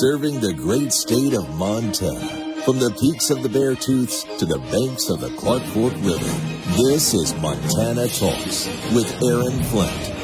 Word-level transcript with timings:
serving 0.00 0.40
the 0.40 0.52
great 0.52 0.92
state 0.92 1.32
of 1.32 1.48
Montana. 1.56 2.62
From 2.64 2.78
the 2.78 2.90
peaks 3.00 3.30
of 3.30 3.42
the 3.42 3.48
Bear 3.48 3.74
Beartooths 3.74 4.38
to 4.38 4.44
the 4.44 4.58
banks 4.70 5.08
of 5.08 5.20
the 5.20 5.30
Clark 5.36 5.62
Fork 5.72 5.94
River, 6.00 6.36
this 6.76 7.14
is 7.14 7.34
Montana 7.36 8.06
Talks 8.08 8.66
with 8.92 9.10
Aaron 9.22 9.62
Flint. 9.64 10.15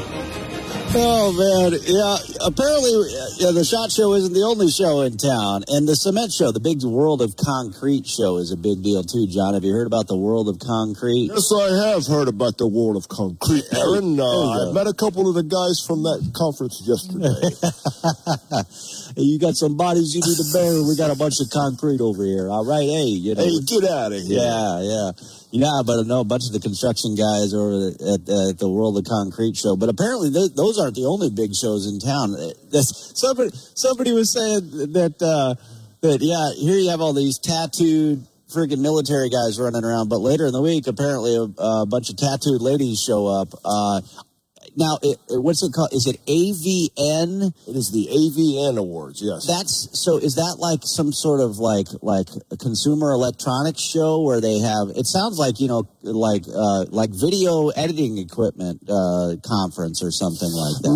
Oh 0.95 1.33
man, 1.33 1.73
yeah. 1.89 2.17
Apparently, 2.45 2.93
yeah, 3.41 3.57
the 3.57 3.65
Shot 3.65 3.91
Show 3.91 4.13
isn't 4.13 4.35
the 4.37 4.45
only 4.45 4.69
show 4.69 5.01
in 5.01 5.17
town, 5.17 5.65
and 5.69 5.89
the 5.89 5.97
Cement 5.97 6.33
Show, 6.33 6.53
the 6.53 6.61
big 6.61 6.85
World 6.85 7.23
of 7.23 7.33
Concrete 7.33 8.05
show, 8.05 8.37
is 8.37 8.53
a 8.53 8.61
big 8.61 8.85
deal 8.85 9.01
too. 9.01 9.25
John, 9.25 9.55
have 9.55 9.65
you 9.65 9.73
heard 9.73 9.87
about 9.87 10.07
the 10.07 10.17
World 10.21 10.53
of 10.53 10.61
Concrete? 10.61 11.33
Yes, 11.33 11.49
I 11.49 11.97
have 11.97 12.05
heard 12.05 12.29
about 12.29 12.59
the 12.59 12.69
World 12.69 13.01
of 13.01 13.09
Concrete, 13.09 13.65
Aaron. 13.73 14.21
Uh, 14.21 14.69
I 14.69 14.73
met 14.77 14.85
a 14.87 14.93
couple 14.93 15.33
of 15.33 15.35
the 15.35 15.49
guys 15.49 15.81
from 15.81 16.05
that 16.05 16.21
conference 16.37 16.85
yesterday. 16.85 17.41
you 19.17 19.41
got 19.41 19.57
some 19.57 19.81
bodies 19.81 20.13
you 20.13 20.21
need 20.21 20.37
to 20.37 20.49
bury. 20.53 20.77
We 20.85 20.93
got 21.01 21.09
a 21.09 21.17
bunch 21.17 21.41
of 21.41 21.49
concrete 21.49 22.05
over 22.05 22.21
here. 22.21 22.53
All 22.53 22.69
right, 22.69 22.85
hey, 22.85 23.09
you 23.17 23.33
know. 23.33 23.41
Hey, 23.41 23.65
get 23.65 23.89
out 23.89 24.13
of 24.13 24.21
here. 24.21 24.45
Yeah, 24.45 24.85
yeah. 24.85 25.11
Yeah, 25.53 25.85
but 25.85 26.01
I 26.01 26.03
know 26.09 26.21
a 26.21 26.25
bunch 26.25 26.49
of 26.49 26.57
the 26.57 26.65
construction 26.65 27.15
guys 27.15 27.53
over 27.53 27.93
at, 27.93 28.25
at 28.25 28.59
the 28.59 28.73
World 28.73 28.97
of 28.97 29.05
Concrete 29.05 29.55
show. 29.55 29.77
But 29.77 29.91
apparently, 29.91 30.33
th- 30.33 30.57
those 30.57 30.81
aren't 30.81 30.97
the 30.97 31.05
only 31.05 31.29
big 31.29 31.53
shows 31.55 31.85
in 31.85 32.01
town. 32.01 32.33
That's, 32.73 33.13
somebody 33.21 33.51
somebody 33.77 34.13
was 34.13 34.33
saying 34.33 34.97
that 34.97 35.21
uh, 35.21 35.61
that 36.01 36.25
yeah, 36.25 36.57
here 36.57 36.81
you 36.81 36.89
have 36.89 37.03
all 37.03 37.13
these 37.13 37.39
tattooed 37.39 38.25
freaking 38.49 38.81
military 38.81 39.29
guys 39.29 39.61
running 39.61 39.85
around, 39.85 40.09
but 40.09 40.25
later 40.25 40.47
in 40.47 40.53
the 40.53 40.61
week, 40.63 40.87
apparently 40.87 41.37
a, 41.37 41.45
a 41.45 41.87
bunch 41.87 42.09
of 42.09 42.17
tattooed 42.17 42.61
ladies 42.61 43.01
show 43.01 43.27
up. 43.29 43.49
Uh, 43.63 44.01
now, 44.77 44.99
it, 45.03 45.19
what's 45.29 45.63
it 45.63 45.73
called? 45.73 45.93
Is 45.93 46.07
it 46.07 46.17
AVN? 46.27 47.53
It 47.69 47.77
is 47.77 47.91
the 47.93 48.09
AVN 48.09 48.79
Awards. 48.79 49.21
Yes. 49.23 49.47
That's 49.47 49.89
so. 49.93 50.17
Is 50.19 50.35
that 50.37 50.57
like 50.59 50.81
some 50.83 51.13
sort 51.13 51.41
of 51.41 51.59
like 51.59 51.89
like 52.03 52.29
a 52.51 52.57
consumer 52.57 53.13
electronics 53.13 53.81
show 53.83 54.23
where 54.23 54.41
they 54.41 54.59
have? 54.61 54.89
It 54.97 55.07
sounds 55.07 55.39
like 55.39 55.61
you 55.61 55.69
know 55.69 55.89
like 56.03 56.45
uh, 56.49 56.87
like 56.91 57.11
video 57.11 57.69
editing 57.69 58.19
equipment 58.19 58.83
uh, 58.89 59.37
conference 59.45 60.03
or 60.03 60.11
something 60.11 60.51
like 60.51 60.83
that. 60.83 60.91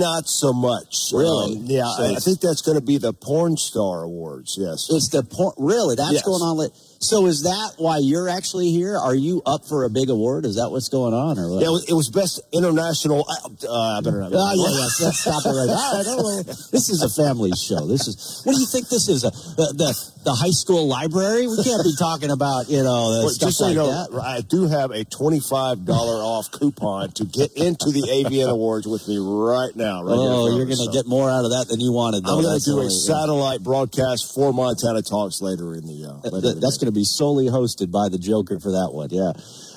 Not 0.00 0.28
so 0.28 0.52
much. 0.52 1.10
Really? 1.12 1.56
Um, 1.56 1.64
yeah, 1.66 1.84
So 1.96 2.02
I, 2.04 2.16
I 2.16 2.20
think 2.20 2.40
that's 2.40 2.62
going 2.62 2.78
to 2.78 2.84
be 2.84 2.98
the 2.98 3.12
Porn 3.12 3.56
Star 3.56 4.02
Awards. 4.02 4.56
Yes. 4.58 4.88
It's 4.90 5.08
the 5.08 5.22
porn. 5.22 5.54
Really, 5.58 5.94
that's 5.96 6.12
Yes. 6.12 6.22
going 6.22 6.42
on. 6.42 6.56
Li- 6.58 6.70
so 7.00 7.26
is 7.26 7.42
that 7.42 7.74
why 7.78 7.98
you're 7.98 8.28
actually 8.28 8.70
here? 8.70 8.96
Are 8.96 9.14
you 9.14 9.40
up 9.46 9.64
for 9.66 9.84
a 9.84 9.90
big 9.90 10.10
award? 10.10 10.44
Is 10.44 10.56
that 10.56 10.68
what's 10.70 10.88
going 10.88 11.14
on, 11.14 11.38
or 11.38 11.48
what? 11.50 11.60
Yeah, 11.62 11.68
it 11.68 11.70
was, 11.70 11.84
it 11.88 11.94
was 11.94 12.10
best 12.10 12.40
international. 12.52 13.24
Uh, 13.28 13.96
I 13.96 14.00
better 14.04 14.20
not. 14.20 14.32
Oh, 14.34 14.52
yeah, 14.54 15.10
stop 15.10 15.42
it 15.44 15.48
right 15.48 15.66
there. 15.66 15.76
All 15.76 15.96
right, 15.96 16.06
all 16.06 16.36
right. 16.36 16.46
This 16.70 16.88
is 16.92 17.02
a 17.02 17.08
family 17.08 17.52
show. 17.56 17.86
This 17.86 18.06
is, 18.06 18.42
what 18.44 18.54
do 18.54 18.60
you 18.60 18.66
think 18.66 18.88
this 18.88 19.08
is? 19.08 19.24
A, 19.24 19.30
the, 19.30 19.72
the, 19.76 20.10
the 20.24 20.34
high 20.34 20.52
school 20.52 20.86
library? 20.86 21.48
We 21.48 21.56
can't 21.64 21.82
be 21.82 21.96
talking 21.98 22.30
about, 22.30 22.68
you 22.68 22.84
know, 22.84 23.16
the 23.16 23.20
Well, 23.24 23.28
stuff 23.32 23.52
so 23.52 23.64
like 23.64 23.72
you 23.72 23.80
know, 23.80 23.88
that. 23.88 24.20
I 24.20 24.40
do 24.42 24.68
have 24.68 24.90
a 24.90 25.04
twenty-five 25.04 25.86
dollar 25.88 26.20
off 26.20 26.50
coupon 26.52 27.12
to 27.16 27.24
get 27.24 27.56
into 27.56 27.88
the 27.88 28.04
AVN 28.04 28.50
Awards 28.52 28.86
with 28.86 29.08
me 29.08 29.16
right 29.16 29.72
now. 29.74 30.04
Right 30.04 30.12
Oh, 30.12 30.44
front 30.52 30.56
you're 30.60 30.68
going 30.68 30.84
to 30.84 30.92
So 30.92 30.92
get 30.92 31.06
more 31.08 31.30
out 31.30 31.48
of 31.48 31.52
that 31.56 31.72
than 31.72 31.80
you 31.80 31.92
wanted, 31.92 32.24
though. 32.28 32.36
I'm 32.36 32.44
going 32.44 32.60
to 32.60 32.64
do 32.64 32.80
a 32.84 32.90
satellite 32.90 33.64
broadcast 33.64 34.34
for 34.34 34.52
Montana 34.52 35.00
Talks 35.00 35.40
later 35.40 35.72
in 35.72 35.88
the. 35.88 36.04
Uh, 36.04 36.28
later 36.28 36.40
Th- 36.40 36.54
in 36.54 36.60
That's 36.60 36.76
going 36.76 36.89
to 36.89 36.89
be 36.92 37.04
solely 37.04 37.46
hosted 37.46 37.90
by 37.90 38.08
the 38.08 38.18
Joker 38.18 38.60
for 38.60 38.70
that 38.72 38.90
one. 38.92 39.08
Yeah. 39.10 39.32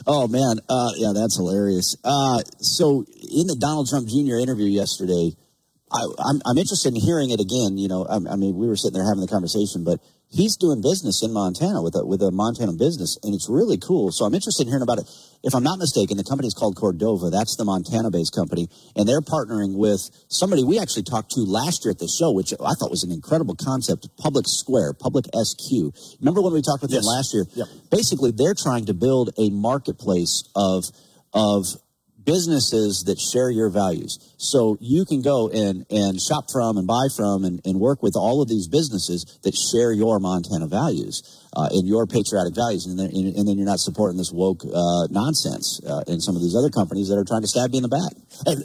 Oh 0.06 0.28
man. 0.28 0.60
Uh, 0.70 0.92
yeah, 0.98 1.12
that's 1.14 1.38
hilarious. 1.38 1.96
Uh, 2.04 2.42
so 2.60 3.06
in 3.22 3.48
the 3.48 3.58
Donald 3.60 3.90
Trump 3.90 4.08
Jr. 4.08 4.38
interview 4.38 4.68
yesterday, 4.68 5.36
I, 5.92 6.02
I'm, 6.26 6.42
I'm 6.46 6.58
interested 6.58 6.90
in 6.90 7.00
hearing 7.00 7.30
it 7.30 7.40
again. 7.40 7.78
You 7.78 7.88
know, 7.88 8.06
I, 8.06 8.18
I 8.34 8.36
mean, 8.36 8.58
we 8.58 8.68
were 8.68 8.76
sitting 8.76 8.98
there 8.98 9.08
having 9.08 9.22
the 9.22 9.32
conversation, 9.32 9.84
but 9.84 10.02
he's 10.34 10.58
doing 10.58 10.82
business 10.82 11.22
in 11.22 11.32
Montana 11.32 11.82
with 11.82 11.96
a, 11.96 12.06
with 12.06 12.22
a 12.22 12.32
Montana 12.32 12.74
business, 12.74 13.18
and 13.22 13.34
it's 13.34 13.48
really 13.50 13.78
cool. 13.78 14.12
So 14.12 14.26
I'm 14.26 14.34
interested 14.34 14.64
in 14.66 14.70
hearing 14.70 14.84
about 14.84 15.00
it. 15.00 15.10
If 15.44 15.54
I'm 15.54 15.64
not 15.64 15.78
mistaken, 15.78 16.16
the 16.16 16.24
company 16.24 16.48
is 16.48 16.54
called 16.54 16.78
Cordova. 16.78 17.30
That's 17.30 17.58
the 17.58 17.66
Montana-based 17.66 18.34
company, 18.34 18.70
and 18.96 19.08
they're 19.08 19.22
partnering 19.22 19.76
with 19.76 20.00
somebody 20.30 20.64
we 20.64 20.80
actually 20.80 21.04
talked 21.04 21.32
to 21.32 21.42
last 21.42 21.84
year 21.84 21.92
at 21.92 22.00
the 22.00 22.08
show, 22.08 22.32
which 22.32 22.54
I 22.54 22.74
thought 22.80 22.90
was 22.90 23.04
an 23.04 23.12
incredible 23.12 23.56
concept. 23.56 24.08
Public 24.18 24.46
Square, 24.48 24.94
Public 24.94 25.26
SQ. 25.36 25.92
Remember 26.22 26.42
when 26.42 26.54
we 26.54 26.62
talked 26.62 26.82
with 26.82 26.92
them 26.92 27.04
last 27.04 27.34
year? 27.34 27.44
Yep. 27.56 27.68
Basically, 27.92 28.32
they're 28.32 28.56
trying 28.56 28.86
to 28.86 28.94
build 28.94 29.32
a 29.38 29.50
marketplace 29.50 30.48
of 30.56 30.86
of 31.34 31.66
businesses 32.26 33.04
that 33.08 33.20
share 33.20 33.50
your 33.50 33.70
values. 33.70 34.20
So 34.38 34.78
you 34.80 35.06
can 35.06 35.22
go 35.22 35.50
and, 35.50 35.86
and 35.90 36.20
shop 36.20 36.46
from 36.52 36.78
and 36.78 36.88
buy 36.88 37.08
from 37.16 37.44
and, 37.44 37.62
and 37.66 37.80
work 37.80 38.04
with 38.04 38.16
all 38.16 38.42
of 38.42 38.50
these 38.50 38.68
businesses 38.68 39.40
that 39.44 39.56
share 39.56 39.92
your 39.92 40.20
Montana 40.20 40.68
values 40.68 41.22
uh, 41.56 41.70
and 41.72 41.88
your 41.88 42.08
patriotic 42.08 42.56
values. 42.56 42.86
And 42.86 43.00
then, 43.00 43.12
and 43.14 43.48
then 43.48 43.58
you're 43.58 43.68
not 43.68 43.80
supporting 43.80 44.18
this 44.18 44.32
woke 44.32 44.64
uh, 44.66 45.08
nonsense 45.12 45.80
uh, 45.88 46.04
in 46.08 46.20
some 46.20 46.36
of 46.36 46.42
these 46.42 46.56
other 46.56 46.70
companies 46.70 47.10
that 47.10 47.18
are 47.18 47.26
trying 47.26 47.42
to 47.42 47.48
stab 47.48 47.72
you 47.72 47.84
in 47.84 47.88
the 47.88 47.94
back. 47.94 48.14
And 48.46 48.64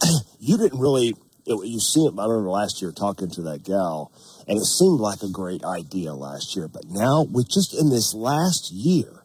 you 0.38 0.56
didn't 0.56 0.78
really, 0.78 1.14
you 1.46 1.80
see 1.80 2.04
it, 2.04 2.14
I 2.18 2.24
remember 2.26 2.50
last 2.50 2.82
year 2.82 2.92
talking 2.92 3.30
to 3.30 3.42
that 3.52 3.64
gal, 3.64 4.12
and 4.46 4.56
it 4.56 4.64
seemed 4.64 5.00
like 5.00 5.22
a 5.22 5.28
great 5.28 5.64
idea 5.64 6.14
last 6.14 6.56
year. 6.56 6.68
But 6.68 6.84
now, 6.88 7.26
with 7.28 7.48
just 7.48 7.74
in 7.74 7.90
this 7.90 8.14
last 8.14 8.72
year, 8.72 9.17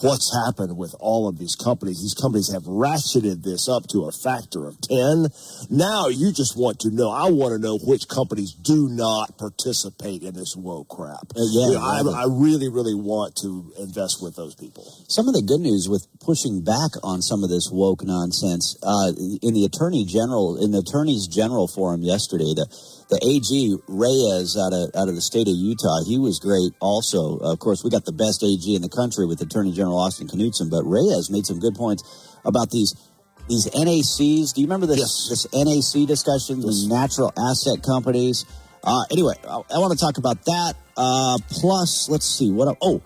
what's 0.00 0.34
happened 0.46 0.76
with 0.76 0.94
all 0.98 1.28
of 1.28 1.38
these 1.38 1.54
companies, 1.54 2.02
these 2.02 2.14
companies 2.14 2.52
have 2.52 2.64
ratcheted 2.64 3.42
this 3.42 3.68
up 3.68 3.86
to 3.88 4.06
a 4.06 4.12
factor 4.12 4.66
of 4.66 4.80
10. 4.80 5.28
Now 5.70 6.08
you 6.08 6.32
just 6.32 6.56
want 6.56 6.80
to 6.80 6.90
know, 6.90 7.10
I 7.10 7.30
want 7.30 7.52
to 7.54 7.58
know 7.58 7.78
which 7.78 8.08
companies 8.08 8.52
do 8.52 8.88
not 8.90 9.38
participate 9.38 10.22
in 10.22 10.34
this 10.34 10.56
woke 10.56 10.88
crap. 10.88 11.30
Uh, 11.36 11.46
yeah, 11.50 11.66
You 11.68 11.74
know, 11.74 12.12
I. 12.12 12.24
I 12.24 12.26
really, 12.28 12.68
really 12.68 12.94
want 12.94 13.36
to 13.42 13.72
invest 13.78 14.22
with 14.22 14.36
those 14.36 14.54
people. 14.54 14.84
Some 15.08 15.28
of 15.28 15.34
the 15.34 15.42
good 15.42 15.60
news 15.60 15.88
with 15.88 16.06
pushing 16.20 16.62
back 16.62 16.96
on 17.02 17.22
some 17.22 17.44
of 17.44 17.50
this 17.50 17.70
woke 17.70 18.04
nonsense 18.04 18.76
uh, 18.82 19.12
in 19.42 19.52
the 19.54 19.64
attorney 19.64 20.04
general 20.04 20.56
in 20.62 20.70
the 20.70 20.78
attorneys 20.78 21.26
general 21.26 21.68
forum 21.68 22.02
yesterday, 22.02 22.54
the 22.54 22.66
the 23.08 23.20
AG 23.22 23.48
Reyes 23.88 24.56
out 24.56 24.72
of 24.72 24.90
out 24.94 25.08
of 25.08 25.14
the 25.14 25.20
state 25.20 25.48
of 25.48 25.54
Utah, 25.54 26.04
he 26.06 26.18
was 26.18 26.38
great. 26.38 26.72
Also, 26.80 27.38
of 27.38 27.58
course, 27.58 27.84
we 27.84 27.90
got 27.90 28.04
the 28.04 28.12
best 28.12 28.42
AG 28.42 28.64
in 28.64 28.82
the 28.82 28.88
country 28.88 29.26
with 29.26 29.40
Attorney 29.40 29.72
General 29.72 29.98
Austin 29.98 30.26
Knudsen, 30.26 30.70
but 30.70 30.84
Reyes 30.84 31.30
made 31.30 31.46
some 31.46 31.58
good 31.58 31.74
points 31.74 32.02
about 32.44 32.70
these. 32.70 32.94
These 33.46 33.68
NACs, 33.76 34.54
do 34.54 34.62
you 34.62 34.66
remember 34.66 34.86
this 34.86 35.28
this 35.28 35.44
NAC 35.52 36.08
discussion? 36.08 36.60
The 36.60 36.86
natural 36.88 37.30
asset 37.36 37.84
companies. 37.84 38.46
Uh, 38.82 39.04
anyway, 39.10 39.34
I, 39.44 39.60
I 39.68 39.78
want 39.78 39.92
to 39.92 39.98
talk 39.98 40.16
about 40.16 40.44
that. 40.46 40.74
Uh, 40.96 41.36
plus, 41.50 42.08
let's 42.08 42.24
see 42.24 42.50
what. 42.50 42.76
Oh, 42.80 43.02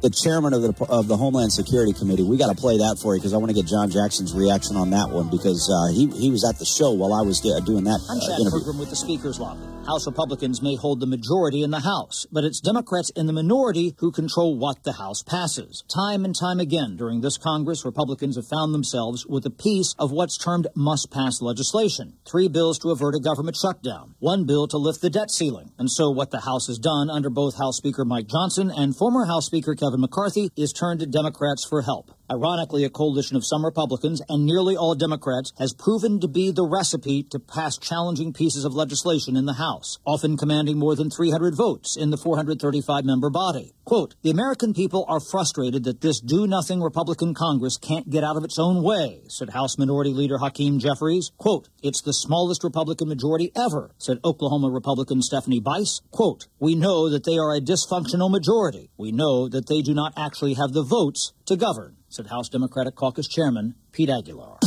the 0.00 0.10
chairman 0.10 0.54
of 0.54 0.62
the 0.62 0.72
of 0.86 1.08
the 1.08 1.16
Homeland 1.16 1.52
Security 1.52 1.92
Committee. 1.92 2.22
We 2.22 2.38
got 2.38 2.54
to 2.54 2.60
play 2.60 2.78
that 2.78 2.98
for 3.02 3.14
you 3.14 3.20
because 3.20 3.34
I 3.34 3.38
want 3.38 3.50
to 3.50 3.54
get 3.54 3.66
John 3.66 3.90
Jackson's 3.90 4.34
reaction 4.34 4.76
on 4.76 4.90
that 4.90 5.10
one 5.10 5.28
because 5.28 5.66
uh, 5.66 5.92
he 5.92 6.06
he 6.18 6.30
was 6.30 6.44
at 6.48 6.58
the 6.58 6.66
show 6.66 6.92
while 6.92 7.12
I 7.12 7.22
was 7.22 7.44
uh, 7.44 7.60
doing 7.60 7.84
that 7.84 7.98
I'm 8.10 8.18
uh, 8.18 8.26
Chad 8.26 8.40
interview. 8.40 8.60
Pergram 8.60 8.78
with 8.78 8.90
the 8.90 8.96
Speaker's 8.96 9.40
Lobby. 9.40 9.78
House 9.88 10.06
Republicans 10.06 10.60
may 10.60 10.76
hold 10.76 11.00
the 11.00 11.06
majority 11.06 11.62
in 11.62 11.70
the 11.70 11.80
House, 11.80 12.26
but 12.30 12.44
it's 12.44 12.60
Democrats 12.60 13.08
in 13.16 13.26
the 13.26 13.32
minority 13.32 13.94
who 14.00 14.12
control 14.12 14.58
what 14.58 14.84
the 14.84 14.92
House 14.92 15.22
passes. 15.22 15.82
Time 15.88 16.26
and 16.26 16.36
time 16.38 16.60
again 16.60 16.94
during 16.94 17.22
this 17.22 17.38
Congress, 17.38 17.86
Republicans 17.86 18.36
have 18.36 18.46
found 18.46 18.74
themselves 18.74 19.24
with 19.24 19.46
a 19.46 19.50
piece 19.50 19.94
of 19.98 20.12
what's 20.12 20.36
termed 20.36 20.66
must 20.76 21.10
pass 21.10 21.40
legislation. 21.40 22.18
Three 22.26 22.48
bills 22.48 22.78
to 22.80 22.90
avert 22.90 23.14
a 23.14 23.18
government 23.18 23.56
shutdown, 23.56 24.14
one 24.18 24.44
bill 24.44 24.68
to 24.68 24.76
lift 24.76 25.00
the 25.00 25.08
debt 25.08 25.30
ceiling. 25.30 25.72
And 25.78 25.90
so 25.90 26.10
what 26.10 26.32
the 26.32 26.40
House 26.40 26.66
has 26.66 26.78
done 26.78 27.08
under 27.08 27.30
both 27.30 27.56
House 27.56 27.78
Speaker 27.78 28.04
Mike 28.04 28.26
Johnson 28.28 28.70
and 28.70 28.94
former 28.94 29.24
House 29.24 29.46
Speaker 29.46 29.74
Kevin 29.74 29.87
McCarthy 29.96 30.50
is 30.56 30.72
turn 30.72 30.98
to 30.98 31.06
Democrats 31.06 31.64
for 31.64 31.80
help. 31.80 32.17
Ironically, 32.30 32.84
a 32.84 32.90
coalition 32.90 33.36
of 33.36 33.46
some 33.46 33.64
Republicans 33.64 34.20
and 34.28 34.44
nearly 34.44 34.76
all 34.76 34.94
Democrats 34.94 35.52
has 35.58 35.72
proven 35.72 36.20
to 36.20 36.28
be 36.28 36.50
the 36.50 36.66
recipe 36.66 37.22
to 37.22 37.38
pass 37.38 37.78
challenging 37.78 38.34
pieces 38.34 38.66
of 38.66 38.74
legislation 38.74 39.36
in 39.36 39.46
the 39.46 39.54
House, 39.54 39.98
often 40.04 40.36
commanding 40.36 40.78
more 40.78 40.94
than 40.94 41.10
300 41.10 41.54
votes 41.54 41.96
in 41.96 42.10
the 42.10 42.18
435 42.18 43.04
member 43.04 43.30
body. 43.30 43.72
Quote, 43.86 44.14
the 44.20 44.30
American 44.30 44.74
people 44.74 45.06
are 45.08 45.20
frustrated 45.20 45.84
that 45.84 46.02
this 46.02 46.20
do 46.20 46.46
nothing 46.46 46.82
Republican 46.82 47.32
Congress 47.32 47.78
can't 47.78 48.10
get 48.10 48.22
out 48.22 48.36
of 48.36 48.44
its 48.44 48.58
own 48.58 48.82
way, 48.82 49.22
said 49.28 49.48
House 49.48 49.78
Minority 49.78 50.12
Leader 50.12 50.36
Hakeem 50.36 50.78
Jeffries. 50.78 51.32
Quote, 51.38 51.70
it's 51.82 52.02
the 52.02 52.12
smallest 52.12 52.62
Republican 52.62 53.08
majority 53.08 53.50
ever, 53.56 53.92
said 53.96 54.18
Oklahoma 54.22 54.68
Republican 54.68 55.22
Stephanie 55.22 55.60
Bice. 55.60 56.02
Quote, 56.10 56.48
we 56.58 56.74
know 56.74 57.08
that 57.08 57.24
they 57.24 57.38
are 57.38 57.54
a 57.54 57.60
dysfunctional 57.62 58.30
majority. 58.30 58.90
We 58.98 59.12
know 59.12 59.48
that 59.48 59.68
they 59.68 59.80
do 59.80 59.94
not 59.94 60.12
actually 60.18 60.54
have 60.54 60.72
the 60.72 60.82
votes 60.82 61.32
to 61.46 61.56
govern, 61.56 61.96
said 62.08 62.26
House 62.26 62.48
Democratic 62.48 62.94
Caucus 62.94 63.28
Chairman 63.28 63.74
Pete 63.92 64.10
Aguilar. 64.10 64.58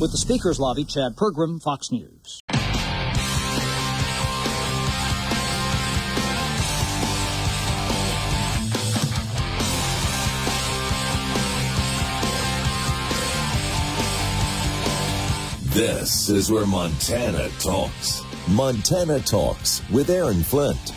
With 0.00 0.12
the 0.12 0.18
Speaker's 0.18 0.58
Lobby, 0.58 0.84
Chad 0.84 1.16
Pergram, 1.16 1.62
Fox 1.62 1.90
News. 1.90 2.40
This 15.72 16.28
is 16.28 16.50
where 16.50 16.66
Montana 16.66 17.48
talks. 17.60 18.22
Montana 18.48 19.20
Talks 19.20 19.80
with 19.90 20.10
Aaron 20.10 20.42
Flint. 20.42 20.92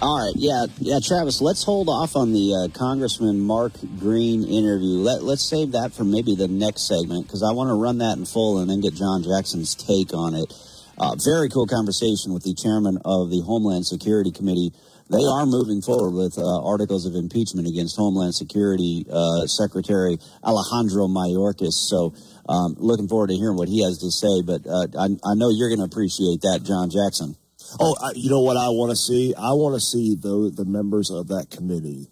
All 0.00 0.14
right, 0.14 0.34
yeah, 0.36 0.66
yeah, 0.78 1.00
Travis. 1.02 1.40
Let's 1.40 1.64
hold 1.64 1.88
off 1.88 2.14
on 2.14 2.30
the 2.32 2.54
uh, 2.54 2.78
Congressman 2.78 3.40
Mark 3.40 3.72
Green 3.98 4.44
interview. 4.44 5.02
Let 5.02 5.24
Let's 5.24 5.42
save 5.42 5.72
that 5.72 5.92
for 5.92 6.04
maybe 6.04 6.36
the 6.36 6.46
next 6.46 6.86
segment 6.86 7.26
because 7.26 7.42
I 7.42 7.50
want 7.50 7.66
to 7.70 7.74
run 7.74 7.98
that 7.98 8.16
in 8.16 8.24
full 8.24 8.62
and 8.62 8.70
then 8.70 8.80
get 8.80 8.94
John 8.94 9.24
Jackson's 9.24 9.74
take 9.74 10.14
on 10.14 10.38
it. 10.38 10.54
Uh, 11.02 11.18
very 11.18 11.48
cool 11.48 11.66
conversation 11.66 12.30
with 12.30 12.44
the 12.44 12.54
chairman 12.54 13.02
of 13.04 13.30
the 13.30 13.42
Homeland 13.42 13.86
Security 13.90 14.30
Committee. 14.30 14.70
They 15.10 15.26
are 15.26 15.46
moving 15.50 15.82
forward 15.82 16.14
with 16.14 16.38
uh, 16.38 16.46
articles 16.62 17.02
of 17.02 17.18
impeachment 17.18 17.66
against 17.66 17.98
Homeland 17.98 18.38
Security 18.38 19.02
uh, 19.10 19.50
Secretary 19.50 20.14
Alejandro 20.46 21.10
Mayorkas. 21.10 21.74
So, 21.74 22.14
um, 22.46 22.78
looking 22.78 23.08
forward 23.08 23.30
to 23.30 23.34
hearing 23.34 23.58
what 23.58 23.66
he 23.66 23.82
has 23.82 23.98
to 23.98 24.14
say. 24.14 24.46
But 24.46 24.62
uh, 24.62 24.94
I, 24.94 25.10
I 25.26 25.34
know 25.34 25.50
you're 25.50 25.74
going 25.74 25.82
to 25.82 25.90
appreciate 25.90 26.46
that, 26.46 26.62
John 26.62 26.86
Jackson. 26.86 27.34
Oh, 27.80 27.96
I, 28.02 28.12
you 28.14 28.30
know 28.30 28.40
what 28.40 28.56
I 28.56 28.68
want 28.68 28.90
to 28.90 28.96
see? 28.96 29.34
I 29.34 29.52
want 29.52 29.74
to 29.74 29.80
see 29.80 30.14
the 30.14 30.52
the 30.54 30.64
members 30.64 31.10
of 31.10 31.28
that 31.28 31.50
committee 31.50 32.08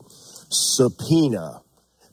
subpoena 0.48 1.62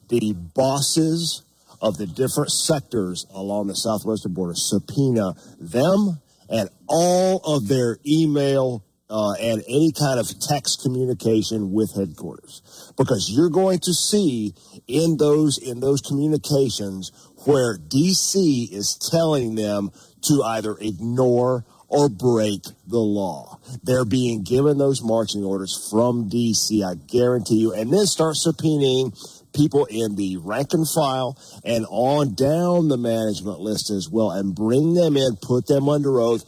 the 0.10 0.34
bosses 0.34 1.44
of 1.82 1.98
the 1.98 2.06
different 2.06 2.52
sectors 2.52 3.26
along 3.32 3.68
the 3.68 3.76
southwestern 3.76 4.34
border, 4.34 4.54
subpoena 4.56 5.34
them 5.60 6.20
and 6.50 6.70
all 6.88 7.38
of 7.40 7.68
their 7.68 7.98
email 8.06 8.84
uh, 9.10 9.34
and 9.34 9.64
any 9.68 9.92
kind 9.92 10.20
of 10.20 10.28
text 10.40 10.82
communication 10.82 11.72
with 11.72 11.94
headquarters, 11.96 12.94
because 12.98 13.30
you're 13.30 13.50
going 13.50 13.80
to 13.80 13.94
see 13.94 14.54
in 14.88 15.18
those 15.18 15.58
in 15.58 15.80
those 15.82 16.02
communications 16.02 17.12
where 17.46 17.78
DC 17.78 18.72
is 18.72 18.98
telling 19.12 19.56
them 19.56 19.92
to 20.22 20.42
either 20.44 20.78
ignore 20.80 21.66
or 21.94 22.10
break 22.10 22.64
the 22.88 22.98
law. 22.98 23.60
They're 23.84 24.04
being 24.04 24.42
given 24.42 24.80
those 24.80 25.04
marching 25.04 25.44
orders 25.44 25.88
from 25.92 26.28
DC, 26.28 26.84
I 26.84 26.96
guarantee 26.96 27.58
you, 27.58 27.72
and 27.72 27.94
then 27.94 28.08
start 28.08 28.36
subpoenaing 28.36 29.14
people 29.54 29.86
in 29.86 30.16
the 30.16 30.38
rank 30.38 30.74
and 30.74 30.88
file 30.90 31.38
and 31.64 31.86
on 31.92 32.34
down 32.34 32.88
the 32.88 32.98
management 32.98 33.60
list 33.60 33.92
as 33.92 34.10
well 34.10 34.32
and 34.32 34.56
bring 34.56 34.96
them 34.96 35.16
in, 35.16 35.36
put 35.36 35.68
them 35.68 35.88
under 35.88 36.20
oath. 36.20 36.44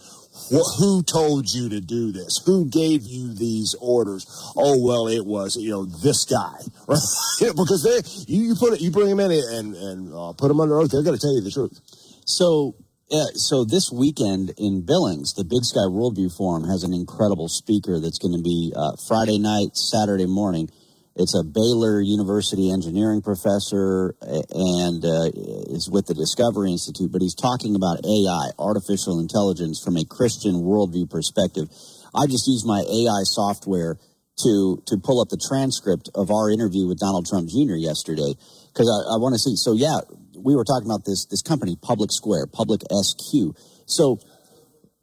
who 0.79 1.03
told 1.03 1.53
you 1.53 1.69
to 1.69 1.79
do 1.79 2.11
this? 2.11 2.41
Who 2.47 2.65
gave 2.65 3.03
you 3.03 3.31
these 3.35 3.75
orders? 3.79 4.25
Oh 4.57 4.83
well, 4.83 5.07
it 5.07 5.27
was 5.27 5.55
you 5.55 5.69
know 5.69 5.85
this 5.85 6.25
guy, 6.25 6.57
right? 6.87 6.99
because 7.55 7.83
they 7.83 8.33
you, 8.33 8.47
you 8.47 8.55
put 8.55 8.73
it 8.73 8.81
you 8.81 8.89
bring 8.89 9.09
them 9.09 9.19
in 9.19 9.31
and 9.31 9.75
and 9.75 10.11
uh, 10.11 10.33
put 10.33 10.47
them 10.47 10.59
under 10.59 10.79
oath. 10.79 10.89
They're 10.89 11.03
going 11.03 11.17
to 11.17 11.21
tell 11.21 11.35
you 11.35 11.41
the 11.41 11.51
truth. 11.51 11.79
So 12.25 12.73
yeah, 13.09 13.25
so 13.35 13.65
this 13.65 13.91
weekend 13.93 14.53
in 14.57 14.81
Billings, 14.81 15.33
the 15.33 15.45
Big 15.45 15.61
Sky 15.61 15.85
Worldview 15.85 16.35
Forum 16.35 16.65
has 16.65 16.81
an 16.81 16.93
incredible 16.93 17.47
speaker 17.47 17.99
that's 17.99 18.17
going 18.17 18.33
to 18.33 18.41
be 18.41 18.73
uh, 18.75 18.97
Friday 19.07 19.37
night, 19.37 19.77
Saturday 19.77 20.25
morning. 20.25 20.69
It's 21.15 21.37
a 21.37 21.45
Baylor 21.45 22.01
University 22.01 22.73
engineering 22.73 23.21
professor 23.21 24.17
and 24.25 25.05
uh, 25.05 25.29
is 25.69 25.87
with 25.87 26.09
the 26.09 26.17
Discovery 26.17 26.71
Institute, 26.73 27.11
but 27.13 27.21
he's 27.21 27.37
talking 27.37 27.77
about 27.77 28.01
AI, 28.03 28.49
artificial 28.57 29.21
intelligence, 29.21 29.79
from 29.79 29.95
a 29.97 30.03
Christian 30.03 30.65
worldview 30.65 31.07
perspective. 31.07 31.69
I 32.17 32.25
just 32.25 32.49
used 32.49 32.65
my 32.65 32.81
AI 32.81 33.21
software 33.23 34.01
to 34.43 34.81
to 34.87 34.97
pull 34.97 35.21
up 35.21 35.29
the 35.29 35.39
transcript 35.39 36.09
of 36.15 36.31
our 36.31 36.49
interview 36.49 36.87
with 36.87 36.99
Donald 36.99 37.25
Trump 37.29 37.47
Jr. 37.47 37.79
yesterday 37.79 38.35
because 38.73 38.89
I, 38.91 39.15
I 39.15 39.17
want 39.21 39.31
to 39.31 39.39
see. 39.39 39.55
So 39.55 39.71
yeah, 39.71 40.03
we 40.45 40.55
were 40.55 40.63
talking 40.63 40.85
about 40.85 41.03
this 41.03 41.25
this 41.25 41.41
company, 41.41 41.75
Public 41.81 42.11
Square, 42.13 42.47
Public 42.53 42.81
SQ. 42.93 43.57
So 43.89 44.21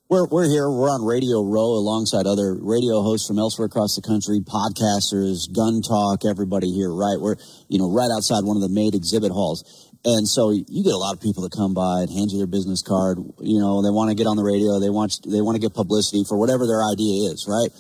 we're 0.09 0.27
we're 0.31 0.49
here. 0.49 0.71
We're 0.71 0.89
on 0.89 1.05
Radio 1.05 1.43
Row 1.43 1.75
alongside 1.75 2.27
other 2.27 2.55
radio 2.55 3.03
hosts 3.03 3.27
from 3.27 3.39
elsewhere 3.39 3.67
across 3.67 3.99
the 3.99 4.07
country, 4.07 4.39
podcasters, 4.39 5.51
gun 5.51 5.83
talk, 5.83 6.25
everybody 6.25 6.71
here. 6.71 6.95
Right, 6.95 7.19
we're 7.19 7.37
you 7.69 7.83
know 7.83 7.91
right 7.91 8.09
outside 8.15 8.47
one 8.47 8.57
of 8.57 8.63
the 8.63 8.71
main 8.71 8.95
exhibit 8.95 9.33
halls. 9.33 9.67
And 10.05 10.27
so 10.27 10.51
you 10.51 10.83
get 10.83 10.95
a 10.95 10.99
lot 10.99 11.15
of 11.15 11.21
people 11.21 11.43
that 11.45 11.55
come 11.55 11.75
by 11.75 12.03
and 12.03 12.11
hand 12.11 12.31
you 12.31 12.39
their 12.39 12.51
business 12.51 12.83
card. 12.83 13.19
You 13.39 13.59
know, 13.63 13.83
they 13.83 13.91
want 13.91 14.11
to 14.11 14.19
get 14.19 14.27
on 14.27 14.35
the 14.35 14.43
radio. 14.43 14.79
They 14.79 14.91
want 14.91 15.19
they 15.27 15.43
want 15.43 15.55
to 15.57 15.63
get 15.63 15.75
publicity 15.75 16.23
for 16.27 16.39
whatever 16.39 16.67
their 16.67 16.83
idea 16.87 17.31
is, 17.31 17.47
right? 17.47 17.71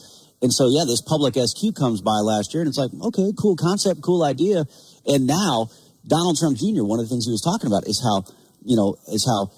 And 0.42 0.50
so 0.50 0.66
yeah, 0.66 0.82
this 0.86 1.02
public 1.02 1.34
SQ 1.38 1.78
comes 1.78 2.02
by 2.02 2.18
last 2.22 2.54
year, 2.54 2.62
and 2.62 2.68
it's 2.68 2.78
like, 2.78 2.90
okay, 2.90 3.30
cool 3.38 3.54
concept, 3.54 4.02
cool 4.02 4.22
idea. 4.22 4.66
And 5.06 5.26
now 5.26 5.70
Donald 6.06 6.36
Trump 6.38 6.58
Jr., 6.58 6.84
one 6.84 6.98
of 6.98 7.06
the 7.06 7.10
things 7.10 7.26
he 7.26 7.32
was 7.32 7.42
talking 7.42 7.66
about 7.66 7.86
is 7.86 8.02
how, 8.02 8.24
you 8.64 8.76
know, 8.76 8.96
is 9.08 9.24
how 9.24 9.50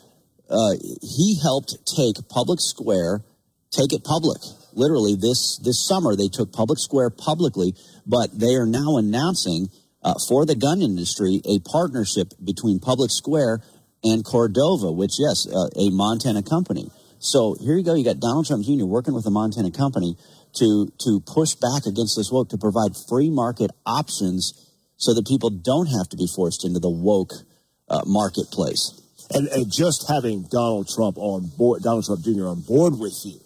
uh, 0.50 0.76
he 1.00 1.38
helped 1.40 1.76
take 1.96 2.16
Public 2.28 2.60
Square, 2.60 3.24
take 3.70 3.92
it 3.92 4.04
public. 4.04 4.40
Literally, 4.74 5.14
this 5.14 5.58
this 5.62 5.86
summer 5.86 6.16
they 6.16 6.28
took 6.28 6.52
Public 6.52 6.78
Square 6.78 7.10
publicly, 7.10 7.74
but 8.06 8.36
they 8.36 8.54
are 8.54 8.66
now 8.66 8.96
announcing 8.98 9.68
uh, 10.02 10.14
for 10.28 10.44
the 10.44 10.54
gun 10.54 10.82
industry 10.82 11.40
a 11.46 11.60
partnership 11.60 12.34
between 12.42 12.78
Public 12.80 13.10
Square 13.10 13.62
and 14.02 14.24
Cordova, 14.24 14.92
which 14.92 15.16
yes, 15.18 15.46
uh, 15.46 15.68
a 15.76 15.88
Montana 15.90 16.42
company. 16.42 16.90
So 17.18 17.56
here 17.58 17.76
you 17.76 17.84
go. 17.84 17.94
You 17.94 18.04
got 18.04 18.20
Donald 18.20 18.46
Trump 18.46 18.64
Jr. 18.64 18.84
working 18.84 19.14
with 19.14 19.24
a 19.26 19.30
Montana 19.30 19.70
company 19.70 20.16
to 20.56 20.92
to 21.06 21.20
push 21.20 21.54
back 21.54 21.86
against 21.86 22.16
this 22.16 22.30
woke 22.30 22.50
to 22.50 22.58
provide 22.58 22.92
free 23.08 23.30
market 23.30 23.70
options 23.86 24.63
so 25.04 25.14
that 25.14 25.26
people 25.26 25.50
don't 25.50 25.86
have 25.86 26.08
to 26.08 26.16
be 26.16 26.26
forced 26.26 26.64
into 26.64 26.80
the 26.80 26.90
woke 26.90 27.32
uh, 27.88 28.02
marketplace. 28.06 29.00
And, 29.30 29.48
and 29.48 29.72
just 29.72 30.08
having 30.08 30.46
Donald 30.50 30.88
Trump 30.88 31.16
on 31.18 31.50
board, 31.56 31.82
Donald 31.82 32.04
Trump 32.04 32.22
Jr. 32.24 32.46
on 32.46 32.60
board 32.60 32.98
with 32.98 33.14
you 33.24 33.40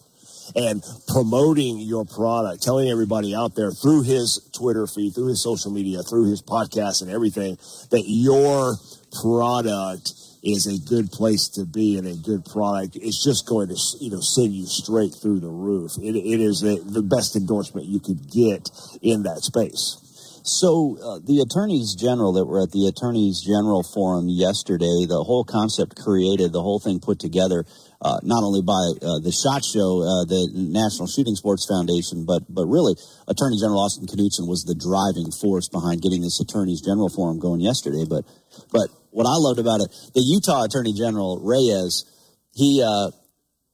and 0.57 0.83
promoting 1.09 1.79
your 1.79 2.05
product, 2.05 2.63
telling 2.63 2.89
everybody 2.89 3.35
out 3.35 3.55
there 3.55 3.71
through 3.71 4.03
his 4.03 4.49
Twitter 4.57 4.87
feed, 4.87 5.15
through 5.15 5.29
his 5.29 5.43
social 5.43 5.71
media, 5.71 6.03
through 6.03 6.31
his 6.31 6.43
podcast 6.43 7.03
and 7.03 7.11
everything 7.11 7.57
that 7.91 8.05
your 8.07 8.77
product 9.23 10.13
is 10.43 10.67
a 10.67 10.89
good 10.89 11.11
place 11.11 11.49
to 11.49 11.65
be 11.65 11.99
and 11.99 12.07
a 12.07 12.15
good 12.15 12.45
product. 12.45 12.97
It's 12.97 13.23
just 13.23 13.47
going 13.47 13.69
to, 13.69 13.77
you 14.01 14.11
know, 14.11 14.21
send 14.21 14.53
you 14.53 14.67
straight 14.67 15.15
through 15.21 15.41
the 15.41 15.49
roof. 15.49 15.99
it, 15.99 16.17
it 16.17 16.41
is 16.41 16.63
a, 16.63 16.79
the 16.79 17.03
best 17.03 17.37
endorsement 17.37 17.87
you 17.87 18.01
could 18.01 18.31
get 18.31 18.71
in 19.03 19.25
that 19.25 19.43
space. 19.43 20.08
So 20.49 20.97
uh, 20.97 21.21
the 21.21 21.45
attorneys 21.45 21.93
general 21.93 22.33
that 22.41 22.49
were 22.49 22.65
at 22.65 22.73
the 22.73 22.89
attorneys 22.89 23.45
general 23.45 23.85
forum 23.85 24.33
yesterday, 24.33 25.05
the 25.05 25.21
whole 25.21 25.45
concept 25.45 26.01
created, 26.01 26.57
the 26.57 26.65
whole 26.65 26.81
thing 26.81 27.05
put 27.05 27.21
together, 27.21 27.69
uh, 28.01 28.17
not 28.25 28.41
only 28.41 28.65
by 28.65 28.81
uh, 29.05 29.21
the 29.21 29.29
Shot 29.29 29.61
Show, 29.61 30.01
uh, 30.01 30.25
the 30.25 30.49
National 30.57 31.05
Shooting 31.05 31.37
Sports 31.37 31.69
Foundation, 31.69 32.25
but 32.25 32.49
but 32.49 32.65
really, 32.65 32.97
Attorney 33.29 33.61
General 33.61 33.85
Austin 33.85 34.09
Knudsen 34.09 34.49
was 34.49 34.65
the 34.65 34.73
driving 34.73 35.29
force 35.29 35.69
behind 35.69 36.01
getting 36.01 36.25
this 36.25 36.41
attorneys 36.41 36.81
general 36.81 37.13
forum 37.13 37.37
going 37.37 37.61
yesterday. 37.61 38.09
But 38.09 38.25
but 38.73 38.89
what 39.13 39.29
I 39.29 39.37
loved 39.37 39.61
about 39.61 39.85
it, 39.85 39.93
the 40.17 40.25
Utah 40.25 40.65
Attorney 40.65 40.97
General 40.97 41.45
Reyes, 41.45 42.09
he 42.57 42.81
uh, 42.81 43.13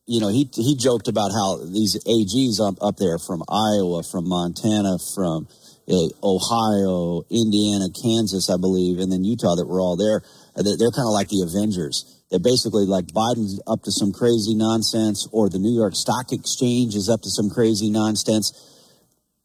you 0.07 0.19
know, 0.19 0.29
he 0.29 0.51
he 0.53 0.75
joked 0.75 1.07
about 1.07 1.31
how 1.31 1.63
these 1.63 1.97
AGs 2.03 2.59
up, 2.59 2.83
up 2.83 2.97
there 2.99 3.23
from 3.23 3.47
Iowa, 3.47 4.03
from 4.03 4.29
Montana, 4.29 4.99
from 5.15 5.47
Ohio, 5.89 7.23
Indiana, 7.31 7.93
Kansas, 7.93 8.49
I 8.49 8.57
believe, 8.57 8.99
and 8.99 9.13
then 9.13 9.25
Utah 9.25 9.57
that 9.57 9.67
were 9.67 9.81
all 9.81 9.97
there. 9.97 10.23
Uh, 10.57 10.63
they're 10.63 10.95
kind 10.95 11.09
of 11.09 11.13
like 11.13 11.29
the 11.29 11.45
Avengers. 11.45 12.25
They're 12.31 12.41
basically 12.41 12.87
like 12.87 13.13
Biden's 13.13 13.61
up 13.67 13.83
to 13.85 13.93
some 13.93 14.13
crazy 14.13 14.55
nonsense, 14.55 15.29
or 15.31 15.49
the 15.49 15.59
New 15.59 15.75
York 15.75 15.95
Stock 15.95 16.33
Exchange 16.33 16.95
is 16.95 17.09
up 17.09 17.21
to 17.23 17.31
some 17.31 17.51
crazy 17.51 17.91
nonsense. 17.91 18.53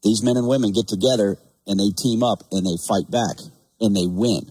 These 0.02 0.22
men 0.22 0.36
and 0.36 0.48
women 0.48 0.72
get 0.72 0.88
together 0.88 1.36
and 1.66 1.78
they 1.78 1.92
team 1.92 2.22
up 2.22 2.40
and 2.50 2.64
they 2.64 2.80
fight 2.88 3.10
back 3.10 3.36
and 3.80 3.94
they 3.94 4.08
win. 4.08 4.50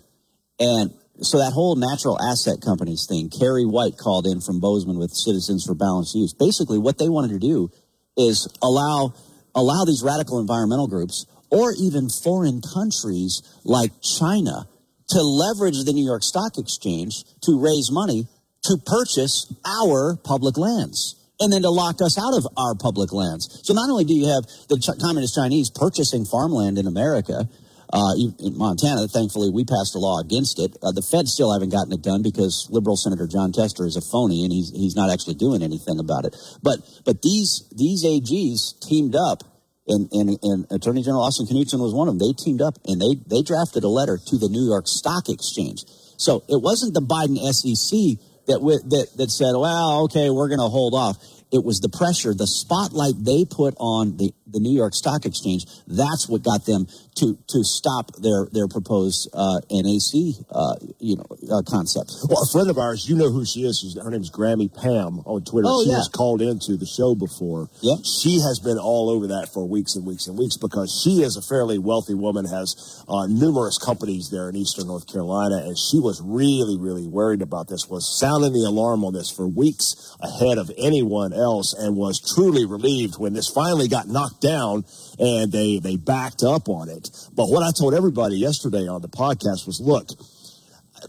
And 0.59 0.93
so 1.21 1.39
that 1.39 1.51
whole 1.51 1.75
natural 1.75 2.21
asset 2.21 2.61
companies 2.63 3.05
thing, 3.09 3.29
Kerry 3.29 3.65
White 3.65 3.97
called 3.97 4.27
in 4.27 4.41
from 4.41 4.59
Bozeman 4.59 4.99
with 4.99 5.11
Citizens 5.11 5.65
for 5.65 5.73
Balanced 5.73 6.15
Use. 6.15 6.33
Basically, 6.33 6.77
what 6.77 6.97
they 6.97 7.09
wanted 7.09 7.33
to 7.33 7.39
do 7.39 7.71
is 8.15 8.47
allow 8.61 9.13
allow 9.55 9.83
these 9.83 10.03
radical 10.05 10.39
environmental 10.39 10.87
groups 10.87 11.25
or 11.49 11.73
even 11.73 12.09
foreign 12.09 12.61
countries 12.61 13.41
like 13.63 13.91
China 14.01 14.67
to 15.09 15.21
leverage 15.21 15.83
the 15.85 15.93
New 15.93 16.05
York 16.05 16.23
Stock 16.23 16.57
Exchange 16.57 17.23
to 17.41 17.59
raise 17.59 17.89
money 17.91 18.27
to 18.63 18.77
purchase 18.85 19.51
our 19.65 20.15
public 20.15 20.57
lands 20.57 21.15
and 21.39 21.51
then 21.51 21.61
to 21.61 21.69
lock 21.69 22.01
us 22.01 22.19
out 22.19 22.35
of 22.35 22.45
our 22.57 22.75
public 22.75 23.13
lands. 23.13 23.61
So 23.63 23.73
not 23.73 23.89
only 23.89 24.03
do 24.03 24.13
you 24.13 24.27
have 24.27 24.43
the 24.67 24.77
Ch- 24.77 24.99
communist 25.01 25.35
Chinese 25.35 25.71
purchasing 25.73 26.25
farmland 26.25 26.77
in 26.77 26.85
America, 26.85 27.47
uh, 27.91 28.13
in 28.37 28.55
Montana, 28.55 29.07
thankfully, 29.07 29.49
we 29.49 29.65
passed 29.65 29.95
a 29.95 29.99
law 29.99 30.19
against 30.19 30.59
it. 30.59 30.77
Uh, 30.83 30.91
the 30.91 31.01
feds 31.01 31.33
still 31.33 31.51
haven't 31.51 31.69
gotten 31.71 31.91
it 31.91 32.03
done 32.03 32.21
because 32.21 32.67
liberal 32.69 32.95
Senator 32.95 33.25
Jon 33.25 33.51
Tester 33.51 33.85
is 33.85 33.95
a 33.95 34.01
phony 34.01 34.43
and 34.43 34.53
he's 34.53 34.69
he's 34.69 34.95
not 34.95 35.09
actually 35.09 35.33
doing 35.33 35.63
anything 35.63 35.97
about 35.97 36.25
it. 36.25 36.35
But 36.61 36.79
but 37.03 37.23
these 37.23 37.65
these 37.75 38.05
AGs 38.05 38.79
teamed 38.87 39.15
up 39.15 39.41
and, 39.89 40.07
and, 40.13 40.37
and, 40.43 40.65
Attorney 40.71 41.01
General 41.01 41.23
Austin 41.23 41.47
Knudsen 41.49 41.81
was 41.81 41.93
one 41.93 42.07
of 42.07 42.17
them. 42.17 42.27
They 42.27 42.33
teamed 42.33 42.61
up 42.61 42.77
and 42.85 43.01
they, 43.01 43.17
they 43.27 43.41
drafted 43.41 43.83
a 43.83 43.89
letter 43.89 44.17
to 44.17 44.37
the 44.37 44.47
New 44.47 44.65
York 44.65 44.87
Stock 44.87 45.27
Exchange. 45.27 45.83
So 46.17 46.43
it 46.47 46.61
wasn't 46.61 46.93
the 46.93 47.01
Biden 47.01 47.37
SEC 47.51 48.21
that, 48.47 48.59
that, 48.61 49.07
that 49.17 49.31
said, 49.31 49.53
well, 49.55 50.03
okay, 50.05 50.29
we're 50.29 50.47
going 50.47 50.59
to 50.59 50.69
hold 50.69 50.93
off. 50.93 51.17
It 51.51 51.63
was 51.63 51.79
the 51.79 51.89
pressure, 51.89 52.33
the 52.33 52.47
spotlight 52.47 53.17
they 53.17 53.45
put 53.45 53.73
on 53.79 54.17
the, 54.17 54.33
the 54.45 54.59
New 54.59 54.75
York 54.75 54.93
Stock 54.93 55.25
Exchange. 55.25 55.65
That's 55.87 56.29
what 56.29 56.43
got 56.43 56.65
them 56.65 56.87
to 57.17 57.37
to 57.49 57.63
stop 57.63 58.15
their 58.17 58.47
their 58.51 58.67
proposed 58.67 59.29
uh, 59.33 59.59
NAC 59.69 60.39
uh, 60.51 60.75
you 60.99 61.17
know 61.17 61.25
uh, 61.51 61.61
concept. 61.65 62.13
Well, 62.29 62.41
a 62.41 62.51
friend 62.51 62.69
of 62.69 62.77
ours, 62.77 63.09
you 63.09 63.15
know 63.15 63.31
who 63.31 63.45
she 63.45 63.65
is. 63.65 63.79
She's, 63.81 63.97
her 64.01 64.09
name's 64.09 64.31
Grammy 64.31 64.69
Pam 64.69 65.19
on 65.25 65.43
Twitter. 65.43 65.67
Oh, 65.67 65.83
she 65.83 65.91
yeah. 65.91 65.97
was 65.97 66.09
called 66.09 66.41
into 66.41 66.77
the 66.77 66.85
show 66.85 67.15
before. 67.15 67.69
Yeah. 67.81 67.97
She 68.03 68.39
has 68.39 68.59
been 68.63 68.77
all 68.77 69.09
over 69.09 69.27
that 69.27 69.49
for 69.53 69.67
weeks 69.67 69.95
and 69.95 70.05
weeks 70.05 70.27
and 70.27 70.37
weeks 70.37 70.57
because 70.57 71.01
she 71.03 71.21
is 71.21 71.35
a 71.35 71.41
fairly 71.41 71.77
wealthy 71.77 72.15
woman, 72.15 72.45
has 72.45 73.03
uh, 73.07 73.27
numerous 73.27 73.77
companies 73.77 74.29
there 74.31 74.49
in 74.49 74.55
Eastern 74.55 74.87
North 74.87 75.07
Carolina, 75.11 75.57
and 75.65 75.77
she 75.77 75.99
was 75.99 76.21
really, 76.23 76.77
really 76.77 77.07
worried 77.07 77.41
about 77.41 77.67
this, 77.67 77.87
was 77.89 78.07
sounding 78.19 78.53
the 78.53 78.65
alarm 78.67 79.03
on 79.03 79.13
this 79.13 79.29
for 79.29 79.47
weeks 79.47 80.15
ahead 80.21 80.57
of 80.57 80.71
anyone 80.77 81.33
else, 81.39 81.73
and 81.73 81.95
was 81.95 82.21
truly 82.35 82.65
relieved 82.65 83.17
when 83.17 83.33
this 83.33 83.47
finally 83.47 83.87
got 83.87 84.07
knocked 84.07 84.41
down 84.41 84.83
and 85.17 85.51
they, 85.51 85.79
they 85.79 85.95
backed 85.95 86.43
up 86.43 86.69
on 86.69 86.89
it. 86.89 87.09
But 87.33 87.47
what 87.47 87.63
I 87.63 87.71
told 87.71 87.93
everybody 87.93 88.37
yesterday 88.37 88.87
on 88.87 89.01
the 89.01 89.09
podcast 89.09 89.65
was, 89.65 89.81
look, 89.83 90.09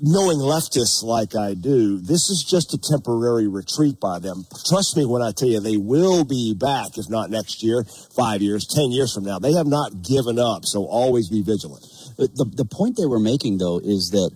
knowing 0.01 0.39
leftists 0.39 1.03
like 1.03 1.35
I 1.35 1.55
do, 1.55 1.99
this 1.99 2.31
is 2.31 2.47
just 2.49 2.75
a 2.75 2.79
temporary 2.79 3.49
retreat 3.49 3.99
by 4.01 4.19
them. 4.19 4.45
Trust 4.69 4.97
me 4.97 5.05
when 5.05 5.23
I 5.23 5.33
tell 5.33 5.49
you 5.49 5.61
they 5.61 5.77
will 5.77 6.25
be 6.25 6.55
back, 6.55 6.97
if 6.97 7.11
not 7.11 7.31
next 7.31 7.63
year, 7.63 7.85
five 8.17 8.43
years, 8.43 8.67
ten 8.67 8.93
years 8.93 9.15
from 9.15 9.25
now. 9.25 9.39
They 9.39 9.53
have 9.55 9.67
not 9.67 10.03
given 10.03 10.39
up, 10.39 10.65
so 10.65 10.85
always 10.85 11.29
be 11.29 11.43
vigilant. 11.43 11.85
Uh, 12.19 12.29
the, 12.35 12.51
the 12.55 12.65
point 12.65 12.97
they 12.97 13.07
were 13.07 13.21
making 13.21 13.59
though 13.59 13.79
is 13.79 14.11
that 14.13 14.31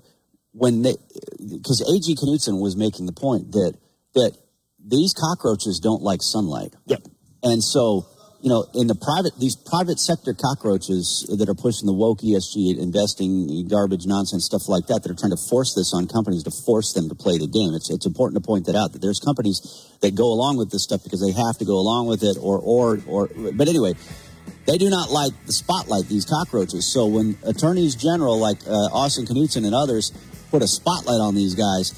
when 0.52 0.82
they, 0.82 0.94
because 1.38 1.82
A.G. 1.82 2.14
Knudsen 2.14 2.60
was 2.60 2.76
making 2.76 3.06
the 3.06 3.12
point 3.12 3.52
that 3.52 3.74
that 4.14 4.36
these 4.86 5.14
cockroaches 5.14 5.80
don't 5.82 6.02
like 6.02 6.20
sunlight. 6.22 6.74
Yep. 6.86 7.02
And 7.42 7.62
so, 7.62 8.06
you 8.40 8.50
know, 8.50 8.66
in 8.74 8.86
the 8.86 8.94
private, 8.94 9.32
these 9.40 9.56
private 9.56 9.98
sector 9.98 10.36
cockroaches 10.36 11.24
that 11.38 11.48
are 11.48 11.56
pushing 11.56 11.86
the 11.86 11.96
woke 11.96 12.20
ESG 12.20 12.76
investing 12.76 13.66
garbage 13.68 14.04
nonsense 14.04 14.44
stuff 14.44 14.68
like 14.68 14.86
that, 14.88 15.02
that 15.02 15.10
are 15.10 15.16
trying 15.16 15.32
to 15.32 15.40
force 15.48 15.72
this 15.74 15.92
on 15.96 16.06
companies 16.06 16.44
to 16.44 16.52
force 16.52 16.92
them 16.92 17.08
to 17.08 17.14
play 17.14 17.38
the 17.38 17.48
game. 17.48 17.72
It's, 17.72 17.88
it's 17.88 18.04
important 18.04 18.42
to 18.42 18.44
point 18.46 18.66
that 18.66 18.76
out 18.76 18.92
that 18.92 19.00
there's 19.00 19.20
companies 19.20 19.64
that 20.00 20.14
go 20.14 20.28
along 20.28 20.58
with 20.58 20.70
this 20.70 20.84
stuff 20.84 21.02
because 21.02 21.24
they 21.24 21.32
have 21.32 21.56
to 21.58 21.64
go 21.64 21.80
along 21.80 22.08
with 22.08 22.22
it 22.22 22.36
or, 22.40 22.60
or, 22.60 23.00
or, 23.08 23.28
but 23.56 23.68
anyway, 23.68 23.96
they 24.66 24.76
do 24.76 24.88
not 24.88 25.10
like 25.10 25.32
the 25.46 25.52
spotlight, 25.52 26.08
these 26.08 26.24
cockroaches. 26.24 26.84
So 26.92 27.06
when 27.06 27.36
attorneys 27.44 27.94
general 27.94 28.38
like 28.38 28.60
uh, 28.66 28.92
Austin 28.92 29.24
Knudsen 29.24 29.64
and 29.64 29.74
others 29.74 30.12
put 30.54 30.62
a 30.62 30.68
spotlight 30.68 31.20
on 31.20 31.34
these 31.34 31.56
guys, 31.56 31.90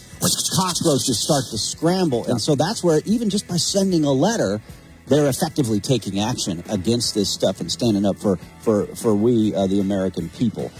cockroaches 0.56 1.04
just 1.06 1.20
start 1.20 1.44
to 1.50 1.58
scramble. 1.58 2.24
And 2.24 2.40
so 2.40 2.54
that's 2.54 2.82
where, 2.82 3.02
even 3.04 3.28
just 3.28 3.46
by 3.46 3.58
sending 3.58 4.04
a 4.04 4.12
letter, 4.12 4.62
they're 5.08 5.28
effectively 5.28 5.78
taking 5.78 6.20
action 6.20 6.64
against 6.70 7.14
this 7.14 7.28
stuff 7.28 7.60
and 7.60 7.70
standing 7.70 8.06
up 8.06 8.16
for, 8.16 8.38
for, 8.60 8.86
for 8.96 9.14
we, 9.14 9.54
uh, 9.54 9.66
the 9.66 9.80
American 9.80 10.30
people. 10.30 10.72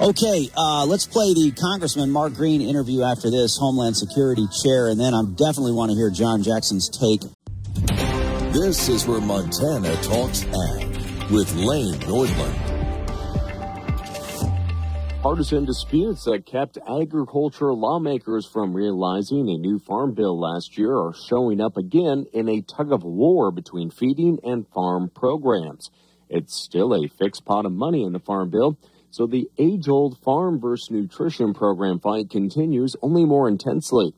Okay, 0.00 0.48
uh, 0.56 0.86
let's 0.86 1.06
play 1.06 1.34
the 1.34 1.52
Congressman 1.60 2.10
Mark 2.10 2.32
Green 2.32 2.62
interview 2.62 3.02
after 3.02 3.30
this, 3.30 3.58
Homeland 3.60 3.98
Security 3.98 4.46
Chair, 4.64 4.88
and 4.88 4.98
then 4.98 5.12
I 5.12 5.20
definitely 5.22 5.72
want 5.72 5.90
to 5.90 5.96
hear 5.96 6.08
John 6.08 6.42
Jackson's 6.42 6.88
take 6.88 7.20
This 8.54 8.88
is 8.88 9.06
where 9.06 9.20
Montana 9.20 9.94
talks 9.96 10.46
ag 10.46 11.30
with 11.30 11.54
Lane 11.54 11.96
Nordlund. 11.96 12.69
Partisan 15.22 15.66
disputes 15.66 16.24
that 16.24 16.46
kept 16.46 16.78
agriculture 16.88 17.74
lawmakers 17.74 18.46
from 18.46 18.72
realizing 18.72 19.50
a 19.50 19.58
new 19.58 19.78
farm 19.78 20.14
bill 20.14 20.40
last 20.40 20.78
year 20.78 20.96
are 20.96 21.12
showing 21.12 21.60
up 21.60 21.76
again 21.76 22.24
in 22.32 22.48
a 22.48 22.62
tug 22.62 22.90
of 22.90 23.02
war 23.04 23.50
between 23.50 23.90
feeding 23.90 24.38
and 24.42 24.66
farm 24.68 25.10
programs. 25.14 25.90
It's 26.30 26.54
still 26.54 26.94
a 26.94 27.06
fixed 27.06 27.44
pot 27.44 27.66
of 27.66 27.72
money 27.72 28.02
in 28.02 28.14
the 28.14 28.18
farm 28.18 28.48
bill, 28.48 28.78
so 29.10 29.26
the 29.26 29.50
age 29.58 29.90
old 29.90 30.16
farm 30.24 30.58
versus 30.58 30.90
nutrition 30.90 31.52
program 31.52 32.00
fight 32.00 32.30
continues 32.30 32.96
only 33.02 33.26
more 33.26 33.46
intensely. 33.46 34.14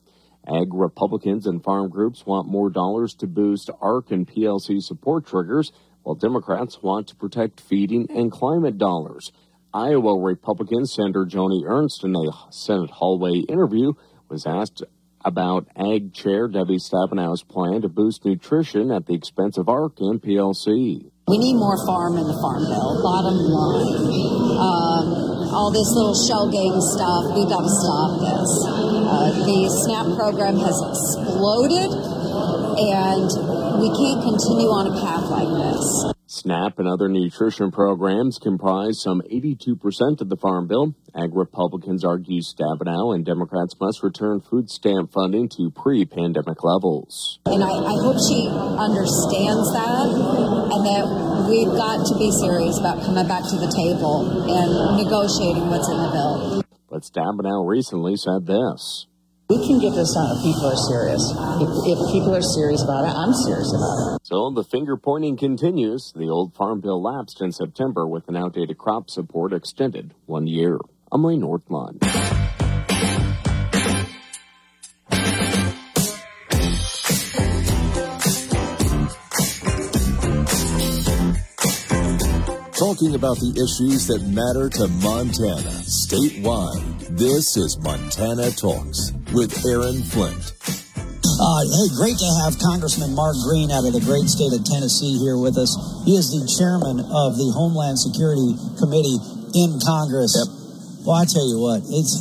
Ag 0.47 0.73
Republicans 0.73 1.49
and 1.49 1.65
farm 1.65 1.91
groups 1.91 2.25
want 2.27 2.47
more 2.47 2.71
dollars 2.71 3.13
to 3.15 3.27
boost 3.27 3.71
ARC 3.81 4.13
and 4.13 4.29
PLC 4.29 4.81
support 4.81 5.27
triggers, 5.27 5.73
while 6.05 6.15
Democrats 6.15 6.81
want 6.81 7.09
to 7.09 7.17
protect 7.17 7.61
feeding 7.61 8.07
and 8.09 8.31
climate 8.31 8.79
dollars. 8.79 9.33
Iowa 9.75 10.21
Republican 10.21 10.85
Senator 10.85 11.25
Joni 11.25 11.65
Ernst 11.67 12.05
in 12.05 12.15
a 12.15 12.31
Senate 12.51 12.91
hallway 12.91 13.39
interview 13.49 13.95
was 14.29 14.47
asked 14.47 14.83
about 15.25 15.67
Ag 15.77 16.13
Chair 16.13 16.47
Debbie 16.49 16.77
Stabenow's 16.77 17.43
plan 17.43 17.81
to 17.81 17.89
boost 17.89 18.25
nutrition 18.25 18.91
at 18.91 19.07
the 19.07 19.15
expense 19.15 19.57
of 19.57 19.71
ARC 19.71 19.99
and 20.01 20.21
PLC. 20.21 21.09
We 21.29 21.39
need 21.39 21.55
more 21.55 21.79
farm 21.87 22.19
in 22.19 22.27
the 22.27 22.37
farm 22.43 22.65
bill, 22.69 23.01
bottom 23.01 23.39
line. 23.39 24.13
Um, 24.61 25.55
all 25.55 25.71
this 25.73 25.89
little 25.97 26.19
shell 26.21 26.51
game 26.53 26.77
stuff, 26.77 27.33
we've 27.33 27.49
got 27.49 27.65
to 27.65 27.73
stop 27.73 28.11
this. 28.21 28.51
Uh, 28.69 29.31
the 29.47 29.73
SNAP 29.73 30.19
program 30.19 30.59
has 30.61 30.77
exploded, 30.85 31.89
and 32.79 33.29
we 33.81 33.89
can't 33.93 34.23
continue 34.23 34.71
on 34.71 34.87
a 34.89 34.95
path 35.01 35.29
like 35.29 35.49
this. 35.49 36.13
SNAP 36.33 36.79
and 36.79 36.89
other 36.89 37.09
nutrition 37.11 37.71
programs 37.71 38.39
comprise 38.39 39.03
some 39.03 39.21
82% 39.31 39.77
of 40.21 40.31
the 40.31 40.37
Farm 40.37 40.67
Bill. 40.67 40.95
Ag 41.15 41.35
Republicans 41.35 42.05
argue 42.05 42.41
Stabenow 42.41 43.15
and 43.15 43.23
Democrats 43.23 43.79
must 43.79 44.03
return 44.03 44.41
food 44.41 44.71
stamp 44.71 45.13
funding 45.13 45.51
to 45.51 45.71
pre 45.71 46.07
pandemic 46.07 46.65
levels. 46.65 47.39
And 47.45 47.63
I, 47.63 47.69
I 47.69 47.97
hope 48.01 48.17
she 48.17 48.49
understands 48.49 49.73
that 49.77 50.09
and 50.73 50.83
that 50.89 51.05
we've 51.53 51.77
got 51.77 52.01
to 52.09 52.17
be 52.17 52.33
serious 52.33 52.81
about 52.81 53.05
coming 53.05 53.29
back 53.29 53.45
to 53.53 53.57
the 53.61 53.69
table 53.69 54.49
and 54.49 55.05
negotiating 55.05 55.69
what's 55.69 55.89
in 55.91 56.01
the 56.01 56.11
bill. 56.17 56.63
But 56.89 57.03
Stabenow 57.03 57.69
recently 57.69 58.17
said 58.17 58.47
this. 58.47 59.07
We 59.49 59.67
can 59.67 59.81
get 59.81 59.95
this 59.95 60.15
done 60.15 60.37
if 60.37 60.43
people 60.45 60.67
are 60.67 60.83
serious. 60.89 61.23
If, 61.61 61.69
if 61.93 62.13
people 62.13 62.35
are 62.35 62.43
serious 62.43 62.83
about 62.83 63.05
it, 63.05 63.13
I'm 63.15 63.35
serious 63.35 63.69
about 63.75 64.17
it. 64.17 64.27
So 64.27 64.51
the 64.51 64.65
finger 64.65 64.97
pointing 64.97 65.37
continues. 65.37 66.13
The 66.17 66.29
old 66.29 66.55
farm 66.55 66.81
bill 66.81 67.03
lapsed 67.03 67.41
in 67.43 67.53
September 67.53 68.07
with 68.07 68.29
an 68.29 68.37
outdated 68.37 68.79
crop 68.79 69.11
support 69.11 69.53
extended 69.53 70.15
one 70.27 70.47
year. 70.47 70.79
I'm 71.11 71.27
Ray 71.27 71.37
Northland. 71.37 72.03
Talking 82.93 83.17
about 83.17 83.41
the 83.41 83.57
issues 83.57 84.05
that 84.13 84.21
matter 84.37 84.69
to 84.69 84.85
Montana 85.01 85.81
statewide. 85.89 86.85
This 87.17 87.57
is 87.57 87.81
Montana 87.81 88.53
Talks 88.53 89.17
with 89.33 89.49
Aaron 89.65 90.05
Flint. 90.05 90.37
Uh, 91.25 91.63
hey, 91.73 91.89
great 91.97 92.21
to 92.21 92.31
have 92.45 92.61
Congressman 92.61 93.17
Mark 93.17 93.33
Green 93.49 93.73
out 93.73 93.89
of 93.89 93.97
the 93.97 94.05
great 94.05 94.29
state 94.29 94.53
of 94.53 94.61
Tennessee 94.69 95.17
here 95.25 95.41
with 95.41 95.57
us. 95.57 95.73
He 96.05 96.21
is 96.21 96.37
the 96.37 96.45
chairman 96.45 97.01
of 97.01 97.41
the 97.41 97.49
Homeland 97.57 97.97
Security 97.97 98.61
Committee 98.77 99.17
in 99.57 99.81
Congress. 99.81 100.37
Well, 101.01 101.17
I 101.17 101.25
tell 101.25 101.49
you 101.49 101.65
what, 101.65 101.81
it's. 101.89 102.13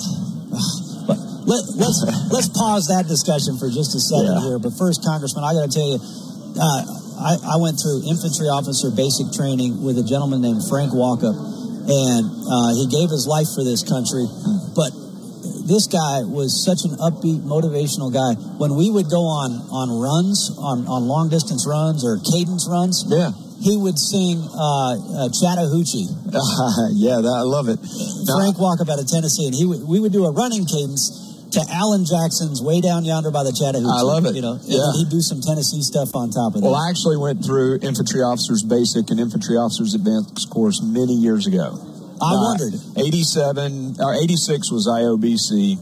Let, 1.51 1.67
let's 1.83 1.99
let's 2.31 2.47
pause 2.47 2.87
that 2.87 3.11
discussion 3.11 3.59
for 3.59 3.67
just 3.67 3.91
a 3.91 3.99
second 3.99 4.39
here. 4.47 4.55
But 4.55 4.71
first, 4.79 5.03
Congressman, 5.03 5.43
I 5.43 5.51
got 5.51 5.67
to 5.67 5.73
tell 5.75 5.89
you, 5.89 5.99
uh, 6.55 7.00
I, 7.21 7.37
I 7.53 7.57
went 7.61 7.77
through 7.77 8.09
infantry 8.09 8.49
officer 8.49 8.89
basic 8.91 9.29
training 9.37 9.85
with 9.85 9.97
a 10.01 10.03
gentleman 10.03 10.41
named 10.41 10.65
Frank 10.67 10.89
Walkup, 10.91 11.37
and 11.37 12.23
uh, 12.25 12.71
he 12.73 12.89
gave 12.89 13.09
his 13.13 13.29
life 13.29 13.47
for 13.53 13.61
this 13.63 13.85
country. 13.85 14.25
But 14.73 14.89
this 15.69 15.85
guy 15.85 16.25
was 16.25 16.57
such 16.65 16.81
an 16.89 16.97
upbeat, 16.97 17.45
motivational 17.45 18.09
guy. 18.09 18.33
When 18.57 18.73
we 18.75 18.89
would 18.89 19.09
go 19.09 19.21
on 19.21 19.53
on 19.69 19.87
runs, 20.01 20.49
on 20.57 20.89
on 20.89 21.05
long 21.05 21.29
distance 21.29 21.65
runs 21.69 22.01
or 22.03 22.17
cadence 22.33 22.65
runs, 22.69 23.05
Yeah. 23.07 23.31
he 23.61 23.77
would 23.77 23.97
sing 24.01 24.41
uh, 24.41 25.25
uh, 25.25 25.29
Chattahoochee. 25.29 26.09
yeah, 26.97 27.21
that, 27.21 27.35
I 27.37 27.45
love 27.45 27.69
it. 27.69 27.77
Frank 28.25 28.57
Walkup 28.57 28.89
out 28.89 28.97
of 28.99 29.07
Tennessee, 29.07 29.45
and 29.45 29.53
he 29.55 29.65
would, 29.65 29.85
we 29.85 29.99
would 30.01 30.11
do 30.11 30.25
a 30.25 30.31
running 30.33 30.65
cadence 30.65 31.30
to 31.51 31.61
Alan 31.69 32.05
Jackson's 32.05 32.61
"Way 32.61 32.81
Down 32.81 33.03
Yonder" 33.05 33.31
by 33.31 33.43
the 33.43 33.51
Chattahoochee. 33.51 33.87
I 33.91 34.01
love 34.01 34.25
it. 34.25 34.35
You 34.35 34.41
know, 34.41 34.59
Yeah. 34.65 34.79
he'd 34.97 35.09
do 35.09 35.21
some 35.21 35.41
Tennessee 35.41 35.81
stuff 35.81 36.15
on 36.15 36.29
top 36.31 36.55
of 36.55 36.61
that. 36.61 36.67
Well. 36.67 36.75
I 36.75 36.89
actually 36.89 37.17
went 37.17 37.43
through 37.43 37.79
infantry 37.81 38.21
officers 38.21 38.63
basic 38.63 39.09
and 39.11 39.19
infantry 39.19 39.57
officers 39.57 39.93
advanced 39.93 40.49
course 40.49 40.81
many 40.81 41.13
years 41.13 41.47
ago. 41.47 41.77
I 42.21 42.33
Uh, 42.35 42.41
wondered. 42.41 42.79
87 42.97 43.95
or 43.99 44.13
86 44.13 44.71
was 44.71 44.87
IOBC, 44.87 45.77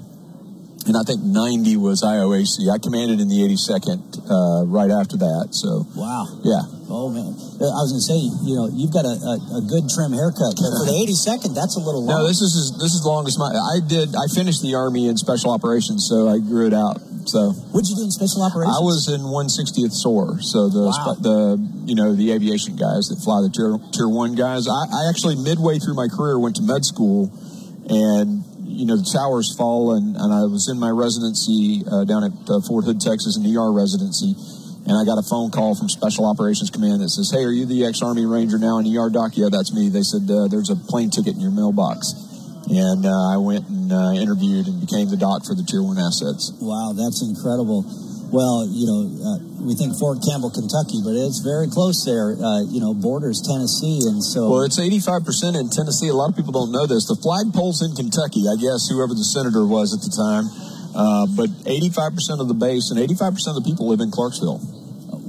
and 0.89 0.97
I 0.97 1.05
think 1.05 1.21
90 1.21 1.77
was 1.77 2.01
IOAC. 2.01 2.65
I 2.65 2.81
commanded 2.81 3.21
in 3.21 3.29
the 3.29 3.37
82nd 3.45 4.01
uh, 4.25 4.65
right 4.65 4.89
after 4.89 5.17
that. 5.21 5.53
So, 5.53 5.85
Wow. 5.93 6.25
yeah. 6.41 6.65
Oh 6.89 7.05
man, 7.13 7.29
Uh, 7.61 7.69
I 7.69 7.85
was 7.85 7.93
to 7.93 8.01
say, 8.01 8.17
you 8.17 8.57
know, 8.57 8.65
you've 8.73 8.89
got 8.89 9.05
a, 9.05 9.13
a, 9.13 9.61
a 9.61 9.63
good 9.69 9.85
trim 9.93 10.09
haircut, 10.11 10.57
but 10.57 10.73
for 10.81 10.89
the 10.89 10.97
82nd, 11.05 11.53
that's 11.53 11.77
a 11.77 11.83
little 11.85 12.01
long. 12.01 12.25
No, 12.25 12.27
this 12.27 12.41
is 12.41 12.73
this 12.81 12.97
is 12.97 13.05
the 13.05 13.09
longest. 13.13 13.37
My 13.37 13.53
I 13.53 13.77
did. 13.85 14.17
I 14.17 14.25
finished 14.33 14.65
the 14.65 14.73
army 14.73 15.05
in 15.07 15.13
special 15.15 15.53
operations, 15.53 16.09
so 16.09 16.25
I 16.27 16.39
grew 16.41 16.65
it 16.65 16.73
out 16.73 16.97
So 17.29 17.53
what'd 17.69 17.85
you 17.85 17.93
do 17.95 18.09
in 18.09 18.11
special 18.11 18.41
operations? 18.41 18.73
I 18.73 18.81
was 18.81 19.05
in 19.05 19.21
160th 19.21 19.93
SOAR, 19.93 20.41
so 20.41 20.65
the 20.73 20.89
Wow. 20.89 21.13
the 21.21 21.37
you 21.85 21.93
know 21.93 22.15
the 22.17 22.33
aviation 22.33 22.73
guys 22.73 23.13
that 23.13 23.21
fly 23.21 23.45
the 23.45 23.53
tier 23.53 23.77
tier 23.93 24.09
one 24.09 24.33
guys. 24.33 24.65
I, 24.65 24.89
I 24.89 25.01
actually 25.13 25.35
midway 25.37 25.77
through 25.77 25.93
my 25.93 26.07
career 26.09 26.39
went 26.41 26.55
to 26.57 26.63
med 26.65 26.85
school, 26.89 27.29
and 27.85 28.38
you 28.79 28.87
know 28.87 28.95
the 28.95 29.11
towers 29.11 29.51
fall, 29.59 29.91
and, 29.91 30.15
and 30.15 30.31
I 30.31 30.47
was 30.47 30.71
in 30.71 30.79
my 30.79 30.87
residency 30.87 31.83
uh, 31.83 32.07
down 32.07 32.23
at 32.23 32.31
uh, 32.47 32.63
Fort 32.63 32.87
Hood, 32.87 33.03
Texas, 33.03 33.35
an 33.35 33.43
ER 33.43 33.75
residency. 33.75 34.39
And 34.87 34.95
I 34.95 35.03
got 35.03 35.19
a 35.19 35.25
phone 35.27 35.51
call 35.51 35.75
from 35.75 35.91
Special 35.91 36.23
Operations 36.23 36.71
Command 36.71 37.03
that 37.03 37.11
says, 37.11 37.27
"Hey, 37.29 37.43
are 37.43 37.51
you 37.51 37.67
the 37.67 37.83
ex-Army 37.83 38.25
Ranger 38.25 38.57
now 38.57 38.79
in 38.79 38.87
the 38.87 38.95
ER 38.95 39.11
doc?" 39.11 39.35
Yeah, 39.35 39.51
that's 39.51 39.75
me. 39.75 39.91
They 39.91 40.01
said 40.01 40.31
uh, 40.31 40.47
there's 40.47 40.71
a 40.71 40.79
plane 40.79 41.11
ticket 41.11 41.35
in 41.35 41.43
your 41.43 41.51
mailbox, 41.51 42.07
and 42.71 43.03
uh, 43.03 43.35
I 43.35 43.37
went 43.37 43.67
and 43.67 43.91
uh, 43.91 44.15
interviewed 44.15 44.71
and 44.71 44.79
became 44.79 45.11
the 45.11 45.19
doc 45.19 45.43
for 45.43 45.53
the 45.53 45.67
Tier 45.67 45.83
One 45.83 45.99
assets. 45.99 46.55
Wow, 46.63 46.95
that's 46.95 47.19
incredible. 47.19 47.83
Well, 48.31 48.63
you 48.71 48.87
know, 48.87 48.99
uh, 49.19 49.39
we 49.59 49.75
think 49.75 49.93
Fort 49.99 50.19
Campbell, 50.23 50.49
Kentucky, 50.51 50.99
but 51.03 51.13
it's 51.15 51.39
very 51.43 51.67
close 51.67 52.03
there. 52.07 52.35
Uh, 52.39 52.63
you 52.67 52.79
know, 52.79 52.93
borders 52.93 53.43
Tennessee, 53.43 53.99
and 54.07 54.23
so 54.23 54.49
Well, 54.49 54.63
it's 54.63 54.79
85% 54.79 55.59
in 55.59 55.69
Tennessee. 55.69 56.07
A 56.07 56.15
lot 56.15 56.29
of 56.31 56.35
people 56.35 56.53
don't 56.53 56.71
know 56.71 56.87
this. 56.87 57.05
The 57.07 57.19
flagpole's 57.19 57.83
in 57.83 57.91
Kentucky, 57.95 58.47
I 58.47 58.55
guess, 58.55 58.87
whoever 58.87 59.13
the 59.13 59.23
senator 59.27 59.65
was 59.67 59.91
at 59.93 59.99
the 60.01 60.11
time. 60.15 60.45
Uh, 60.95 61.27
but 61.37 61.49
85% 61.69 62.41
of 62.41 62.47
the 62.47 62.57
base 62.57 62.89
and 62.89 62.97
85% 62.99 63.53
of 63.53 63.61
the 63.61 63.65
people 63.67 63.87
live 63.87 63.99
in 64.01 64.09
Clarksville. 64.11 64.57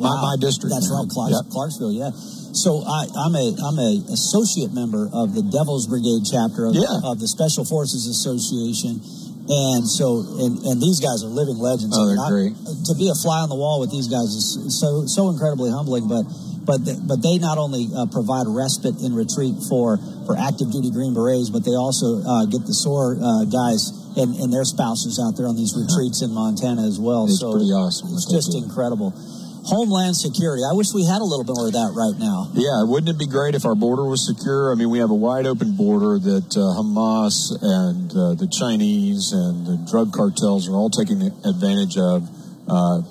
My, 0.00 0.08
Wow. 0.08 0.32
my 0.32 0.36
district. 0.40 0.72
That's 0.72 0.88
right, 0.88 1.04
Clarks, 1.10 1.36
Yep. 1.36 1.44
Clarksville. 1.52 1.92
Yeah. 1.92 2.10
So 2.56 2.80
I, 2.82 3.04
I'm 3.20 3.34
a 3.36 3.46
I'm 3.62 3.78
a 3.78 3.92
associate 4.16 4.72
member 4.72 5.06
of 5.12 5.34
the 5.36 5.42
Devil's 5.44 5.86
Brigade 5.86 6.24
chapter 6.24 6.64
of, 6.66 6.74
Yeah. 6.74 6.88
of 7.04 7.20
the 7.20 7.28
Special 7.28 7.64
Forces 7.68 8.08
Association, 8.08 8.98
and 9.48 9.88
so 9.88 10.20
and, 10.42 10.58
and 10.66 10.76
these 10.82 11.00
guys 11.00 11.22
are 11.24 11.32
living 11.32 11.56
legends. 11.56 11.96
Oh, 11.96 12.04
they're 12.04 12.28
great. 12.28 12.52
To 12.56 12.92
be 12.98 13.08
a 13.08 13.16
fly 13.16 13.40
on 13.40 13.48
the 13.48 13.56
wall 13.56 13.80
with 13.80 13.90
these 13.90 14.08
guys 14.08 14.28
is 14.34 14.76
so 14.80 15.06
so 15.06 15.30
incredibly 15.30 15.70
humbling, 15.70 16.08
but. 16.08 16.24
But, 16.60 16.84
but 17.08 17.18
they 17.24 17.40
not 17.40 17.56
only 17.58 17.88
uh, 17.88 18.06
provide 18.12 18.46
respite 18.46 19.00
in 19.00 19.16
retreat 19.16 19.56
for, 19.66 19.98
for 20.28 20.38
active 20.38 20.70
duty 20.70 20.92
Green 20.92 21.16
Berets, 21.16 21.50
but 21.50 21.64
they 21.64 21.74
also 21.74 22.20
uh, 22.22 22.44
get 22.46 22.62
the 22.62 22.76
SOAR 22.76 23.16
uh, 23.16 23.48
guys 23.48 23.90
and, 24.14 24.36
and 24.38 24.52
their 24.52 24.62
spouses 24.62 25.18
out 25.18 25.34
there 25.40 25.48
on 25.48 25.56
these 25.56 25.74
retreats 25.74 26.22
in 26.22 26.30
Montana 26.30 26.86
as 26.86 27.00
well. 27.00 27.24
It's 27.26 27.40
so 27.40 27.56
pretty 27.56 27.72
awesome 27.74 28.12
It's 28.14 28.28
just 28.28 28.54
incredible. 28.54 29.16
Homeland 29.64 30.16
Security. 30.16 30.62
I 30.64 30.74
wish 30.74 30.88
we 30.94 31.04
had 31.04 31.20
a 31.20 31.28
little 31.28 31.44
bit 31.44 31.54
more 31.56 31.68
of 31.68 31.76
that 31.76 31.92
right 31.92 32.16
now. 32.18 32.48
Yeah, 32.54 32.84
wouldn't 32.88 33.08
it 33.08 33.18
be 33.18 33.26
great 33.26 33.54
if 33.54 33.64
our 33.64 33.74
border 33.74 34.04
was 34.04 34.26
secure? 34.26 34.72
I 34.72 34.74
mean, 34.74 34.90
we 34.90 34.98
have 34.98 35.10
a 35.10 35.18
wide 35.18 35.46
open 35.46 35.76
border 35.76 36.18
that 36.18 36.50
uh, 36.56 36.80
Hamas 36.80 37.52
and 37.60 38.10
uh, 38.10 38.34
the 38.34 38.48
Chinese 38.48 39.32
and 39.32 39.66
the 39.66 39.76
drug 39.90 40.12
cartels 40.12 40.68
are 40.68 40.74
all 40.74 40.90
taking 40.90 41.22
advantage 41.44 41.96
of. 41.96 42.28
Uh, 42.68 43.02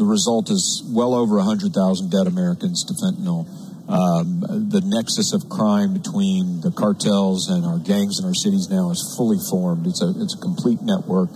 the 0.00 0.04
result 0.04 0.50
is 0.50 0.82
well 0.88 1.14
over 1.14 1.36
100,000 1.36 1.74
dead 2.10 2.26
Americans 2.26 2.84
to 2.84 2.94
fentanyl. 2.94 3.44
Um, 3.90 4.40
the 4.70 4.80
nexus 4.84 5.34
of 5.34 5.50
crime 5.50 5.92
between 5.92 6.60
the 6.62 6.70
cartels 6.70 7.50
and 7.50 7.66
our 7.66 7.78
gangs 7.78 8.20
in 8.20 8.24
our 8.24 8.34
cities 8.34 8.70
now 8.70 8.90
is 8.90 9.02
fully 9.18 9.38
formed. 9.50 9.86
It's 9.86 10.00
a 10.00 10.14
it's 10.16 10.38
a 10.38 10.38
complete 10.38 10.78
network. 10.80 11.30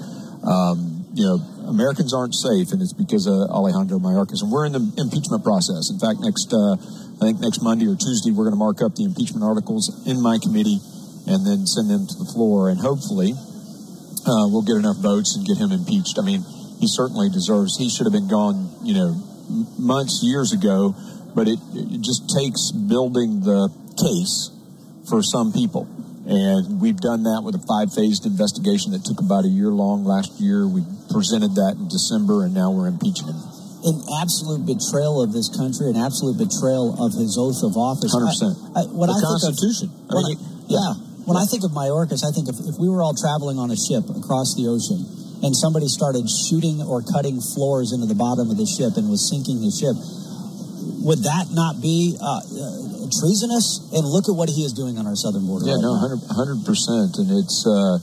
Um, 0.47 1.05
you 1.15 1.27
know, 1.27 1.39
Americans 1.69 2.13
aren't 2.13 2.35
safe, 2.35 2.73
and 2.73 2.83
it's 2.83 2.93
because 2.93 3.27
of 3.27 3.51
Alejandro 3.51 3.99
Mayorkas. 3.99 4.43
And 4.43 4.53
we're 4.53 4.67
in 4.67 4.73
the 4.73 4.85
impeachment 4.99 5.43
process. 5.43 5.91
In 5.91 5.99
fact, 5.99 6.21
next 6.21 6.53
uh, 6.53 6.77
I 7.21 7.31
think 7.31 7.41
next 7.41 7.63
Monday 7.63 7.87
or 7.87 7.97
Tuesday, 7.97 8.31
we're 8.31 8.45
going 8.45 8.57
to 8.57 8.61
mark 8.61 8.83
up 8.83 8.95
the 8.95 9.05
impeachment 9.05 9.45
articles 9.45 9.89
in 10.07 10.21
my 10.21 10.39
committee, 10.43 10.81
and 11.27 11.47
then 11.47 11.67
send 11.67 11.89
them 11.89 12.07
to 12.07 12.17
the 12.19 12.29
floor. 12.29 12.69
And 12.69 12.81
hopefully, 12.81 13.33
uh, 14.27 14.47
we'll 14.51 14.67
get 14.67 14.77
enough 14.77 14.99
votes 14.99 15.37
and 15.37 15.47
get 15.47 15.57
him 15.57 15.73
impeached. 15.73 16.19
I 16.19 16.25
mean, 16.25 16.45
he 16.81 16.87
certainly 16.89 17.31
deserves. 17.31 17.79
He 17.79 17.89
should 17.89 18.05
have 18.05 18.13
been 18.13 18.29
gone, 18.29 18.71
you 18.83 18.95
know, 18.95 19.17
months, 19.79 20.21
years 20.23 20.53
ago. 20.53 20.95
But 21.35 21.49
it, 21.49 21.59
it 21.75 22.01
just 22.01 22.31
takes 22.31 22.71
building 22.71 23.41
the 23.41 23.67
case 23.99 24.51
for 25.09 25.23
some 25.23 25.53
people. 25.53 25.89
And 26.25 26.81
we've 26.81 26.97
done 26.97 27.25
that 27.29 27.45
with 27.45 27.53
a 27.55 27.63
five 27.69 27.93
phased 27.93 28.25
investigation 28.25 28.93
that 28.97 29.05
took 29.05 29.21
about 29.21 29.45
a 29.45 29.53
year 29.53 29.69
long 29.69 30.05
last 30.09 30.41
year. 30.41 30.65
We 30.65 30.81
presented 31.13 31.53
that 31.61 31.77
in 31.77 31.89
December, 31.93 32.45
and 32.49 32.57
now 32.57 32.73
we're 32.73 32.89
impeaching 32.89 33.29
him. 33.29 33.37
An 33.85 34.01
absolute 34.25 34.65
betrayal 34.65 35.21
of 35.21 35.37
this 35.37 35.53
country, 35.53 35.93
an 35.93 36.01
absolute 36.01 36.41
betrayal 36.41 36.97
of 36.97 37.13
his 37.13 37.37
oath 37.37 37.61
of 37.61 37.77
office. 37.77 38.09
100%. 38.09 38.57
I, 38.73 38.81
I, 38.81 38.83
when 38.89 39.13
The 39.13 39.17
I 39.17 39.21
think 39.21 39.37
of- 39.37 39.45
Constitution. 39.53 39.89
I 40.09 40.13
when 40.17 40.25
mean, 40.33 40.39
I- 40.41 40.73
yeah. 40.73 40.93
When 41.29 41.37
I 41.41 41.45
think 41.49 41.65
of 41.65 41.73
Mayorkas, 41.73 42.21
I 42.25 42.33
think 42.37 42.49
if, 42.53 42.57
if 42.69 42.77
we 42.81 42.89
were 42.89 43.01
all 43.01 43.17
traveling 43.17 43.57
on 43.57 43.73
a 43.73 43.77
ship 43.77 44.05
across 44.13 44.53
the 44.61 44.69
ocean 44.69 45.01
and 45.41 45.57
somebody 45.57 45.89
started 45.89 46.29
shooting 46.29 46.81
or 46.85 47.01
cutting 47.01 47.41
floors 47.41 47.93
into 47.97 48.05
the 48.05 48.17
bottom 48.17 48.49
of 48.53 48.57
the 48.61 48.69
ship 48.69 48.97
and 49.01 49.09
was 49.09 49.25
sinking 49.29 49.61
the 49.65 49.73
ship, 49.73 49.97
would 51.05 51.21
that 51.29 51.53
not 51.53 51.85
be 51.85 52.17
uh, 52.17 52.41
uh, 52.41 53.05
treasonous? 53.13 53.85
And 53.93 54.09
look 54.09 54.25
at 54.25 54.35
what 54.35 54.49
he 54.49 54.65
is 54.65 54.73
doing 54.73 54.97
on 54.97 55.05
our 55.05 55.15
southern 55.15 55.45
border. 55.45 55.69
Yeah, 55.69 55.77
right 55.77 55.85
no, 55.85 56.17
100 56.17 56.65
percent, 56.65 57.21
and 57.21 57.29
it's 57.29 57.69
uh, 57.69 58.01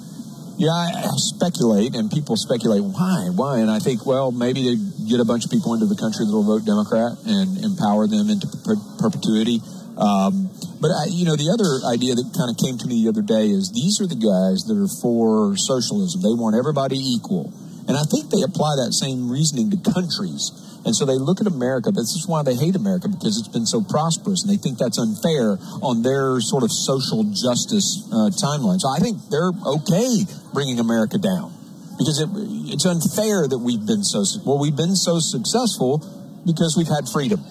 yeah. 0.61 0.69
I, 0.69 1.09
I 1.09 1.17
speculate, 1.17 1.97
and 1.97 2.13
people 2.13 2.37
speculate 2.37 2.85
why, 2.85 3.33
why, 3.33 3.57
and 3.57 3.73
I 3.73 3.81
think 3.81 4.05
well, 4.05 4.29
maybe 4.29 4.61
to 4.69 4.77
get 5.09 5.17
a 5.17 5.25
bunch 5.25 5.43
of 5.43 5.51
people 5.51 5.73
into 5.73 5.89
the 5.89 5.97
country 5.97 6.29
that 6.29 6.31
will 6.31 6.45
vote 6.45 6.61
Democrat 6.61 7.17
and 7.25 7.57
empower 7.65 8.05
them 8.05 8.29
into 8.29 8.45
per- 8.61 8.79
perpetuity. 9.01 9.65
Um, 9.97 10.53
but 10.77 10.93
I, 10.93 11.09
you 11.09 11.25
know, 11.25 11.35
the 11.35 11.49
other 11.49 11.81
idea 11.89 12.13
that 12.13 12.25
kind 12.37 12.53
of 12.53 12.57
came 12.61 12.77
to 12.79 12.85
me 12.85 13.01
the 13.01 13.09
other 13.09 13.25
day 13.25 13.49
is 13.49 13.73
these 13.73 13.97
are 13.97 14.05
the 14.05 14.17
guys 14.17 14.69
that 14.69 14.77
are 14.77 14.89
for 15.01 15.57
socialism. 15.57 16.21
They 16.21 16.37
want 16.37 16.53
everybody 16.53 17.01
equal, 17.01 17.49
and 17.89 17.97
I 17.97 18.05
think 18.05 18.29
they 18.29 18.45
apply 18.45 18.77
that 18.85 18.93
same 18.93 19.25
reasoning 19.25 19.73
to 19.73 19.77
countries. 19.81 20.53
And 20.83 20.95
so 20.95 21.05
they 21.05 21.17
look 21.17 21.41
at 21.41 21.47
America. 21.47 21.91
This 21.91 22.17
is 22.17 22.25
why 22.27 22.41
they 22.41 22.55
hate 22.55 22.75
America 22.75 23.07
because 23.07 23.37
it's 23.37 23.47
been 23.47 23.67
so 23.67 23.81
prosperous, 23.81 24.41
and 24.41 24.49
they 24.51 24.57
think 24.57 24.77
that's 24.77 24.97
unfair 24.97 25.57
on 25.81 26.01
their 26.01 26.41
sort 26.41 26.63
of 26.63 26.71
social 26.71 27.23
justice 27.23 28.09
uh, 28.09 28.33
timeline. 28.33 28.81
So 28.81 28.89
I 28.89 28.97
think 28.97 29.21
they're 29.29 29.53
okay 29.77 30.25
bringing 30.53 30.79
America 30.79 31.17
down 31.17 31.53
because 32.01 32.17
it, 32.17 32.29
it's 32.73 32.85
unfair 32.85 33.47
that 33.47 33.59
we've 33.59 33.85
been 33.85 34.03
so 34.03 34.25
well. 34.41 34.57
We've 34.57 34.75
been 34.75 34.95
so 34.95 35.19
successful 35.19 36.01
because 36.45 36.73
we've 36.75 36.89
had 36.89 37.05
freedom. 37.05 37.45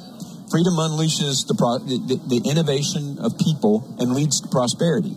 Freedom 0.51 0.75
unleashes 0.75 1.47
the, 1.47 1.55
pro, 1.55 1.79
the, 1.79 2.19
the 2.27 2.43
innovation 2.51 3.23
of 3.23 3.39
people 3.39 3.87
and 4.03 4.11
leads 4.11 4.43
to 4.43 4.49
prosperity. 4.51 5.15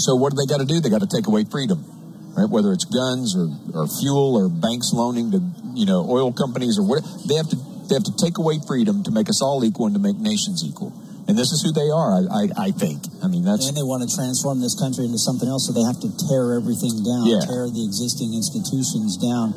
So 0.00 0.16
what 0.16 0.32
do 0.32 0.40
they 0.40 0.48
got 0.48 0.64
to 0.64 0.68
do? 0.68 0.80
They 0.80 0.88
got 0.88 1.04
to 1.04 1.10
take 1.10 1.28
away 1.28 1.44
freedom, 1.44 1.84
right? 2.32 2.48
Whether 2.48 2.72
it's 2.72 2.88
guns 2.88 3.36
or, 3.36 3.52
or 3.76 3.84
fuel 4.00 4.40
or 4.40 4.48
banks 4.48 4.96
loaning 4.96 5.36
to 5.36 5.44
you 5.74 5.86
know 5.86 6.06
oil 6.08 6.32
companies 6.32 6.78
or 6.78 6.84
what 6.86 7.02
they 7.28 7.34
have 7.36 7.48
to 7.50 7.56
they 7.88 7.94
have 7.98 8.04
to 8.06 8.14
take 8.22 8.38
away 8.38 8.58
freedom 8.66 9.02
to 9.02 9.10
make 9.10 9.28
us 9.28 9.42
all 9.42 9.64
equal 9.64 9.86
and 9.86 9.94
to 9.96 10.00
make 10.02 10.16
nations 10.16 10.62
equal. 10.64 10.92
And 11.28 11.38
this 11.38 11.50
is 11.54 11.62
who 11.62 11.70
they 11.70 11.90
are. 11.90 12.10
I, 12.18 12.22
I, 12.26 12.42
I 12.58 12.70
think. 12.74 13.02
I 13.22 13.26
mean 13.30 13.44
that's 13.44 13.66
And 13.66 13.76
they 13.76 13.82
want 13.86 14.02
to 14.02 14.10
transform 14.10 14.58
this 14.62 14.74
country 14.78 15.04
into 15.06 15.18
something 15.18 15.46
else, 15.46 15.66
so 15.66 15.74
they 15.74 15.82
have 15.86 15.98
to 16.02 16.10
tear 16.30 16.54
everything 16.58 17.02
down, 17.06 17.26
Yeah. 17.26 17.42
tear 17.46 17.66
the 17.70 17.82
existing 17.86 18.34
institutions 18.34 19.14
down. 19.18 19.54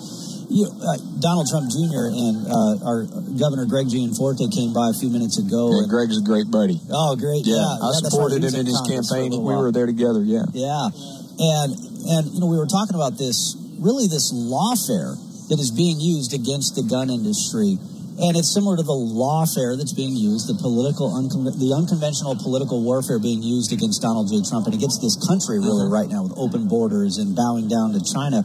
You, 0.53 0.69
uh, 0.69 0.97
Donald 1.17 1.49
Trump 1.49 1.69
Jr. 1.73 2.13
and 2.13 2.35
uh, 2.45 2.85
our 2.89 2.99
Governor 3.41 3.65
Greg 3.65 3.89
Gianforte 3.89 4.45
came 4.53 4.69
by 4.73 4.93
a 4.93 4.95
few 5.01 5.09
minutes 5.09 5.41
ago. 5.41 5.73
and 5.81 5.89
Greg's 5.89 6.17
a 6.17 6.21
great 6.21 6.45
buddy. 6.53 6.77
oh, 6.93 7.15
great! 7.17 7.41
Yeah, 7.45 7.57
Yeah, 7.57 7.65
I 7.65 7.73
yeah, 7.73 7.77
that's 7.89 8.01
right. 8.05 8.11
supported 8.13 8.41
him 8.45 8.53
in 8.53 8.65
his 8.69 8.77
Congress 8.85 9.09
campaign. 9.09 9.33
We 9.33 9.53
were 9.57 9.71
there 9.73 9.89
together. 9.89 10.21
Yeah. 10.21 10.45
Yeah, 10.53 10.89
and 10.93 11.69
and 12.05 12.23
you 12.33 12.39
know 12.41 12.49
we 12.53 12.57
were 12.61 12.69
talking 12.69 12.93
about 12.93 13.17
this 13.17 13.57
really 13.81 14.05
this 14.05 14.29
lawfare 14.29 15.17
that 15.53 15.61
is 15.61 15.69
being 15.69 16.01
used 16.01 16.33
against 16.33 16.73
the 16.73 16.81
gun 16.81 17.13
industry, 17.13 17.77
and 18.17 18.33
it's 18.33 18.49
similar 18.49 18.73
to 18.73 18.81
the 18.81 18.97
lawfare 18.97 19.77
that's 19.77 19.93
being 19.93 20.17
used, 20.17 20.49
the 20.49 20.57
political 20.57 21.13
uncon- 21.13 21.53
the 21.61 21.69
unconventional 21.77 22.33
political 22.41 22.81
warfare 22.81 23.21
being 23.21 23.45
used 23.45 23.69
against 23.69 24.01
Donald 24.01 24.33
J. 24.33 24.41
Trump 24.41 24.65
and 24.65 24.73
against 24.73 25.05
this 25.05 25.13
country 25.29 25.61
really 25.61 25.85
right 25.85 26.09
now 26.09 26.25
with 26.25 26.33
open 26.41 26.65
borders 26.65 27.21
and 27.21 27.37
bowing 27.37 27.69
down 27.69 27.93
to 27.93 28.01
China, 28.01 28.41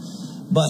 but 0.52 0.68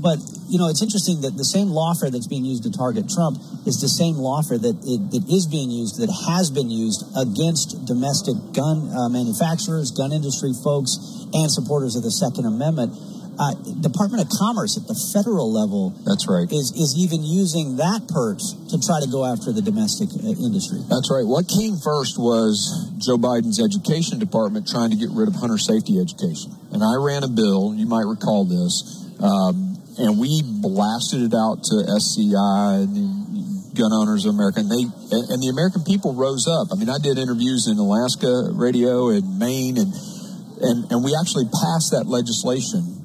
but 0.00 0.16
you 0.48 0.56
know 0.56 0.72
it's 0.72 0.80
interesting 0.80 1.20
that 1.20 1.36
the 1.36 1.44
same 1.44 1.68
lawfare 1.68 2.08
that's 2.08 2.28
being 2.28 2.48
used 2.48 2.64
to 2.64 2.72
target 2.72 3.04
Trump 3.12 3.36
is 3.68 3.76
the 3.76 3.92
same 3.92 4.16
lawfare 4.16 4.56
that 4.56 4.80
it, 4.80 5.00
that 5.12 5.28
is 5.28 5.44
being 5.44 5.68
used 5.68 6.00
that 6.00 6.08
has 6.08 6.48
been 6.48 6.72
used 6.72 7.04
against 7.20 7.84
domestic 7.84 8.36
gun 8.56 8.88
uh, 8.96 9.12
manufacturers, 9.12 9.92
gun 9.92 10.08
industry 10.08 10.56
folks, 10.64 10.96
and 11.36 11.52
supporters 11.52 12.00
of 12.00 12.02
the 12.04 12.12
Second 12.16 12.48
Amendment. 12.48 12.96
Uh, 13.38 13.52
Department 13.84 14.24
of 14.24 14.28
Commerce 14.32 14.80
at 14.80 14.88
the 14.88 14.96
federal 15.12 15.52
level 15.52 15.92
That's 16.08 16.24
right. 16.24 16.48
is 16.48 16.72
is 16.72 16.96
even 16.96 17.20
using 17.20 17.76
that 17.76 18.08
perch 18.08 18.40
to 18.72 18.80
try 18.80 19.00
to 19.04 19.08
go 19.12 19.28
after 19.28 19.52
the 19.52 19.60
domestic 19.60 20.08
uh, 20.16 20.32
industry. 20.40 20.80
That's 20.88 21.12
right. 21.12 21.24
What 21.24 21.44
came 21.44 21.76
first 21.76 22.16
was 22.16 22.56
Joe 22.96 23.20
Biden's 23.20 23.60
education 23.60 24.18
department 24.18 24.68
trying 24.68 24.90
to 24.90 24.96
get 24.96 25.12
rid 25.12 25.28
of 25.28 25.36
hunter 25.36 25.58
safety 25.58 26.00
education. 26.00 26.56
And 26.72 26.80
I 26.80 26.96
ran 26.96 27.24
a 27.24 27.28
bill, 27.28 27.76
you 27.76 27.84
might 27.84 28.08
recall 28.08 28.48
this, 28.48 29.04
um, 29.20 29.76
and 29.98 30.18
we 30.18 30.40
blasted 30.44 31.28
it 31.28 31.34
out 31.36 31.60
to 31.68 31.74
SCI 31.84 32.88
gun 33.76 33.92
owners 33.92 34.24
of 34.24 34.34
America. 34.34 34.60
And, 34.60 34.72
they, 34.72 34.88
and 35.12 35.38
the 35.38 35.52
American 35.52 35.84
people 35.84 36.16
rose 36.16 36.48
up. 36.48 36.72
I 36.72 36.80
mean, 36.80 36.88
I 36.88 36.98
did 36.98 37.20
interviews 37.20 37.68
in 37.68 37.76
Alaska 37.76 38.50
radio 38.56 39.12
and 39.12 39.38
Maine, 39.38 39.76
and, 39.76 39.92
and, 40.60 40.78
and 40.90 41.04
we 41.04 41.12
actually 41.12 41.44
passed 41.44 41.92
that 41.92 42.08
legislation, 42.08 42.95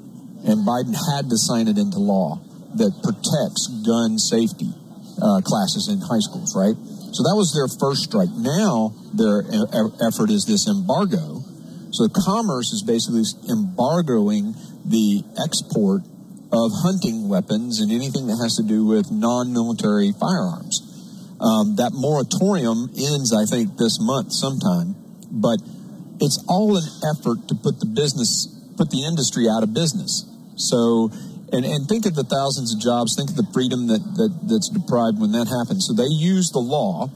and 0.43 0.65
Biden 0.65 0.95
had 1.13 1.30
to 1.30 1.38
sign 1.38 1.67
it 1.67 1.77
into 1.77 1.99
law. 1.99 2.41
that 2.75 2.95
protects 3.04 3.67
gun 3.84 4.17
safety 4.17 4.71
uh, 5.19 5.41
classes 5.43 5.89
in 5.91 5.99
high 5.99 6.23
schools, 6.23 6.56
right? 6.56 6.75
So 7.12 7.27
that 7.27 7.36
was 7.36 7.51
their 7.51 7.67
first 7.67 8.08
strike. 8.08 8.32
Now 8.32 8.95
their 9.12 9.43
e- 9.43 9.91
effort 9.99 10.32
is 10.32 10.47
this 10.47 10.67
embargo. 10.67 11.43
So 11.91 12.08
commerce 12.08 12.71
is 12.71 12.84
basically 12.88 13.27
embargoing 13.51 14.56
the 14.88 15.27
export 15.36 16.08
of 16.56 16.71
hunting 16.84 17.27
weapons 17.27 17.80
and 17.84 17.91
anything 17.91 18.27
that 18.27 18.39
has 18.39 18.56
to 18.56 18.63
do 18.63 18.86
with 18.86 19.12
non-military 19.12 20.15
firearms. 20.15 20.80
Um, 21.43 21.75
that 21.75 21.91
moratorium 21.91 22.88
ends, 22.95 23.36
I 23.36 23.43
think, 23.43 23.75
this 23.75 23.99
month 23.99 24.32
sometime, 24.32 24.95
but 25.27 25.60
it's 26.23 26.39
all 26.47 26.77
an 26.77 26.88
effort 27.04 27.49
to 27.49 27.56
put 27.56 27.80
the 27.80 27.88
business, 27.88 28.47
put 28.77 28.91
the 28.91 29.04
industry 29.04 29.49
out 29.49 29.63
of 29.63 29.73
business. 29.73 30.31
So, 30.69 31.10
and, 31.52 31.65
and 31.65 31.88
think 31.88 32.06
of 32.06 32.15
the 32.15 32.24
thousands 32.24 32.74
of 32.74 32.80
jobs, 32.80 33.15
think 33.15 33.30
of 33.30 33.36
the 33.36 33.47
freedom 33.54 33.88
that, 33.88 34.04
that 34.15 34.32
that's 34.47 34.69
deprived 34.69 35.19
when 35.19 35.32
that 35.32 35.47
happens. 35.47 35.88
So 35.88 35.93
they 35.93 36.10
use 36.10 36.52
the 36.52 36.63
law 36.63 37.10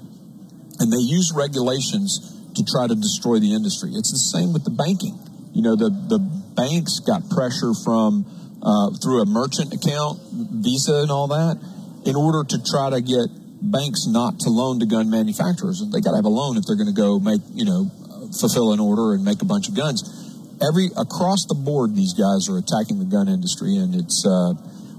and 0.79 0.91
they 0.91 1.03
use 1.03 1.31
regulations 1.35 2.35
to 2.55 2.63
try 2.63 2.87
to 2.87 2.95
destroy 2.95 3.39
the 3.39 3.53
industry. 3.53 3.91
It's 3.93 4.11
the 4.11 4.19
same 4.19 4.53
with 4.53 4.63
the 4.63 4.71
banking. 4.71 5.19
You 5.53 5.61
know, 5.61 5.75
the, 5.75 5.89
the 5.89 6.19
banks 6.19 6.99
got 6.99 7.29
pressure 7.29 7.73
from 7.83 8.25
uh, 8.63 8.91
through 8.99 9.21
a 9.21 9.25
merchant 9.25 9.71
account, 9.71 10.19
Visa 10.31 11.03
and 11.03 11.11
all 11.11 11.27
that, 11.27 11.59
in 12.05 12.15
order 12.15 12.43
to 12.43 12.57
try 12.63 12.89
to 12.89 12.99
get 12.99 13.27
banks 13.61 14.07
not 14.07 14.39
to 14.39 14.49
loan 14.49 14.79
to 14.79 14.85
gun 14.85 15.09
manufacturers. 15.09 15.83
They 15.91 16.01
got 16.01 16.11
to 16.11 16.17
have 16.17 16.25
a 16.25 16.33
loan 16.33 16.57
if 16.57 16.65
they're 16.65 16.75
going 16.75 16.91
to 16.91 16.97
go 16.97 17.19
make, 17.19 17.41
you 17.53 17.65
know, 17.65 17.91
fulfill 18.39 18.73
an 18.73 18.79
order 18.79 19.13
and 19.13 19.23
make 19.23 19.41
a 19.41 19.45
bunch 19.45 19.69
of 19.69 19.75
guns. 19.75 20.03
Every 20.63 20.87
across 20.95 21.45
the 21.45 21.55
board, 21.55 21.95
these 21.95 22.13
guys 22.13 22.47
are 22.47 22.57
attacking 22.57 22.99
the 22.99 23.09
gun 23.09 23.27
industry, 23.27 23.75
and 23.75 23.93
it's 23.95 24.23
uh, 24.25 24.53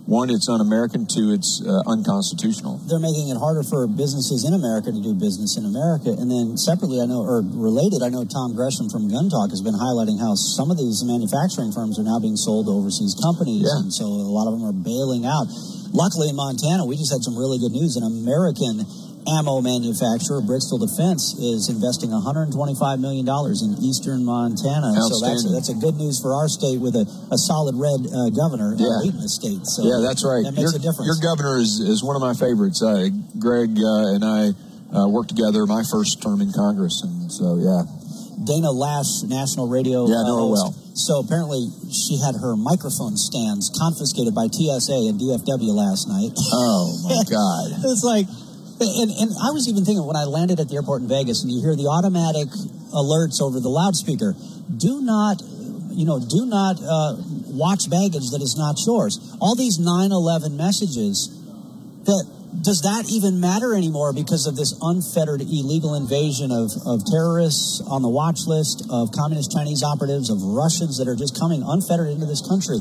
one, 0.07 0.31
it's 0.31 0.47
un-American. 0.49 1.07
Two, 1.09 1.33
it's 1.35 1.59
uh, 1.65 1.83
unconstitutional. 1.89 2.79
They're 2.87 3.03
making 3.03 3.27
it 3.33 3.39
harder 3.41 3.65
for 3.67 3.89
businesses 3.91 4.45
in 4.47 4.55
America 4.55 4.93
to 4.93 5.01
do 5.03 5.17
business 5.19 5.59
in 5.59 5.65
America. 5.67 6.15
And 6.15 6.31
then 6.31 6.55
separately, 6.61 7.01
I 7.03 7.07
know, 7.11 7.27
or 7.27 7.43
related, 7.43 8.07
I 8.07 8.13
know 8.15 8.23
Tom 8.23 8.55
Gresham 8.55 8.87
from 8.87 9.11
Gun 9.11 9.27
Talk 9.33 9.51
has 9.51 9.65
been 9.65 9.75
highlighting 9.75 10.21
how 10.23 10.37
some 10.39 10.71
of 10.71 10.79
these 10.79 11.03
manufacturing 11.03 11.73
firms 11.75 11.99
are 11.99 12.07
now 12.07 12.21
being 12.23 12.37
sold 12.39 12.71
to 12.71 12.73
overseas 12.77 13.19
companies, 13.19 13.67
Yeah. 13.67 13.83
and 13.83 13.91
so 13.91 14.07
a 14.07 14.31
lot 14.31 14.47
of 14.47 14.55
them 14.55 14.63
are 14.63 14.77
bailing 14.77 15.27
out. 15.27 15.49
Luckily, 15.91 16.29
in 16.31 16.37
Montana, 16.37 16.85
we 16.85 16.95
just 17.01 17.11
had 17.11 17.25
some 17.25 17.35
really 17.35 17.59
good 17.59 17.73
news. 17.73 17.97
An 17.97 18.05
American 18.05 18.85
ammo 19.27 19.61
manufacturer, 19.61 20.41
Brixton 20.41 20.79
Defense, 20.79 21.35
is 21.39 21.69
investing 21.69 22.11
125 22.11 22.55
million 23.01 23.27
dollars 23.27 23.63
in 23.63 23.75
eastern 23.83 24.25
Montana. 24.25 24.95
So 24.95 25.19
that's 25.21 25.43
that's 25.51 25.71
a 25.71 25.79
good 25.79 25.97
news 25.99 26.21
for 26.23 26.35
our 26.35 26.49
state 26.49 26.79
with 26.79 26.95
a, 26.95 27.05
a 27.31 27.39
solid 27.39 27.75
red 27.75 28.07
uh, 28.07 28.31
governor 28.31 28.75
Yeah. 28.79 29.03
leading 29.03 29.21
the 29.21 29.29
state. 29.29 29.67
So 29.67 29.83
yeah, 29.85 29.99
that's 30.03 30.23
right. 30.25 30.45
That 30.47 30.55
makes 30.55 30.73
your, 30.73 30.79
a 30.79 30.85
difference. 30.85 31.07
Your 31.11 31.21
governor 31.23 31.59
is, 31.59 31.79
is 31.83 32.03
one 32.05 32.15
of 32.15 32.23
my 32.23 32.35
favorites. 32.35 32.83
Uh, 32.83 33.11
Greg 33.39 33.75
uh, 33.75 34.15
and 34.15 34.23
I 34.25 34.55
uh, 34.95 35.09
worked 35.11 35.31
together 35.31 35.67
my 35.67 35.83
first 35.91 36.23
term 36.23 36.41
in 36.41 36.53
Congress, 36.53 37.03
and 37.03 37.31
so 37.31 37.59
yeah. 37.59 37.83
Dana 38.37 38.69
Loesch, 38.69 39.25
national 39.25 39.67
radio. 39.67 40.05
Yeah, 40.07 40.21
I 40.21 40.29
know 40.29 40.47
her 40.47 40.53
well. 40.53 40.73
So 40.93 41.21
apparently, 41.21 41.69
she 41.93 42.21
had 42.21 42.37
her 42.41 42.57
microphone 42.57 43.17
stands 43.17 43.73
confiscated 43.73 44.35
by 44.37 44.49
TSA 44.53 45.09
and 45.09 45.17
DFW 45.21 45.73
last 45.73 46.05
night. 46.09 46.33
Oh 46.53 46.89
my 47.05 47.21
God! 47.33 47.81
it's 47.85 48.05
like, 48.05 48.29
and, 48.81 49.11
and 49.11 49.31
I 49.41 49.51
was 49.57 49.69
even 49.69 49.85
thinking 49.85 50.05
when 50.05 50.17
I 50.17 50.25
landed 50.25 50.61
at 50.61 50.69
the 50.69 50.77
airport 50.77 51.03
in 51.03 51.09
Vegas, 51.09 51.43
and 51.43 51.53
you 51.53 51.61
hear 51.63 51.77
the 51.77 51.89
automatic 51.89 52.49
alerts 52.93 53.41
over 53.41 53.61
the 53.61 53.73
loudspeaker: 53.73 54.37
"Do 54.69 55.01
not, 55.01 55.41
you 55.93 56.05
know, 56.05 56.21
do 56.21 56.45
not 56.45 56.77
uh, 56.83 57.17
watch 57.57 57.89
baggage 57.89 58.29
that 58.37 58.43
is 58.43 58.57
not 58.57 58.77
yours." 58.85 59.17
All 59.41 59.57
these 59.57 59.79
9/11 59.79 60.57
messages 60.57 61.33
that 62.05 62.25
does 62.63 62.81
that 62.83 63.09
even 63.11 63.41
matter 63.41 63.75
anymore 63.75 64.13
because 64.13 64.47
of 64.47 64.57
this 64.57 64.73
unfettered 64.81 65.41
illegal 65.41 65.95
invasion 65.95 66.53
of, 66.53 66.73
of 66.87 67.05
terrorists 67.05 67.83
on 67.85 68.01
the 68.01 68.09
watch 68.09 68.47
list, 68.47 68.87
of 68.89 69.13
communist 69.13 69.53
Chinese 69.53 69.83
operatives, 69.83 70.31
of 70.31 70.41
Russians 70.41 70.97
that 70.97 71.09
are 71.09 71.17
just 71.17 71.39
coming 71.39 71.63
unfettered 71.65 72.09
into 72.09 72.25
this 72.25 72.41
country? 72.41 72.81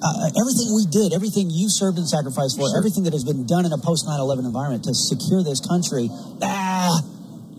Uh, 0.00 0.32
everything 0.32 0.72
we 0.72 0.88
did, 0.88 1.12
everything 1.12 1.52
you 1.52 1.68
served 1.68 1.98
and 2.00 2.08
sacrificed 2.08 2.56
for, 2.56 2.64
everything 2.76 3.04
that 3.04 3.12
has 3.12 3.24
been 3.24 3.44
done 3.44 3.68
in 3.68 3.72
a 3.72 3.78
post 3.78 4.08
9 4.08 4.18
11 4.18 4.48
environment 4.48 4.84
to 4.84 4.94
secure 4.96 5.44
this 5.44 5.60
country, 5.60 6.08
ah, 6.40 7.04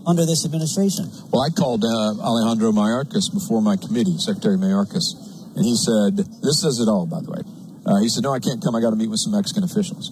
under 0.06 0.26
this 0.26 0.44
administration. 0.44 1.06
Well, 1.30 1.42
I 1.42 1.50
called 1.50 1.84
uh, 1.84 2.18
Alejandro 2.18 2.72
Mayorkas 2.72 3.32
before 3.32 3.62
my 3.62 3.76
committee, 3.76 4.18
Secretary 4.18 4.58
Mayorkas, 4.58 5.14
and 5.54 5.64
he 5.64 5.76
said, 5.76 6.18
"This 6.42 6.60
says 6.60 6.82
it 6.82 6.88
all." 6.90 7.06
By 7.06 7.20
the 7.22 7.30
way, 7.30 7.42
uh, 7.86 8.00
he 8.00 8.08
said, 8.08 8.22
"No, 8.24 8.34
I 8.34 8.40
can't 8.40 8.62
come. 8.62 8.74
I 8.74 8.80
got 8.80 8.90
to 8.90 8.98
meet 8.98 9.10
with 9.10 9.20
some 9.20 9.32
Mexican 9.32 9.62
officials." 9.62 10.10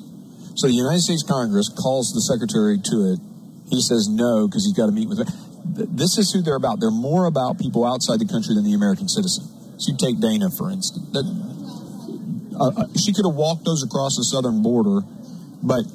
So 0.54 0.66
the 0.66 0.74
United 0.74 1.00
States 1.00 1.22
Congress 1.22 1.68
calls 1.68 2.12
the 2.12 2.20
secretary 2.20 2.78
to 2.78 2.96
it. 3.14 3.18
He 3.70 3.80
says 3.80 4.08
no 4.10 4.46
because 4.46 4.66
he's 4.66 4.76
got 4.76 4.86
to 4.86 4.92
meet 4.92 5.08
with. 5.08 5.22
This 5.64 6.18
is 6.18 6.32
who 6.32 6.42
they're 6.42 6.58
about. 6.58 6.80
They're 6.80 6.90
more 6.90 7.26
about 7.26 7.58
people 7.58 7.86
outside 7.86 8.18
the 8.18 8.26
country 8.26 8.54
than 8.54 8.64
the 8.64 8.74
American 8.74 9.08
citizen. 9.08 9.46
So 9.78 9.92
you 9.92 9.96
take 9.96 10.20
Dana 10.20 10.50
for 10.50 10.70
instance. 10.70 11.06
That, 11.12 11.24
uh, 12.60 12.68
uh, 12.76 12.86
she 12.92 13.12
could 13.12 13.24
have 13.24 13.34
walked 13.34 13.64
those 13.64 13.82
across 13.82 14.16
the 14.16 14.24
southern 14.24 14.62
border, 14.62 15.00
but 15.62 15.88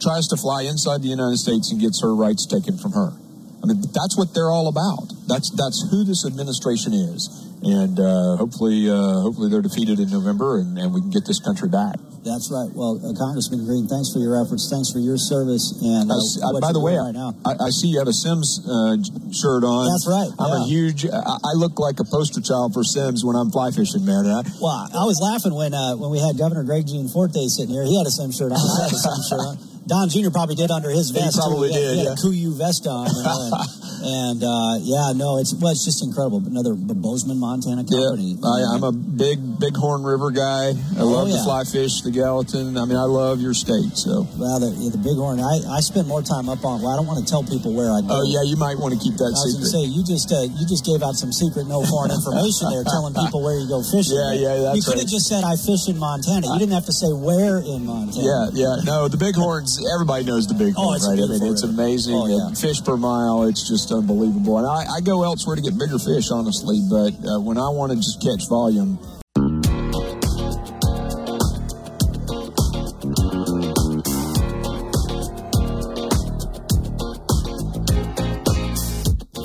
tries 0.00 0.28
to 0.28 0.36
fly 0.36 0.62
inside 0.62 1.00
the 1.00 1.08
United 1.08 1.38
States 1.38 1.72
and 1.72 1.80
gets 1.80 2.02
her 2.02 2.14
rights 2.14 2.44
taken 2.44 2.76
from 2.76 2.92
her. 2.92 3.16
I 3.62 3.66
mean, 3.66 3.80
that's 3.80 4.18
what 4.18 4.34
they're 4.34 4.50
all 4.50 4.68
about. 4.68 5.08
That's 5.26 5.48
that's 5.50 5.88
who 5.90 6.04
this 6.04 6.26
administration 6.26 6.92
is, 6.92 7.30
and 7.62 7.98
uh, 7.98 8.36
hopefully, 8.36 8.90
uh, 8.90 9.22
hopefully 9.22 9.48
they're 9.50 9.62
defeated 9.62 10.00
in 10.00 10.10
November, 10.10 10.58
and, 10.58 10.78
and 10.78 10.92
we 10.92 11.00
can 11.00 11.10
get 11.10 11.24
this 11.26 11.38
country 11.40 11.68
back. 11.68 11.96
That's 12.22 12.50
right. 12.54 12.70
Well, 12.70 13.02
uh, 13.02 13.14
Congressman 13.18 13.66
Green, 13.66 13.86
thanks 13.90 14.14
for 14.14 14.18
your 14.22 14.38
efforts. 14.38 14.70
Thanks 14.70 14.94
for 14.94 14.98
your 15.02 15.18
service. 15.18 15.74
And 15.82 16.06
uh, 16.06 16.14
uh, 16.14 16.60
by 16.62 16.70
the 16.70 16.78
way, 16.78 16.94
right 16.94 17.10
now. 17.10 17.34
I, 17.42 17.66
I 17.66 17.70
see 17.74 17.88
you 17.90 17.98
have 17.98 18.06
a 18.06 18.14
Simms 18.14 18.62
uh, 18.62 18.94
shirt 19.34 19.66
on. 19.66 19.90
That's 19.90 20.06
right, 20.06 20.30
I'm 20.38 20.62
a 20.62 20.64
huge. 20.70 21.02
I, 21.06 21.18
I 21.18 21.52
look 21.58 21.78
like 21.82 21.98
a 21.98 22.06
poster 22.06 22.38
child 22.40 22.74
for 22.74 22.84
Simms 22.86 23.24
when 23.26 23.34
I'm 23.34 23.50
fly 23.50 23.70
fishing, 23.74 24.06
man. 24.06 24.22
I, 24.30 24.46
Well, 24.62 24.86
I 24.94 25.02
was 25.02 25.18
laughing 25.18 25.50
when 25.54 25.74
uh, 25.74 25.98
when 25.98 26.10
we 26.14 26.22
had 26.22 26.38
Governor 26.38 26.62
Greg 26.62 26.86
Gianforte 26.86 27.42
sitting 27.50 27.74
here. 27.74 27.82
He 27.82 27.98
had 27.98 28.06
a 28.06 28.14
Simms 28.14 28.38
shirt 28.38 28.54
on. 28.54 28.58
I 28.58 28.86
had 28.86 28.92
a 28.94 29.02
same 29.02 29.22
shirt 29.26 29.42
on. 29.42 29.54
Don 29.90 30.06
Jr. 30.08 30.30
probably 30.30 30.54
did 30.54 30.70
under 30.70 30.90
his 30.94 31.10
He 31.10 31.18
vest. 31.18 31.34
too. 31.34 31.42
probably 31.42 31.74
He 31.74 31.74
had- 31.74 31.82
did, 31.82 31.98
He 31.98 31.98
had 32.06 32.14
yeah. 32.14 32.14
a 32.14 32.22
Kuiu 32.22 32.54
vest 32.54 32.86
on. 32.86 33.10
You 33.10 33.18
know, 33.26 33.50
and 33.50 33.66
and 34.02 34.38
uh, 34.42 34.74
yeah, 34.82 35.14
no, 35.14 35.38
it's 35.38 35.54
well, 35.54 35.70
it's 35.72 35.84
just 35.86 36.02
incredible. 36.04 36.42
Another 36.44 36.74
the 36.74 36.94
Bozeman, 36.98 37.38
Montana 37.38 37.86
company. 37.86 38.34
yeah, 38.36 38.42
I, 38.42 38.74
I'm 38.74 38.82
a 38.84 38.92
big 38.92 39.38
Bighorn 39.62 40.02
River 40.02 40.30
guy. 40.34 40.74
I 40.74 41.00
Oh, 41.02 41.06
love 41.08 41.28
yeah. 41.30 41.38
to 41.38 41.44
fly 41.46 41.62
fish, 41.64 42.02
the 42.02 42.10
Gallatin. 42.10 42.76
I 42.76 42.84
mean, 42.84 42.98
I 42.98 43.06
love 43.06 43.40
your 43.40 43.54
state. 43.54 43.94
So, 43.96 44.26
well, 44.36 44.58
the, 44.60 44.70
the 44.90 44.98
Bighorn. 44.98 45.38
I, 45.40 45.78
I 45.78 45.80
spend 45.80 46.06
more 46.10 46.22
time 46.22 46.48
up 46.50 46.64
on. 46.66 46.82
Well, 46.82 46.90
I 46.90 46.96
don't 46.98 47.06
want 47.06 47.22
to 47.22 47.26
tell 47.30 47.46
people 47.46 47.72
where 47.72 47.90
I 47.94 48.02
go. 48.02 48.18
oh 48.18 48.24
yeah, 48.26 48.42
you 48.42 48.58
might 48.58 48.76
want 48.76 48.92
to 48.94 49.00
keep 49.00 49.14
that 49.22 49.30
I 49.30 49.38
was 49.38 49.54
going 49.54 49.62
secret. 49.62 49.70
to 49.70 49.78
say 49.78 49.82
you 49.94 50.02
just 50.02 50.28
uh, 50.34 50.42
you 50.58 50.64
just 50.66 50.82
gave 50.84 51.00
out 51.06 51.14
some 51.14 51.30
secret, 51.30 51.70
no 51.70 51.86
foreign 51.86 52.10
information 52.18 52.68
there, 52.74 52.82
telling 52.82 53.14
people 53.14 53.38
where 53.44 53.54
you 53.60 53.70
go 53.70 53.80
fishing. 53.86 54.18
Yeah, 54.18 54.34
yeah, 54.34 54.54
that's 54.72 54.76
You 54.80 54.82
could 54.82 54.98
have 54.98 55.06
right. 55.06 55.14
just 55.14 55.30
said 55.30 55.46
I 55.46 55.54
fish 55.54 55.86
in 55.86 55.96
Montana. 56.00 56.50
You 56.50 56.58
didn't 56.58 56.74
have 56.74 56.88
to 56.90 56.96
say 56.96 57.12
where 57.14 57.62
in 57.62 57.86
Montana. 57.86 58.24
Yeah, 58.24 58.42
yeah. 58.66 58.74
No, 58.82 59.06
the 59.06 59.20
Bighorns. 59.20 59.78
Everybody 59.94 60.24
knows 60.26 60.48
the 60.48 60.54
Bighorn, 60.58 60.74
Oh, 60.80 60.96
it's 60.96 61.06
right? 61.06 61.20
I 61.20 61.28
mean, 61.28 61.52
it's 61.52 61.62
amazing. 61.62 62.16
Oh, 62.16 62.26
yeah. 62.26 62.50
Fish 62.58 62.82
per 62.82 62.96
mile. 62.96 63.44
It's 63.44 63.62
just 63.68 63.91
unbelievable. 63.92 64.58
And 64.58 64.66
I, 64.66 64.96
I 64.96 65.00
go 65.00 65.22
elsewhere 65.22 65.56
to 65.56 65.62
get 65.62 65.78
bigger 65.78 65.98
fish, 65.98 66.30
honestly. 66.30 66.80
But 66.90 67.14
uh, 67.24 67.40
when 67.40 67.58
I 67.58 67.68
want 67.68 67.92
to 67.92 67.96
just 67.96 68.22
catch 68.22 68.48
volume, 68.48 68.98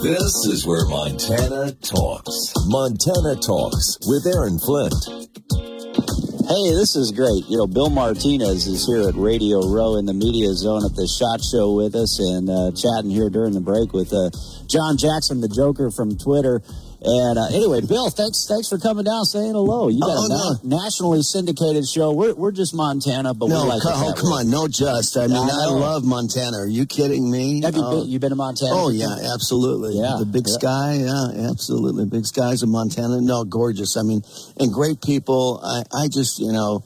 This 0.07 0.45
is 0.45 0.65
where 0.65 0.86
Montana 0.88 1.73
talks. 1.81 2.53
Montana 2.67 3.36
Talks 3.36 3.97
with 4.07 4.25
Aaron 4.25 4.57
Flint. 4.57 4.93
Hey, 6.47 6.71
this 6.71 6.95
is 6.95 7.12
great. 7.12 7.43
You 7.51 7.57
know, 7.57 7.67
Bill 7.67 7.89
Martinez 7.89 8.67
is 8.67 8.88
here 8.88 9.10
at 9.10 9.15
Radio 9.15 9.67
Row 9.67 9.97
in 9.97 10.05
the 10.05 10.13
media 10.13 10.47
zone 10.55 10.86
at 10.86 10.95
the 10.95 11.03
Shot 11.03 11.43
Show 11.43 11.75
with 11.75 11.91
us 11.93 12.23
and 12.23 12.47
uh, 12.47 12.71
chatting 12.71 13.12
here 13.12 13.29
during 13.29 13.51
the 13.51 13.60
break 13.60 13.91
with 13.91 14.15
uh, 14.15 14.31
John 14.63 14.95
Jackson, 14.95 15.41
the 15.41 15.51
Joker 15.51 15.91
from 15.91 16.15
Twitter. 16.15 16.63
And 16.99 17.38
uh, 17.38 17.45
anyway, 17.53 17.81
Bill, 17.81 18.10
thanks 18.10 18.47
thanks 18.49 18.67
for 18.67 18.79
coming 18.79 19.03
down, 19.05 19.23
saying 19.25 19.51
hello. 19.51 19.88
You 19.88 19.99
got 20.01 20.17
Oh, 20.17 20.25
a 20.25 20.65
no. 20.65 20.77
nationally 20.77 21.21
syndicated 21.21 21.86
show. 21.88 22.12
We're, 22.12 22.33
we're 22.33 22.51
just 22.51 22.73
Montana, 22.73 23.36
but 23.36 23.49
No, 23.49 23.63
we 23.63 23.69
like 23.69 23.83
co- 23.83 23.91
oh, 23.93 24.13
come 24.17 24.31
way. 24.31 24.39
on, 24.41 24.49
no 24.49 24.67
just. 24.67 25.15
I 25.15 25.27
mean, 25.27 25.38
I 25.38 25.65
I, 25.67 25.69
love 25.69 26.03
Montana. 26.03 26.57
Are 26.57 26.67
you 26.67 26.88
kidding 26.88 27.29
me? 27.29 27.62
Have 27.62 27.75
you 27.75 27.83
Oh, 27.86 28.01
been, 28.01 28.10
you 28.10 28.17
been 28.19 28.31
to 28.31 28.36
Montana? 28.36 28.71
Oh 28.73 28.89
yeah, 28.89 29.15
absolutely. 29.31 29.93
Yeah, 30.01 30.15
the 30.17 30.25
Big 30.25 30.47
yeah. 30.47 30.53
Sky. 30.57 30.93
Yeah, 31.05 31.49
absolutely. 31.51 32.05
Big 32.05 32.25
skies 32.25 32.63
of 32.63 32.69
Montana. 32.69 33.21
No, 33.21 33.43
gorgeous. 33.43 33.95
I 33.95 34.01
mean, 34.01 34.23
and 34.60 34.73
great 34.73 34.99
people. 35.03 35.62
I, 35.63 35.83
I 35.95 36.07
just, 36.07 36.39
you 36.39 36.51
know, 36.51 36.83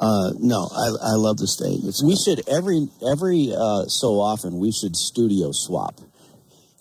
uh, 0.00 0.32
no, 0.40 0.70
I, 0.72 1.12
I 1.12 1.14
love 1.20 1.36
the 1.36 1.46
state. 1.46 1.80
It's 1.84 2.02
we 2.02 2.16
should 2.16 2.48
every 2.48 2.88
every 3.06 3.52
uh, 3.54 3.84
so 3.92 4.20
often 4.24 4.58
we 4.58 4.72
should 4.72 4.96
studio 4.96 5.50
swap. 5.52 6.00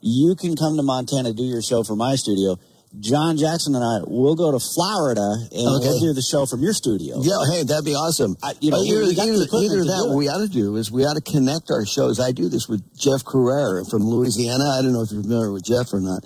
You 0.01 0.33
can 0.39 0.55
come 0.55 0.77
to 0.77 0.83
Montana 0.83 1.33
do 1.33 1.43
your 1.43 1.61
show 1.61 1.83
for 1.83 1.97
my 1.97 2.15
studio. 2.15 2.55
John 2.99 3.37
Jackson 3.37 3.75
and 3.75 3.83
I 3.83 4.01
will 4.09 4.35
go 4.35 4.51
to 4.51 4.59
Florida 4.59 5.21
and 5.21 5.67
Okay. 5.77 5.89
we'll 5.89 5.99
do 5.99 6.13
the 6.13 6.23
show 6.25 6.45
from 6.47 6.63
your 6.63 6.73
studio. 6.73 7.21
Yeah, 7.21 7.37
hey, 7.51 7.63
that'd 7.63 7.85
be 7.85 7.93
awesome. 7.93 8.35
I- 8.41 8.55
you 8.61 8.71
know, 8.71 8.81
either, 8.81 9.05
we 9.05 9.13
got 9.13 9.25
the 9.27 9.33
either- 9.33 9.57
either 9.77 9.83
that, 9.85 10.05
what 10.07 10.17
we 10.17 10.27
ought 10.27 10.39
to 10.41 10.47
do 10.47 10.75
is 10.75 10.91
we 10.91 11.05
ought 11.05 11.13
to 11.13 11.21
connect 11.21 11.69
our 11.69 11.85
shows. 11.85 12.19
I 12.19 12.31
do 12.31 12.49
this 12.49 12.67
with 12.67 12.81
Jeff 12.97 13.23
Crouere 13.23 13.85
from 13.89 14.09
Louisiana. 14.09 14.63
I 14.73 14.81
don't 14.81 14.93
know 14.93 15.01
if 15.01 15.11
you're 15.11 15.21
familiar 15.21 15.51
with 15.51 15.63
Jeff 15.63 15.93
or 15.93 16.01
not. 16.01 16.23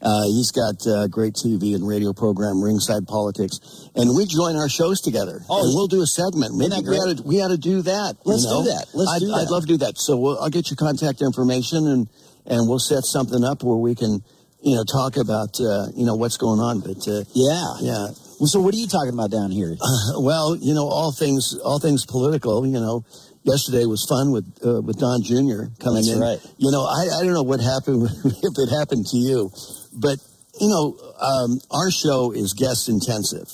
Uh, 0.00 0.22
he's 0.24 0.50
got 0.52 0.76
a 0.86 1.08
great 1.08 1.34
TV 1.34 1.74
and 1.74 1.86
radio 1.86 2.12
program, 2.12 2.62
Ringside 2.62 3.06
Politics, 3.06 3.58
and 3.94 4.14
we 4.14 4.24
join 4.26 4.54
our 4.56 4.68
shows 4.68 5.00
together. 5.00 5.42
Oh, 5.48 5.64
and 5.64 5.74
we'll 5.74 5.86
do 5.86 6.02
a 6.02 6.06
segment. 6.06 6.54
Maybe 6.54 6.70
that 6.70 6.84
we 6.84 6.96
ought 6.96 7.16
to 7.16 7.22
we 7.24 7.40
ought 7.42 7.48
to 7.48 7.56
do 7.56 7.82
that. 7.82 8.16
Let's 8.24 8.44
do 8.44 8.50
know? 8.50 8.62
that. 8.64 8.86
Let's 8.94 9.10
I'd, 9.10 9.20
do 9.20 9.32
I'd 9.32 9.48
love 9.48 9.62
to 9.62 9.68
do 9.68 9.76
that. 9.78 9.98
So 9.98 10.16
we'll, 10.18 10.38
I'll 10.38 10.50
get 10.50 10.70
your 10.70 10.76
contact 10.76 11.22
information 11.22 11.86
and 11.86 12.08
and 12.44 12.68
we'll 12.68 12.78
set 12.78 13.04
something 13.04 13.42
up 13.42 13.62
where 13.64 13.76
we 13.78 13.94
can 13.94 14.22
you 14.66 14.74
know 14.74 14.82
talk 14.82 15.16
about 15.16 15.54
uh, 15.62 15.86
you 15.94 16.04
know 16.04 16.16
what's 16.16 16.36
going 16.36 16.58
on. 16.58 16.80
But 16.80 17.06
uh, 17.06 17.22
Yeah. 17.32 17.70
yeah, 17.80 18.10
Well, 18.42 18.50
so 18.50 18.58
what 18.60 18.74
are 18.74 18.76
you 18.82 18.88
talking 18.88 19.14
about 19.14 19.30
down 19.30 19.52
here? 19.52 19.76
well, 20.18 20.56
you 20.58 20.74
know, 20.74 20.86
all 20.88 21.12
things, 21.12 21.56
all 21.64 21.78
things 21.78 22.04
political. 22.04 22.66
You 22.66 22.80
know, 22.82 23.04
yesterday 23.44 23.86
was 23.86 24.04
fun 24.10 24.32
with 24.32 24.44
uh, 24.66 24.82
with 24.82 24.98
Don 24.98 25.22
Jr. 25.22 25.70
coming 25.78 26.02
That's 26.02 26.10
in. 26.10 26.20
right. 26.20 26.40
You 26.58 26.72
know, 26.74 26.82
I, 26.82 27.14
I 27.14 27.22
don't 27.22 27.32
know 27.32 27.46
what 27.46 27.60
happened 27.60 28.10
if 28.24 28.54
it 28.58 28.68
happened 28.74 29.06
to 29.14 29.16
you, 29.16 29.50
but 29.94 30.18
you 30.58 30.68
know, 30.68 30.98
um, 31.22 31.60
our 31.70 31.90
show 31.92 32.32
is 32.32 32.52
guest 32.58 32.88
intensive, 32.88 33.46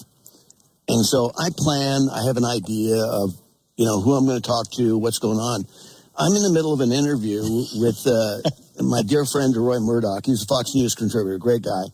and 0.89 1.05
so 1.05 1.31
I 1.37 1.51
plan. 1.53 2.09
I 2.09 2.25
have 2.25 2.39
an 2.41 2.49
idea 2.49 2.97
of 3.05 3.37
you 3.77 3.85
know 3.85 4.01
who 4.01 4.15
I'm 4.17 4.25
going 4.25 4.41
to 4.41 4.49
talk 4.49 4.73
to, 4.81 4.97
what's 4.97 5.19
going 5.19 5.39
on. 5.39 5.69
I'm 6.17 6.33
in 6.37 6.43
the 6.43 6.53
middle 6.53 6.73
of 6.73 6.81
an 6.81 6.93
interview 6.93 7.41
with 7.81 8.01
uh, 8.07 8.41
my 8.81 9.03
dear 9.03 9.25
friend 9.25 9.57
Roy 9.57 9.79
Murdock. 9.79 10.27
He's 10.27 10.43
a 10.43 10.47
Fox 10.47 10.75
News 10.75 10.95
contributor, 10.95 11.39
great 11.39 11.63
guy. 11.63 11.85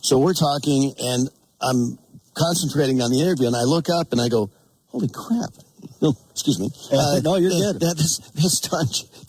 So 0.00 0.18
we're 0.18 0.34
talking, 0.34 0.94
and 0.98 1.28
I'm 1.60 1.98
concentrating 2.34 3.02
on 3.02 3.10
the 3.10 3.20
interview, 3.20 3.46
and 3.46 3.56
I 3.56 3.62
look 3.62 3.88
up 3.90 4.12
and 4.12 4.20
I 4.20 4.28
go, 4.28 4.50
"Holy 4.88 5.08
crap!" 5.08 5.52
No, 6.00 6.14
excuse 6.30 6.58
me. 6.60 6.70
Uh, 6.92 7.20
No, 7.24 7.36
you're 7.36 7.50
that- 7.50 7.78
good. 7.78 7.80
That, 7.80 7.96
that's, 7.96 8.18
that's 8.34 8.60
Don, 8.60 8.86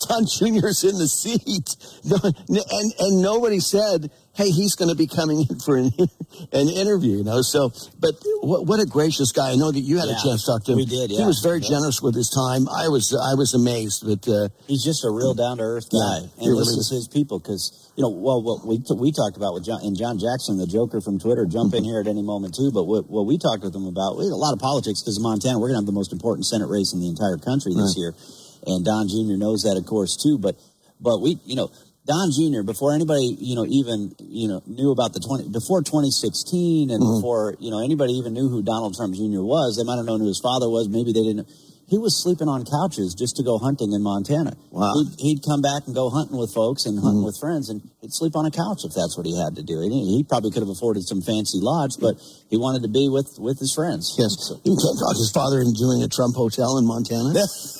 Don 0.08 0.24
Jr.'s 0.26 0.84
in 0.84 0.98
the 0.98 1.08
seat. 1.08 1.76
No, 2.04 2.16
and, 2.22 2.92
and 2.98 3.22
nobody 3.22 3.58
said, 3.60 4.10
hey, 4.34 4.50
he's 4.50 4.74
going 4.76 4.88
to 4.88 4.94
be 4.94 5.06
coming 5.08 5.44
in 5.50 5.58
for 5.58 5.76
an, 5.76 5.90
an 6.52 6.68
interview, 6.68 7.18
you 7.18 7.24
know? 7.24 7.42
So, 7.42 7.72
but 7.98 8.14
what, 8.40 8.66
what 8.66 8.78
a 8.80 8.86
gracious 8.86 9.32
guy. 9.32 9.50
I 9.50 9.56
know 9.56 9.72
that 9.72 9.80
you 9.80 9.98
had 9.98 10.08
Yeah, 10.08 10.16
a 10.18 10.22
chance 10.22 10.44
to 10.44 10.52
talk 10.52 10.64
to 10.66 10.72
him. 10.72 10.78
we 10.78 10.86
did, 10.86 11.10
He 11.10 11.18
was 11.24 11.40
very 11.42 11.58
Yeah. 11.60 11.70
generous 11.70 12.00
with 12.00 12.14
his 12.14 12.30
time. 12.30 12.68
I 12.68 12.86
was, 12.88 13.10
I 13.12 13.34
was 13.34 13.52
amazed, 13.54 14.06
but, 14.06 14.22
uh, 14.30 14.48
He's 14.68 14.84
just 14.84 15.04
a 15.04 15.10
real 15.10 15.34
down 15.34 15.58
to 15.58 15.64
earth 15.64 15.90
guy, 15.90 16.20
he 16.38 16.46
and 16.46 16.54
really 16.54 16.60
this 16.70 16.86
is 16.86 16.90
his 16.90 17.08
people. 17.08 17.40
Because 17.40 17.89
you 18.00 18.08
know, 18.08 18.16
well, 18.16 18.40
what 18.40 18.64
we 18.64 18.80
we 18.96 19.12
talked 19.12 19.36
about 19.36 19.52
with 19.52 19.68
John 19.68 19.84
and 19.84 19.92
John 19.92 20.16
Jackson, 20.16 20.56
the 20.56 20.64
Joker 20.64 21.04
from 21.04 21.20
Twitter, 21.20 21.44
jump 21.44 21.76
in 21.76 21.84
mm-hmm. 21.84 21.92
here 21.92 22.00
at 22.00 22.08
any 22.08 22.24
moment 22.24 22.56
too. 22.56 22.72
But 22.72 22.88
what, 22.88 23.04
what 23.12 23.28
we 23.28 23.36
talked 23.36 23.60
with 23.60 23.76
him 23.76 23.84
about, 23.84 24.16
we 24.16 24.24
had 24.24 24.32
a 24.32 24.40
lot 24.40 24.56
of 24.56 24.58
politics 24.58 25.04
because 25.04 25.20
Montana, 25.20 25.60
we're 25.60 25.68
going 25.68 25.76
to 25.76 25.84
have 25.84 25.92
the 25.92 26.00
most 26.00 26.08
important 26.08 26.48
Senate 26.48 26.72
race 26.72 26.96
in 26.96 27.04
the 27.04 27.12
entire 27.12 27.36
country 27.36 27.76
this 27.76 28.00
year, 28.00 28.16
and 28.64 28.88
Don 28.88 29.04
Jr. 29.04 29.36
knows 29.36 29.68
that, 29.68 29.76
of 29.76 29.84
course, 29.84 30.16
too. 30.16 30.40
But 30.40 30.56
but 30.96 31.20
we, 31.20 31.36
you 31.44 31.60
know. 31.60 31.68
Don 32.08 32.32
Jr. 32.32 32.64
Before 32.64 32.94
anybody, 32.96 33.36
you 33.38 33.54
know, 33.54 33.68
even 33.68 34.16
you 34.18 34.48
know 34.48 34.64
knew 34.66 34.90
about 34.90 35.12
the 35.12 35.20
twenty 35.20 35.46
before 35.46 35.84
2016, 35.84 36.88
and 36.90 36.98
mm-hmm. 36.98 37.20
before 37.20 37.54
you 37.60 37.70
know 37.70 37.84
anybody 37.84 38.16
even 38.16 38.32
knew 38.32 38.48
who 38.48 38.64
Donald 38.64 38.96
Trump 38.96 39.14
Jr. 39.14 39.44
was, 39.44 39.76
they 39.76 39.84
might 39.84 40.00
have 40.00 40.08
known 40.08 40.18
who 40.18 40.26
his 40.26 40.40
father 40.40 40.66
was. 40.66 40.88
Maybe 40.88 41.12
they 41.12 41.22
didn't. 41.22 41.46
He 41.90 41.98
was 41.98 42.14
sleeping 42.14 42.46
on 42.46 42.62
couches 42.64 43.18
just 43.18 43.34
to 43.36 43.42
go 43.42 43.58
hunting 43.58 43.92
in 43.92 44.00
Montana. 44.00 44.54
Wow. 44.70 44.94
He'd, 44.94 45.18
he'd 45.18 45.40
come 45.42 45.60
back 45.60 45.90
and 45.90 45.94
go 45.94 46.08
hunting 46.08 46.38
with 46.38 46.54
folks 46.54 46.86
and 46.86 46.94
hunting 47.02 47.26
mm-hmm. 47.26 47.26
with 47.26 47.36
friends, 47.42 47.68
and 47.68 47.82
he'd 48.00 48.14
sleep 48.14 48.36
on 48.36 48.46
a 48.46 48.50
couch 48.54 48.86
if 48.86 48.94
that's 48.94 49.18
what 49.18 49.26
he 49.26 49.34
had 49.34 49.56
to 49.56 49.64
do. 49.66 49.82
He, 49.82 49.90
he 49.90 50.22
probably 50.22 50.52
could 50.54 50.62
have 50.62 50.70
afforded 50.70 51.02
some 51.02 51.20
fancy 51.20 51.58
lodge, 51.58 51.98
but 51.98 52.14
he 52.50 52.56
wanted 52.58 52.82
to 52.82 52.88
be 52.90 53.08
with 53.08 53.38
with 53.38 53.58
his 53.58 53.72
friends. 53.72 54.14
yes, 54.18 54.34
you 54.66 54.74
can't 54.74 54.98
talk 54.98 55.14
his 55.16 55.30
father 55.32 55.60
into 55.62 55.78
doing 55.78 56.02
a 56.02 56.08
Trump 56.08 56.34
hotel 56.34 56.76
in 56.78 56.84
Montana. 56.86 57.30
That's 57.32 57.78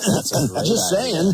Just 0.65 0.87
saying. 0.95 1.27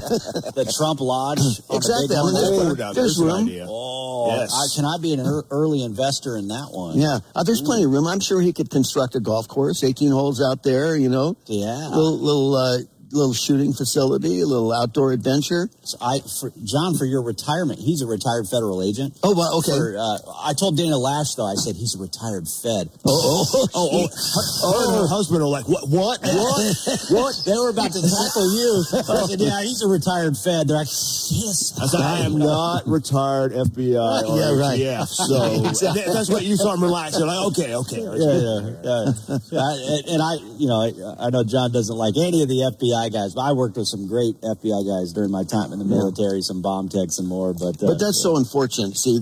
The 0.57 0.65
Trump 0.77 1.01
Lodge. 1.01 1.39
Exactly. 1.71 2.17
I 2.17 2.23
mean, 2.25 2.35
there's- 2.35 2.95
there's 2.97 2.97
there's 2.97 3.19
room. 3.21 3.49
Oh, 3.69 4.35
Yes. 4.41 4.51
I, 4.53 4.65
can 4.75 4.85
I 4.85 4.97
be 5.01 5.13
an 5.13 5.21
ear- 5.21 5.45
early 5.51 5.85
investor 5.85 6.37
in 6.37 6.49
that 6.49 6.69
one? 6.73 6.99
Yeah, 6.99 7.21
uh, 7.37 7.43
there's 7.45 7.61
plenty 7.63 7.85
of 7.85 7.91
room. 7.93 8.07
I'm 8.09 8.21
sure 8.21 8.41
he 8.41 8.53
could 8.53 8.71
construct 8.71 9.15
a 9.15 9.21
golf 9.21 9.47
course, 9.47 9.85
18 9.85 10.11
holes 10.11 10.43
out 10.43 10.63
there. 10.65 10.97
You 10.97 11.09
know, 11.09 11.37
Yeah. 11.47 11.89
little 11.89 12.19
little 12.19 12.55
uh, 12.57 12.79
little 13.13 13.33
shooting 13.35 13.73
facility, 13.73 14.41
a 14.41 14.47
little 14.47 14.73
outdoor 14.73 15.13
adventure. 15.13 15.69
So 15.83 15.97
I, 16.01 16.19
for, 16.41 16.51
John, 16.65 16.95
for 16.99 17.05
your 17.05 17.23
retirement, 17.23 17.79
he's 17.79 18.03
a 18.03 18.07
retired 18.07 18.49
federal 18.51 18.83
agent. 18.83 19.17
Oh, 19.23 19.33
wow, 19.33 19.59
okay. 19.63 19.77
For, 19.79 19.97
uh, 19.97 20.19
I 20.45 20.53
told 20.55 20.77
Dana 20.77 20.97
Loesch 20.97 21.37
though. 21.37 21.47
I 21.47 21.55
said 21.55 21.77
he's 21.77 21.95
a 21.95 22.03
retired 22.03 22.47
Fed. 22.49 22.91
Oh, 23.07 23.47
oh, 23.47 23.69
Oh, 23.75 23.89
oh, 23.93 24.09
her, 24.09 24.11
her 24.11 24.93
and 24.93 25.01
her 25.03 25.09
husband 25.09 25.41
are 25.43 25.47
like, 25.49 25.69
what, 25.69 25.89
what, 25.89 26.19
what, 26.23 26.75
What? 27.11 27.35
They 27.47 27.55
were 27.57 27.71
about 27.71 27.93
to 27.93 28.03
tackle 28.03 28.49
you. 28.57 28.71
I 28.93 29.27
said, 29.31 29.41
yeah, 29.41 29.63
he's 29.63 29.83
a 29.83 29.89
retired 29.89 30.35
Fed. 30.37 30.67
They're 30.69 30.77
like, 30.83 30.89
yes. 30.91 31.79
I 31.81 31.87
said, 31.87 32.01
I 32.01 32.19
am 32.27 32.39
not 32.39 32.87
retired 32.87 33.53
FBI 33.53 34.25
or 34.27 34.39
Yeah, 34.39 34.59
right. 34.59 34.81
ATF. 34.81 35.07
So 35.09 35.37
that- 35.95 36.11
that's 36.13 36.29
what 36.31 36.43
you 36.45 36.57
saw 36.57 36.75
him 36.75 36.83
relax. 36.83 37.19
You're 37.19 37.29
like, 37.29 37.47
okay, 37.55 37.75
okay. 37.75 38.03
Yeah, 38.03 38.15
yeah, 38.17 38.59
yeah. 38.83 39.59
I- 39.63 40.03
and 40.11 40.21
I, 40.23 40.33
you 40.59 40.67
know, 40.67 40.81
I, 40.83 41.27
I 41.27 41.31
know 41.31 41.45
John 41.45 41.71
doesn't 41.73 41.97
like 41.97 42.15
any 42.17 42.43
of 42.43 42.49
the 42.49 42.67
FBI 42.75 42.96
guys, 43.13 43.35
but 43.35 43.43
I 43.43 43.53
worked 43.53 43.77
with 43.77 43.87
some 43.87 44.09
great 44.09 44.41
FBI 44.41 44.83
guys 44.89 45.13
during 45.13 45.31
my 45.31 45.45
time 45.45 45.73
in 45.73 45.79
the 45.79 45.85
military, 45.85 46.41
some 46.41 46.63
bomb 46.63 46.89
techs 46.89 47.19
and 47.19 47.29
more. 47.29 47.53
But 47.53 47.83
uh, 47.83 47.93
But 47.93 48.01
that's 48.01 48.21
so 48.23 48.37
unfortunate. 48.37 48.97
See, 48.97 49.21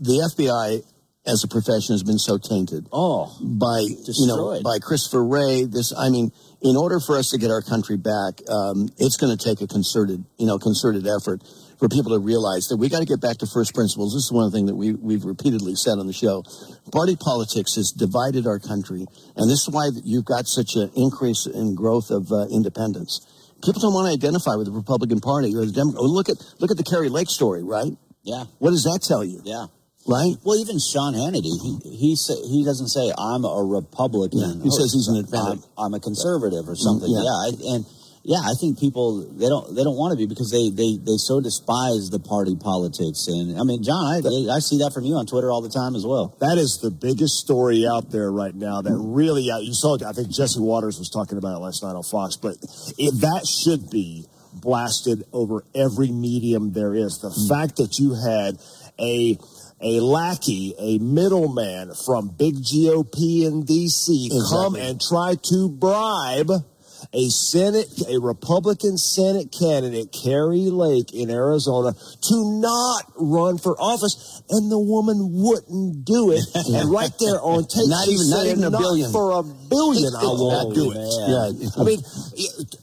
the 0.00 0.22
FBI 0.30 0.84
as 1.26 1.44
a 1.44 1.48
profession 1.48 1.92
has 1.92 2.02
been 2.02 2.18
so 2.18 2.38
tainted 2.38 2.86
oh, 2.90 3.36
by 3.42 3.84
you 3.84 4.26
know 4.26 4.60
by 4.62 4.78
Christopher 4.80 5.24
Wray. 5.24 5.64
This, 5.64 5.92
I 5.92 6.08
mean, 6.08 6.32
in 6.62 6.76
order 6.76 7.00
for 7.00 7.18
us 7.18 7.30
to 7.30 7.38
get 7.38 7.50
our 7.50 7.62
country 7.62 7.96
back, 7.96 8.40
um, 8.48 8.88
it's 8.98 9.16
going 9.16 9.36
to 9.36 9.38
take 9.38 9.60
a 9.60 9.66
concerted, 9.66 10.24
you 10.38 10.46
know, 10.46 10.58
concerted 10.58 11.06
effort 11.06 11.42
for 11.78 11.88
people 11.88 12.12
to 12.12 12.18
realize 12.18 12.66
that 12.68 12.76
we 12.76 12.88
got 12.88 12.98
to 13.00 13.06
get 13.06 13.20
back 13.20 13.38
to 13.38 13.46
first 13.46 13.74
principles. 13.74 14.12
This 14.14 14.24
is 14.26 14.32
one 14.32 14.50
thing 14.50 14.66
that 14.66 14.74
we 14.74 14.92
we've 14.94 15.24
repeatedly 15.24 15.74
said 15.76 15.98
on 15.98 16.06
the 16.06 16.12
show. 16.12 16.42
Party 16.92 17.16
politics 17.16 17.74
has 17.76 17.92
divided 17.92 18.46
our 18.46 18.58
country, 18.58 19.06
and 19.36 19.48
this 19.50 19.62
is 19.66 19.70
why 19.70 19.90
you've 20.04 20.24
got 20.24 20.46
such 20.46 20.74
an 20.74 20.90
increase 20.96 21.46
in 21.46 21.74
growth 21.74 22.10
of 22.10 22.30
uh, 22.32 22.46
independence. 22.50 23.20
People 23.62 23.80
don't 23.82 23.94
want 23.94 24.06
to 24.06 24.14
identify 24.14 24.54
with 24.54 24.66
the 24.66 24.72
Republican 24.72 25.20
Party 25.20 25.54
or 25.54 25.66
the 25.66 25.72
Democrat. 25.72 25.98
Oh, 26.02 26.06
Look 26.06 26.28
at 26.28 26.36
look 26.58 26.70
at 26.70 26.76
the 26.76 26.84
Kari 26.86 27.08
Lake 27.08 27.30
story, 27.30 27.62
right? 27.62 27.92
yeah, 28.22 28.44
What 28.58 28.70
does 28.70 28.84
that 28.84 29.00
tell 29.02 29.24
you? 29.24 29.40
yeah. 29.44 29.66
Right? 30.08 30.36
Well, 30.42 30.56
even 30.56 30.80
Sean 30.80 31.12
Hannity, 31.12 31.52
he 31.60 31.70
he 31.84 32.16
say, 32.16 32.32
he 32.48 32.64
doesn't 32.64 32.88
say 32.88 33.12
I'm 33.12 33.44
a 33.44 33.60
Republican. 33.60 34.40
Yeah, 34.40 34.54
he 34.64 34.70
says 34.72 34.88
he's 34.96 35.04
an 35.12 35.20
independent. 35.20 35.66
I'm, 35.76 35.92
I'm 35.92 35.94
a 35.94 36.00
conservative 36.00 36.64
or 36.64 36.76
something. 36.76 37.12
yeah. 37.12 37.28
Yeah, 37.28 37.36
I, 37.44 37.48
and 37.76 37.84
yeah, 38.24 38.40
I 38.44 38.54
think 38.60 38.78
people 38.78 39.24
they 39.32 39.48
don't 39.48 39.74
they 39.74 39.82
don't 39.82 39.96
want 39.96 40.12
to 40.12 40.18
be 40.18 40.26
because 40.26 40.50
they 40.50 40.70
they 40.70 40.98
they 40.98 41.16
so 41.16 41.40
despise 41.40 42.10
the 42.10 42.18
party 42.18 42.56
politics. 42.56 43.26
And 43.28 43.58
I 43.58 43.64
mean, 43.64 43.82
John, 43.82 44.04
I 44.04 44.18
I 44.52 44.58
see 44.58 44.78
that 44.78 44.92
from 44.92 45.04
you 45.04 45.14
on 45.14 45.26
Twitter 45.26 45.50
all 45.50 45.62
the 45.62 45.70
time 45.70 45.94
as 45.94 46.04
well. 46.04 46.36
That 46.40 46.58
is 46.58 46.80
the 46.82 46.90
biggest 46.90 47.38
story 47.38 47.86
out 47.86 48.10
there 48.10 48.30
right 48.30 48.54
now. 48.54 48.82
That 48.82 48.96
really, 48.96 49.50
uh, 49.50 49.58
you 49.58 49.72
saw. 49.72 49.96
I 50.04 50.12
think 50.12 50.28
Jesse 50.28 50.60
Watters 50.60 50.98
was 50.98 51.10
talking 51.10 51.38
about 51.38 51.56
it 51.56 51.60
last 51.60 51.82
night 51.82 51.94
on 51.94 52.02
Fox. 52.02 52.36
But 52.36 52.56
it, 52.98 53.20
that 53.22 53.46
should 53.46 53.90
be 53.90 54.26
blasted 54.52 55.24
over 55.32 55.64
every 55.74 56.10
medium 56.10 56.72
there 56.72 56.94
is. 56.94 57.18
The 57.22 57.32
fact 57.48 57.76
that 57.76 57.98
you 57.98 58.14
had 58.14 58.58
a 58.98 59.38
a 59.80 60.00
lackey, 60.00 60.74
a 60.78 60.98
middleman 60.98 61.92
from 62.04 62.34
big 62.36 62.56
GOP 62.56 63.46
in 63.46 63.64
DC 63.64 64.28
come 64.50 64.74
and 64.74 65.00
try 65.00 65.34
to 65.34 65.68
bribe 65.68 66.50
a 67.12 67.28
Senate, 67.28 67.88
a 68.08 68.20
Republican 68.20 68.98
Senate 68.98 69.50
candidate, 69.50 70.12
Kari 70.12 70.70
Lake 70.70 71.12
in 71.14 71.30
Arizona, 71.30 71.92
to 71.94 72.60
not 72.60 73.04
run 73.16 73.56
for 73.58 73.80
office, 73.80 74.42
and 74.50 74.70
the 74.70 74.78
woman 74.78 75.32
wouldn't 75.32 76.04
do 76.04 76.32
it. 76.32 76.44
And 76.68 76.90
right 76.90 77.12
there 77.18 77.40
on 77.40 77.64
tape, 77.64 77.88
Not 77.88 78.08
even- 78.08 78.30
not 78.30 78.46
even 78.46 78.64
a 78.64 78.70
"Not 78.70 78.80
billion." 78.80 79.10
for 79.10 79.32
a 79.32 79.42
billion. 79.42 80.14
I 80.14 80.24
won't 80.24 80.74
do 80.74 80.92
it. 80.92 80.98
Yeah. 80.98 81.70
I 81.80 81.84
mean, 81.84 82.02
it- 82.36 82.76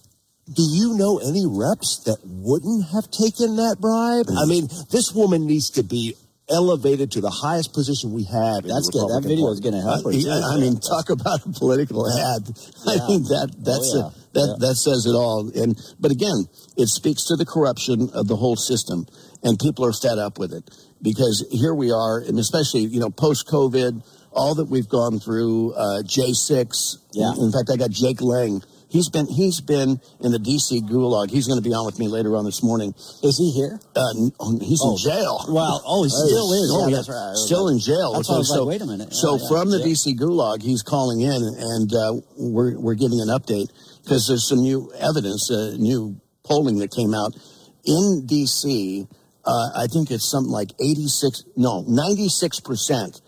do 0.52 0.62
you 0.62 0.94
know 0.94 1.18
any 1.18 1.46
reps 1.46 2.04
that 2.06 2.18
wouldn't 2.24 2.86
have 2.94 3.10
taken 3.10 3.56
that 3.58 3.78
bribe? 3.80 4.28
I 4.30 4.46
mm. 4.46 4.50
mean, 4.50 4.68
this 4.92 5.12
woman 5.12 5.46
needs 5.48 5.72
to 5.72 5.84
be 5.84 6.16
elevated 6.50 7.12
to 7.14 7.22
the 7.22 7.30
highest 7.30 7.74
position 7.74 8.14
we 8.14 8.24
have. 8.26 8.64
That's 8.64 8.90
good. 8.90 9.10
That 9.10 9.22
video 9.24 9.46
Party. 9.46 9.54
is 9.54 9.60
going 9.62 9.74
to 9.76 9.82
help. 9.82 10.06
Uh, 10.06 10.10
yeah, 10.10 10.42
I 10.46 10.58
mean, 10.60 10.78
talk 10.80 11.10
about 11.10 11.46
a 11.46 11.50
political 11.50 12.06
ad. 12.08 12.46
I 12.88 12.98
mean 13.08 13.24
that 13.34 13.50
that's 13.60 13.92
Oh, 13.96 13.98
yeah. 13.98 14.06
uh, 14.06 14.10
that 14.34 14.48
Yeah. 14.62 14.68
that 14.68 14.76
says 14.76 15.06
it 15.06 15.16
all. 15.16 15.50
And 15.56 15.74
but 16.00 16.12
again, 16.12 16.46
it 16.78 16.88
speaks 16.88 17.24
to 17.26 17.36
the 17.36 17.46
corruption 17.46 18.10
of 18.14 18.28
the 18.28 18.36
whole 18.36 18.56
system, 18.56 19.08
and 19.44 19.58
people 19.58 19.86
are 19.86 19.94
fed 19.94 20.20
up 20.20 20.38
with 20.38 20.54
it 20.54 20.70
because 21.02 21.46
here 21.52 21.74
we 21.74 21.92
are, 21.92 22.20
and 22.20 22.38
especially 22.38 22.82
you 22.82 23.00
know 23.00 23.10
post 23.10 23.48
COVID, 23.48 24.04
all 24.32 24.54
that 24.56 24.66
we've 24.70 24.90
gone 24.90 25.20
through. 25.20 25.74
Uh, 25.74 26.04
J 26.04 26.34
six. 26.34 26.98
Yeah. 27.14 27.32
In 27.40 27.52
fact, 27.52 27.70
I 27.74 27.78
got 27.78 27.90
Jake 27.90 28.22
Lang. 28.22 28.62
He's 28.96 29.10
been 29.10 29.28
he's 29.28 29.60
been 29.60 30.00
in 30.22 30.32
the 30.32 30.40
D.C. 30.40 30.80
gulag. 30.88 31.30
He's 31.30 31.48
going 31.48 31.62
to 31.62 31.68
be 31.70 31.76
on 31.76 31.86
with 31.86 32.00
me 32.00 32.08
later 32.08 32.38
on 32.38 32.46
this 32.46 32.64
morning. 32.64 32.94
Is 33.24 33.36
he 33.38 33.52
here? 33.52 33.78
Uh, 33.94 34.32
oh, 34.40 34.58
he's 34.62 34.80
Oh. 34.82 34.92
in 34.92 34.98
jail. 34.98 35.44
Well, 35.50 35.84
oh, 35.86 36.04
he 36.04 36.10
still 36.10 36.54
is. 36.54 36.72
Oh, 36.72 36.88
Yeah, 36.88 36.96
that's 36.96 37.10
right. 37.10 37.36
Still 37.36 37.68
in 37.68 37.80
jail. 37.80 38.14
That's 38.14 38.30
why 38.30 38.36
I 38.36 38.38
was 38.38 38.48
so, 38.48 38.64
like, 38.64 38.80
wait 38.80 38.82
a 38.82 38.86
minute. 38.86 39.14
So 39.14 39.36
Yeah, 39.36 39.42
yeah, 39.42 39.50
from 39.50 39.70
the 39.72 39.80
yeah. 39.80 39.86
D.C. 39.92 40.16
gulag, 40.16 40.62
he's 40.62 40.82
calling 40.82 41.20
in, 41.20 41.44
and 41.44 41.94
uh, 41.94 42.22
we're 42.38 42.80
we're 42.80 42.96
giving 42.96 43.20
an 43.20 43.28
update 43.28 43.68
because 44.06 44.28
there's 44.30 44.48
some 44.48 44.60
new 44.64 44.90
evidence, 44.98 45.52
uh, 45.52 45.76
new 45.78 46.16
polling 46.46 46.78
that 46.78 46.96
came 46.96 47.14
out 47.14 47.36
in 47.84 48.24
D.C. 48.26 49.08
Uh, 49.44 49.70
I 49.76 49.88
think 49.92 50.10
it's 50.10 50.32
something 50.32 50.54
like 50.54 50.72
86, 50.80 51.44
no, 51.58 51.84
96 51.86 52.62
percent 52.62 53.20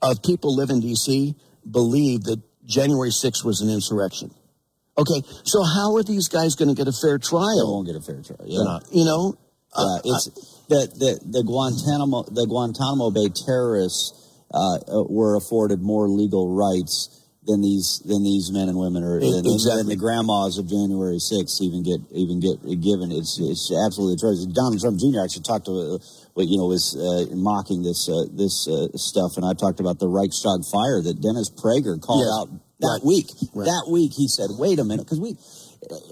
of 0.00 0.22
people 0.22 0.56
live 0.56 0.70
in 0.70 0.80
D.C. 0.80 1.36
believe 1.70 2.22
that 2.22 2.40
January 2.64 3.10
6th 3.10 3.44
was 3.44 3.60
an 3.60 3.68
insurrection. 3.68 4.30
Okay, 4.98 5.22
so 5.44 5.62
how 5.62 5.96
are 5.96 6.02
these 6.02 6.28
guys 6.28 6.54
going 6.56 6.68
to 6.68 6.74
get 6.74 6.88
a 6.88 6.92
fair 6.92 7.18
trial? 7.18 7.56
They 7.56 7.64
won't 7.64 7.86
get 7.86 7.96
a 7.96 8.02
fair 8.04 8.20
trial. 8.22 8.44
Yeah. 8.44 8.78
You 8.92 9.04
know, 9.04 9.34
Yeah, 9.76 9.82
Uh, 9.82 10.00
it's 10.04 10.24
the, 10.68 10.80
the 10.98 11.10
the 11.30 11.42
Guantanamo 11.46 12.24
the 12.30 12.46
Guantanamo 12.46 13.10
Bay 13.10 13.30
terrorists 13.46 14.12
uh, 14.52 14.82
uh, 14.82 15.04
were 15.08 15.36
afforded 15.36 15.80
more 15.80 16.08
legal 16.10 16.50
rights 16.54 17.16
than 17.46 17.62
these 17.62 18.02
than 18.04 18.22
these 18.22 18.50
men 18.52 18.68
and 18.68 18.76
women 18.76 19.02
are 19.02 19.18
than, 19.18 19.46
than 19.46 19.86
the 19.88 19.96
grandmas 19.96 20.58
of 20.58 20.68
January 20.68 21.16
6th 21.22 21.62
even 21.62 21.80
get 21.86 22.02
even 22.12 22.42
get 22.42 22.58
given. 22.82 23.14
It's 23.14 23.38
it's 23.40 23.70
absolutely 23.72 24.18
atrocious. 24.18 24.44
Donald 24.50 24.82
Trump 24.82 24.98
Jr. 25.00 25.22
actually 25.24 25.46
talked 25.46 25.66
to 25.70 25.96
uh, 25.96 26.42
you 26.42 26.58
know 26.58 26.66
was 26.66 26.92
uh, 26.98 27.30
mocking 27.38 27.82
this 27.86 28.10
uh, 28.10 28.26
this 28.34 28.66
uh, 28.68 28.90
stuff, 28.98 29.38
and 29.38 29.46
I 29.46 29.54
talked 29.54 29.78
about 29.80 29.98
the 30.02 30.10
Reichstag 30.10 30.66
fire 30.68 30.98
that 31.00 31.22
Dennis 31.22 31.48
Prager 31.48 31.94
called 31.96 32.26
Yes. 32.26 32.34
out 32.36 32.48
that 32.80 33.00
Right. 33.00 33.04
week. 33.04 33.26
Right. 33.54 33.66
That 33.66 33.86
week, 33.90 34.12
he 34.16 34.28
said, 34.28 34.50
"Wait 34.58 34.78
a 34.78 34.84
minute," 34.84 35.04
because 35.06 35.20
we. 35.20 35.36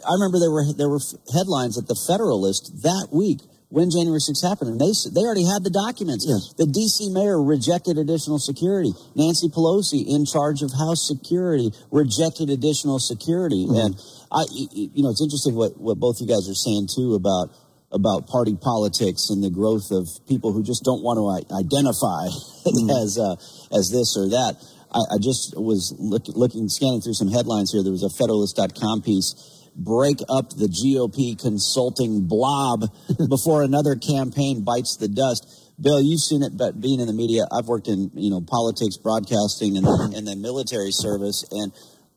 I 0.08 0.12
remember 0.14 0.38
there 0.38 0.50
were 0.50 0.64
there 0.72 0.88
were 0.88 1.00
headlines 1.32 1.76
at 1.76 1.86
the 1.86 1.94
Federalist 1.94 2.72
that 2.82 3.08
week 3.12 3.40
when 3.68 3.90
January 3.90 4.18
6th 4.20 4.42
happened, 4.42 4.70
and 4.70 4.80
they 4.80 4.92
they 5.12 5.20
already 5.20 5.44
had 5.44 5.62
the 5.62 5.70
documents. 5.70 6.24
Yes. 6.26 6.54
The 6.56 6.66
D.C. 6.66 7.10
mayor 7.10 7.40
rejected 7.42 7.98
additional 7.98 8.38
security. 8.38 8.92
Nancy 9.14 9.48
Pelosi, 9.48 10.06
in 10.08 10.24
charge 10.24 10.62
of 10.62 10.72
House 10.72 11.06
security, 11.06 11.70
rejected 11.90 12.48
additional 12.48 12.98
security. 12.98 13.66
Mm-hmm. 13.68 13.76
And 13.76 13.92
I, 14.32 14.44
you 14.72 15.02
know, 15.04 15.10
it's 15.10 15.20
interesting 15.22 15.54
what 15.54 15.78
what 15.78 15.98
both 16.00 16.20
you 16.20 16.26
guys 16.26 16.48
are 16.48 16.56
saying 16.56 16.88
too 16.96 17.14
about 17.14 17.50
about 17.92 18.26
party 18.26 18.56
politics 18.56 19.28
and 19.30 19.42
the 19.42 19.48
growth 19.50 19.90
of 19.90 20.08
people 20.28 20.52
who 20.52 20.62
just 20.62 20.84
don't 20.84 21.02
want 21.02 21.16
to 21.20 21.54
identify 21.54 22.28
Mm-hmm. 22.68 22.90
as 23.02 23.16
uh, 23.16 23.32
as 23.72 23.88
this 23.90 24.16
or 24.16 24.28
that. 24.30 24.56
I, 24.92 25.14
I 25.14 25.18
just 25.20 25.54
was 25.56 25.94
look, 25.98 26.24
looking, 26.28 26.68
scanning 26.68 27.00
through 27.00 27.14
some 27.14 27.28
headlines 27.28 27.72
here. 27.72 27.82
There 27.82 27.92
was 27.92 28.04
a 28.04 28.10
Federalist.com 28.10 29.02
piece. 29.02 29.34
Break 29.76 30.18
up 30.28 30.50
the 30.50 30.66
GOP 30.66 31.38
consulting 31.38 32.26
blob 32.26 32.90
before 33.28 33.62
another 33.62 33.94
campaign 33.94 34.64
bites 34.64 34.96
the 34.96 35.08
dust. 35.08 35.46
Bill, 35.80 36.02
you've 36.02 36.20
seen 36.20 36.42
it, 36.42 36.58
but 36.58 36.80
being 36.80 36.98
in 36.98 37.06
the 37.06 37.14
media, 37.14 37.46
I've 37.52 37.68
worked 37.68 37.86
in 37.86 38.10
you 38.14 38.30
know 38.30 38.42
politics, 38.42 38.96
broadcasting, 38.96 39.76
and 39.76 39.86
the, 39.86 40.12
and 40.16 40.26
the 40.26 40.34
military 40.34 40.90
service, 40.90 41.46
and 41.52 41.70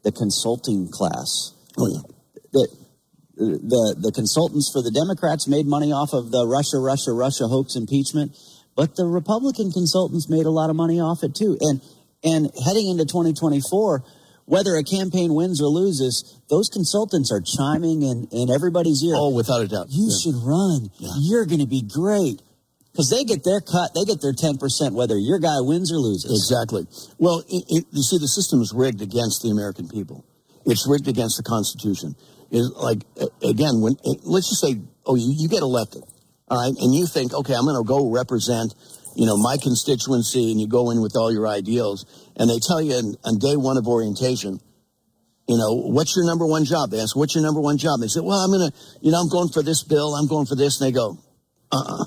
the 0.03 0.11
consulting 0.11 0.89
class. 0.89 1.53
oh 1.77 1.87
yeah. 1.87 2.01
The, 2.51 2.67
the 3.37 3.95
the 3.97 4.11
consultants 4.11 4.69
for 4.73 4.81
the 4.81 4.91
Democrats 4.91 5.47
made 5.47 5.65
money 5.65 5.91
off 5.91 6.13
of 6.13 6.31
the 6.31 6.45
Russia, 6.45 6.77
Russia, 6.81 7.13
Russia 7.13 7.47
hoax 7.47 7.75
impeachment, 7.75 8.37
but 8.75 8.95
the 8.95 9.05
Republican 9.05 9.71
consultants 9.71 10.29
made 10.29 10.45
a 10.45 10.51
lot 10.51 10.69
of 10.69 10.75
money 10.75 10.99
off 10.99 11.23
it 11.23 11.33
too. 11.33 11.57
And 11.61 11.81
and 12.23 12.49
heading 12.65 12.89
into 12.89 13.05
2024, 13.05 14.03
whether 14.45 14.75
a 14.75 14.83
campaign 14.83 15.33
wins 15.33 15.61
or 15.61 15.67
loses, 15.67 16.39
those 16.49 16.69
consultants 16.69 17.31
are 17.31 17.41
chiming 17.41 18.01
in 18.03 18.27
in 18.31 18.49
everybody's 18.49 19.03
ear. 19.03 19.13
Oh, 19.15 19.33
without 19.33 19.61
a 19.61 19.67
doubt. 19.67 19.87
you 19.89 20.09
Yeah. 20.09 20.17
should 20.21 20.39
run. 20.43 20.89
You're 21.21 21.45
going 21.45 21.61
to 21.61 21.67
be 21.67 21.81
great 21.81 22.41
because 22.91 23.09
they 23.09 23.23
get 23.23 23.43
their 23.43 23.61
cut. 23.61 23.93
They 23.95 24.03
get 24.03 24.21
their 24.21 24.33
10 24.33 24.57
percent 24.57 24.93
whether 24.93 25.17
your 25.17 25.39
guy 25.39 25.61
wins 25.61 25.91
or 25.91 25.97
loses. 25.97 26.31
Exactly. 26.31 26.85
Well, 27.17 27.43
it, 27.47 27.63
it, 27.69 27.85
you 27.91 28.03
see, 28.03 28.17
the 28.17 28.27
system 28.27 28.61
is 28.61 28.73
rigged 28.75 29.01
against 29.01 29.41
the 29.41 29.49
American 29.49 29.87
people. 29.87 30.25
It's 30.65 30.85
rigged 30.87 31.07
against 31.07 31.37
the 31.37 31.43
Constitution. 31.43 32.15
Is 32.51 32.69
like 32.75 33.01
again, 33.41 33.79
when 33.79 33.95
it, 34.03 34.19
let's 34.25 34.49
just 34.49 34.59
say, 34.61 34.75
oh, 35.05 35.15
you, 35.15 35.33
you 35.37 35.47
get 35.47 35.61
elected, 35.63 36.03
all 36.49 36.59
right, 36.59 36.75
and 36.77 36.93
you 36.93 37.07
think, 37.07 37.33
okay, 37.33 37.53
I'm 37.55 37.63
going 37.63 37.79
to 37.81 37.87
go 37.87 38.11
represent, 38.11 38.75
you 39.15 39.25
know, 39.25 39.37
my 39.37 39.57
constituency, 39.57 40.51
and 40.51 40.59
you 40.59 40.67
go 40.67 40.91
in 40.91 41.01
with 41.01 41.15
all 41.15 41.31
your 41.31 41.47
ideals, 41.47 42.05
and 42.35 42.49
they 42.49 42.59
tell 42.59 42.81
you 42.81 42.93
on, 42.93 43.15
on 43.23 43.39
day 43.39 43.55
one 43.55 43.77
of 43.77 43.87
orientation, 43.87 44.59
you 45.47 45.57
know, 45.57 45.73
what's 45.73 46.15
your 46.15 46.25
number 46.25 46.45
one 46.45 46.63
job? 46.63 46.91
They 46.91 46.99
ask, 46.99 47.15
what's 47.15 47.35
your 47.35 47.43
number 47.43 47.59
one 47.59 47.77
job? 47.77 47.99
They 47.99 48.07
say, 48.07 48.21
well, 48.21 48.39
I'm 48.39 48.51
going 48.51 48.71
to, 48.71 48.77
you 49.01 49.11
know, 49.11 49.19
I'm 49.19 49.29
going 49.29 49.49
for 49.49 49.61
this 49.61 49.83
bill, 49.83 50.15
I'm 50.15 50.27
going 50.27 50.45
for 50.45 50.55
this, 50.55 50.79
and 50.79 50.87
they 50.87 50.95
go, 50.95 51.17
uh-uh, 51.71 52.05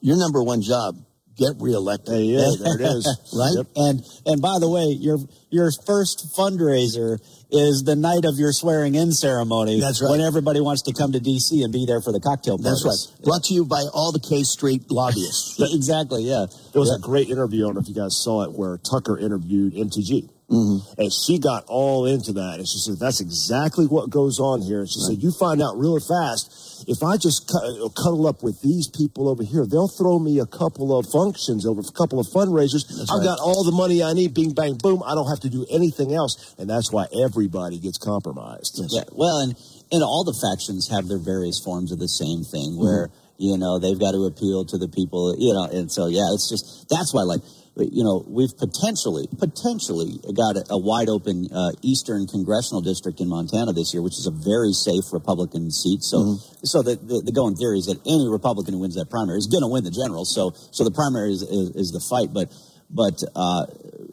your 0.00 0.16
number 0.16 0.42
one 0.42 0.62
job, 0.62 0.96
get 1.36 1.52
reelected. 1.60 2.14
Hey, 2.14 2.22
yeah, 2.24 2.50
there 2.62 2.74
it 2.74 2.80
is. 2.80 3.04
Right? 3.34 3.52
Yep. 3.56 3.66
And 3.76 4.00
and 4.26 4.42
by 4.42 4.58
the 4.60 4.68
way, 4.68 4.94
your 4.98 5.18
your 5.50 5.70
first 5.86 6.34
fundraiser 6.36 7.18
is 7.50 7.82
the 7.84 7.94
night 7.96 8.24
of 8.24 8.34
your 8.38 8.52
swearing 8.52 8.94
in 8.94 9.12
ceremony. 9.12 9.80
That's 9.80 10.02
right. 10.02 10.10
When 10.10 10.20
everybody 10.20 10.60
wants 10.60 10.82
to 10.82 10.92
come 10.92 11.12
to 11.12 11.18
DC 11.20 11.62
and 11.62 11.72
be 11.72 11.84
there 11.86 12.00
for 12.00 12.12
the 12.12 12.20
cocktail 12.20 12.58
parties. 12.58 12.82
That's 12.82 13.14
right. 13.18 13.24
Brought 13.24 13.44
to 13.44 13.54
you 13.54 13.64
by 13.64 13.82
all 13.92 14.12
the 14.12 14.20
K 14.20 14.42
Street 14.42 14.90
lobbyists. 14.90 15.56
exactly. 15.74 16.22
Yeah. 16.24 16.46
There 16.72 16.80
was 16.80 16.90
Yeah. 16.90 16.96
a 16.96 17.00
great 17.00 17.28
interview. 17.28 17.64
I 17.64 17.68
don't 17.68 17.74
know 17.74 17.80
if 17.80 17.88
you 17.88 17.94
guys 17.94 18.16
saw 18.16 18.42
it, 18.44 18.52
where 18.52 18.78
Tucker 18.78 19.18
interviewed 19.18 19.74
MTG. 19.74 20.30
Mm-hmm. 20.50 21.00
And 21.00 21.10
she 21.10 21.38
got 21.38 21.64
all 21.68 22.04
into 22.04 22.32
that. 22.34 22.60
And 22.60 22.68
she 22.68 22.76
said, 22.76 23.00
that's 23.00 23.20
exactly 23.20 23.86
what 23.86 24.10
goes 24.10 24.38
on 24.38 24.60
here. 24.60 24.80
And 24.80 24.88
she 24.88 25.00
said, 25.00 25.22
you 25.22 25.32
find 25.32 25.62
out 25.62 25.76
really 25.80 26.04
fast. 26.04 26.84
If 26.86 27.02
I 27.02 27.16
just 27.16 27.48
cu- 27.48 27.88
cuddle 27.96 28.26
up 28.26 28.42
with 28.42 28.60
these 28.60 28.88
people 28.92 29.28
over 29.28 29.42
here, 29.42 29.64
they'll 29.64 29.88
throw 29.88 30.18
me 30.18 30.40
a 30.40 30.46
couple 30.46 30.92
of 30.92 31.08
functions 31.08 31.64
over 31.64 31.80
a 31.80 31.96
couple 31.96 32.20
of 32.20 32.26
fundraisers. 32.28 32.84
I've 33.08 33.24
right. 33.24 33.24
got 33.24 33.40
all 33.40 33.64
the 33.64 33.72
money 33.72 34.02
I 34.04 34.12
need. 34.12 34.34
Bing, 34.34 34.52
bang, 34.52 34.76
boom. 34.76 35.02
I 35.06 35.14
don't 35.14 35.30
have 35.32 35.40
to 35.48 35.50
do 35.50 35.64
anything 35.72 36.12
else. 36.12 36.54
And 36.58 36.68
that's 36.68 36.92
why 36.92 37.06
everybody 37.24 37.80
gets 37.80 37.96
compromised. 37.96 38.84
Yeah. 38.92 39.08
Well, 39.12 39.40
and 39.40 39.56
and 39.92 40.02
all 40.02 40.24
the 40.24 40.36
factions 40.36 40.90
have 40.90 41.08
their 41.08 41.22
various 41.22 41.60
forms 41.64 41.92
of 41.92 41.98
the 41.98 42.08
same 42.08 42.44
thing, 42.44 42.76
where 42.76 43.08
you 43.38 43.56
know 43.56 43.78
they've 43.78 44.00
got 44.00 44.12
to 44.12 44.26
appeal 44.26 44.64
to 44.66 44.76
the 44.76 44.88
people. 44.88 45.36
You 45.38 45.54
know, 45.54 45.64
and 45.64 45.90
so 45.90 46.06
yeah, 46.06 46.36
it's 46.36 46.52
just 46.52 46.84
that's 46.90 47.14
why 47.14 47.22
like. 47.22 47.40
You 47.76 48.06
know, 48.06 48.22
we've 48.30 48.54
potentially, 48.54 49.26
potentially 49.34 50.22
got 50.30 50.54
a, 50.54 50.62
a 50.70 50.78
wide 50.78 51.10
open 51.10 51.50
uh, 51.50 51.74
eastern 51.82 52.30
congressional 52.30 52.78
district 52.86 53.18
in 53.18 53.26
Montana 53.26 53.74
this 53.74 53.90
year, 53.90 53.98
which 53.98 54.14
is 54.14 54.30
a 54.30 54.34
very 54.34 54.70
safe 54.70 55.10
Republican 55.10 55.74
seat. 55.74 56.06
So, 56.06 56.38
so 56.62 56.86
the, 56.86 56.94
the 56.94 57.26
the 57.26 57.34
going 57.34 57.58
theory 57.58 57.82
is 57.82 57.90
that 57.90 57.98
any 58.06 58.30
Republican 58.30 58.78
who 58.78 58.80
wins 58.86 58.94
that 58.94 59.10
primary 59.10 59.42
is 59.42 59.50
going 59.50 59.66
to 59.66 59.72
win 59.74 59.82
the 59.82 59.90
general. 59.90 60.22
So, 60.22 60.54
so 60.70 60.86
the 60.86 60.94
primary 60.94 61.34
is, 61.34 61.42
is, 61.42 61.74
is 61.74 61.90
the 61.90 61.98
fight. 61.98 62.30
But, 62.30 62.54
but, 62.94 63.18
uh, 63.34 63.66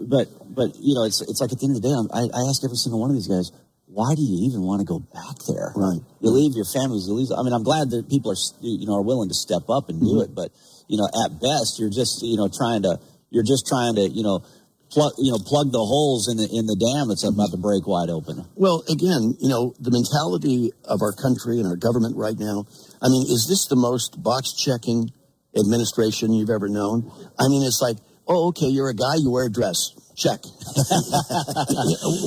but, 0.10 0.26
but 0.50 0.74
you 0.82 0.98
know, 0.98 1.06
it's 1.06 1.22
it's 1.22 1.38
like 1.38 1.54
at 1.54 1.62
the 1.62 1.70
end 1.70 1.78
of 1.78 1.86
the 1.86 1.88
day, 1.88 1.94
I'm, 1.94 2.10
I, 2.10 2.34
I 2.34 2.42
ask 2.50 2.66
every 2.66 2.82
single 2.82 2.98
one 2.98 3.14
of 3.14 3.16
these 3.16 3.30
guys, 3.30 3.54
why 3.86 4.18
do 4.18 4.26
you 4.26 4.50
even 4.50 4.66
want 4.66 4.82
to 4.82 4.90
go 4.90 4.98
back 4.98 5.38
there? 5.46 5.70
Right. 5.78 6.02
You 6.18 6.34
leave 6.34 6.58
your 6.58 6.66
families. 6.66 7.06
You 7.06 7.14
leave. 7.14 7.30
I 7.30 7.46
mean, 7.46 7.54
I'm 7.54 7.62
glad 7.62 7.94
that 7.94 8.10
people 8.10 8.34
are, 8.34 8.42
you 8.66 8.90
know, 8.90 8.98
are 8.98 9.06
willing 9.06 9.30
to 9.30 9.38
step 9.38 9.70
up 9.70 9.94
and 9.94 10.02
do 10.02 10.26
it. 10.26 10.34
But 10.34 10.50
you 10.90 10.98
know, 10.98 11.08
at 11.08 11.40
best, 11.40 11.80
you're 11.80 11.94
just, 11.94 12.20
you 12.20 12.36
know, 12.36 12.50
trying 12.52 12.84
to, 12.84 13.00
you're 13.32 13.48
just 13.48 13.66
trying 13.66 13.96
to, 13.96 14.08
you 14.08 14.22
know, 14.22 14.44
plug, 14.92 15.14
you 15.18 15.32
know, 15.32 15.40
plug 15.40 15.72
the 15.72 15.80
holes 15.80 16.28
in 16.28 16.38
the 16.38 16.46
in 16.52 16.68
the 16.68 16.76
dam 16.76 17.08
that's 17.08 17.24
about 17.24 17.50
to 17.52 17.58
break 17.58 17.88
wide 17.88 18.12
open. 18.12 18.46
Well, 18.56 18.84
again, 18.92 19.40
you 19.40 19.50
know, 19.50 19.74
the 19.80 19.90
mentality 19.90 20.72
of 20.86 21.02
our 21.02 21.16
country 21.16 21.58
and 21.58 21.66
our 21.66 21.80
government 21.80 22.20
right 22.20 22.38
now. 22.38 22.68
I 23.02 23.08
mean, 23.08 23.24
is 23.24 23.48
this 23.48 23.66
the 23.66 23.80
most 23.80 24.22
box 24.22 24.54
checking 24.54 25.10
administration 25.58 26.34
you've 26.36 26.52
ever 26.52 26.68
known? 26.68 27.10
I 27.40 27.48
mean, 27.48 27.64
it's 27.64 27.82
like, 27.82 27.98
oh, 28.28 28.50
okay, 28.50 28.68
you're 28.68 28.90
a 28.90 28.96
guy, 28.96 29.16
you 29.18 29.32
wear 29.32 29.48
a 29.48 29.52
dress. 29.52 29.96
Check. 30.16 30.40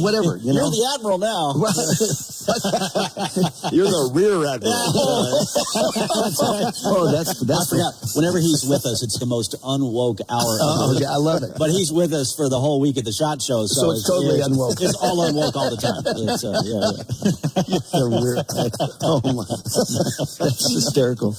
Whatever, 0.00 0.36
you 0.38 0.52
know. 0.52 0.66
You're 0.66 0.74
the 0.74 0.90
admiral 0.96 1.18
now. 1.18 1.54
You're 3.72 3.86
the 3.86 4.10
rear 4.12 4.44
admiral. 4.48 4.72
oh, 6.88 7.12
that's 7.12 7.40
I 7.40 7.44
that's 7.46 7.70
forgot. 7.70 7.94
Whenever 8.16 8.38
he's 8.38 8.64
with 8.64 8.84
us, 8.84 9.02
it's 9.02 9.18
the 9.18 9.26
most 9.26 9.54
unwoke 9.62 10.20
hour. 10.28 10.58
Oh, 10.60 10.92
yeah, 10.98 11.12
I 11.12 11.16
love 11.16 11.42
it. 11.42 11.52
But 11.56 11.70
he's 11.70 11.92
with 11.92 12.12
us 12.12 12.34
for 12.34 12.48
the 12.48 12.58
whole 12.58 12.80
week 12.80 12.96
at 12.96 13.04
the 13.04 13.12
shot 13.12 13.40
show, 13.40 13.66
so, 13.66 13.68
So 13.68 13.90
it's 13.92 14.04
totally 14.08 14.40
unwoke. 14.40 14.80
It's 14.80 14.96
all 15.00 15.18
unwoke 15.24 15.54
all 15.54 15.70
the 15.70 15.76
time. 15.80 16.02
It's, 16.04 16.44
uh, 16.44 16.60
yeah, 16.64 16.80
yeah. 17.68 17.78
the 17.92 18.08
rear. 18.08 18.42
Oh 19.04 19.20
my, 19.24 19.44
that's 20.40 20.72
hysterical. 20.72 21.36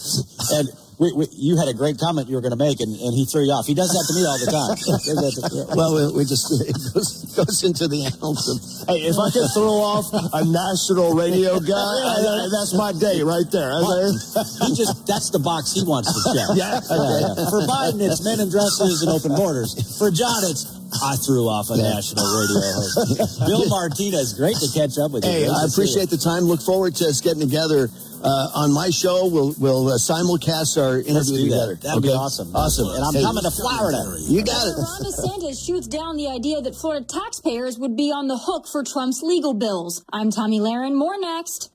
And 0.53 0.69
we, 0.97 1.11
we, 1.13 1.27
you 1.35 1.57
had 1.57 1.67
a 1.67 1.73
great 1.73 1.99
comment 1.99 2.29
you 2.29 2.35
were 2.35 2.41
going 2.45 2.55
to 2.55 2.59
make, 2.61 2.79
and, 2.79 2.89
and 2.95 3.11
he 3.13 3.25
threw 3.25 3.43
you 3.43 3.51
off. 3.51 3.65
He 3.67 3.75
does 3.75 3.89
that 3.91 4.05
to 4.07 4.13
me 4.15 4.23
all 4.23 4.39
the 4.39 4.47
time. 4.51 4.75
Well, 5.75 5.91
we, 6.13 6.19
we 6.19 6.23
just 6.25 6.47
it 6.69 6.75
goes, 6.93 7.25
goes 7.35 7.63
into 7.63 7.87
the 7.87 8.05
annals 8.05 8.47
of 8.47 8.57
Hey, 8.87 9.03
if 9.09 9.17
I 9.17 9.29
can 9.33 9.47
throw 9.51 9.81
off 9.81 10.07
a 10.13 10.43
national 10.45 11.13
radio 11.15 11.59
guy, 11.59 11.73
I- 11.75 12.47
I- 12.47 12.49
that's 12.51 12.73
my 12.77 12.91
day 12.93 13.21
right 13.23 13.47
there. 13.51 13.71
he 14.63 14.75
just 14.75 15.05
that's 15.07 15.29
the 15.31 15.39
box 15.39 15.73
he 15.73 15.83
wants 15.83 16.11
to 16.13 16.19
check. 16.31 16.47
Yeah. 16.55 16.79
Yeah, 16.85 17.35
yeah. 17.35 17.49
For 17.51 17.65
Biden, 17.67 17.99
it's 17.99 18.23
men 18.23 18.39
in 18.39 18.49
dresses 18.49 19.01
and 19.03 19.11
open 19.11 19.35
borders. 19.35 19.73
For 19.99 20.11
John, 20.11 20.43
it's 20.47 20.63
I 21.03 21.17
threw 21.19 21.49
off 21.51 21.67
a 21.69 21.75
national 21.75 22.23
radio 22.23 22.61
host. 22.63 23.39
Bill 23.43 23.67
Martinez, 23.67 24.33
great 24.33 24.55
to 24.63 24.69
catch 24.71 24.95
up 25.01 25.11
with 25.11 25.25
you. 25.25 25.31
Hey, 25.31 25.43
Great 25.49 25.51
I 25.51 25.65
appreciate 25.67 26.07
the 26.09 26.17
time. 26.21 26.43
Look 26.47 26.61
forward 26.61 26.95
to 27.03 27.05
us 27.11 27.19
getting 27.19 27.41
together 27.43 27.89
uh, 28.23 28.51
on 28.55 28.73
my 28.73 28.89
show. 28.89 29.27
We'll 29.27 29.53
we'll 29.59 29.87
uh, 29.89 29.97
simulcast 29.97 30.77
our 30.81 30.97
Let's 30.97 31.07
interview 31.09 31.37
do 31.37 31.43
together. 31.49 31.75
that. 31.75 31.81
That'd 31.81 32.03
be 32.03 32.09
Okay? 32.09 32.17
awesome. 32.17 32.55
Awesome. 32.55 32.89
And 32.95 33.03
I'm 33.03 33.13
Hey, 33.13 33.21
coming 33.23 33.43
to 33.43 33.51
Florida. 33.51 34.15
You 34.21 34.43
got 34.43 34.67
it. 34.67 34.75
Ron 34.77 35.01
DeSantis 35.03 35.65
shoots 35.65 35.87
down 35.87 36.17
the 36.17 36.27
idea 36.27 36.61
that 36.61 36.75
Florida 36.75 37.05
taxpayers 37.05 37.77
would 37.77 37.95
be 37.95 38.11
on 38.11 38.27
the 38.27 38.37
hook 38.37 38.67
for 38.67 38.83
Trump's 38.83 39.21
legal 39.21 39.53
bills. 39.53 40.03
I'm 40.11 40.31
Tomi 40.31 40.59
Lahren. 40.59 40.95
More 40.95 41.17
next. 41.19 41.71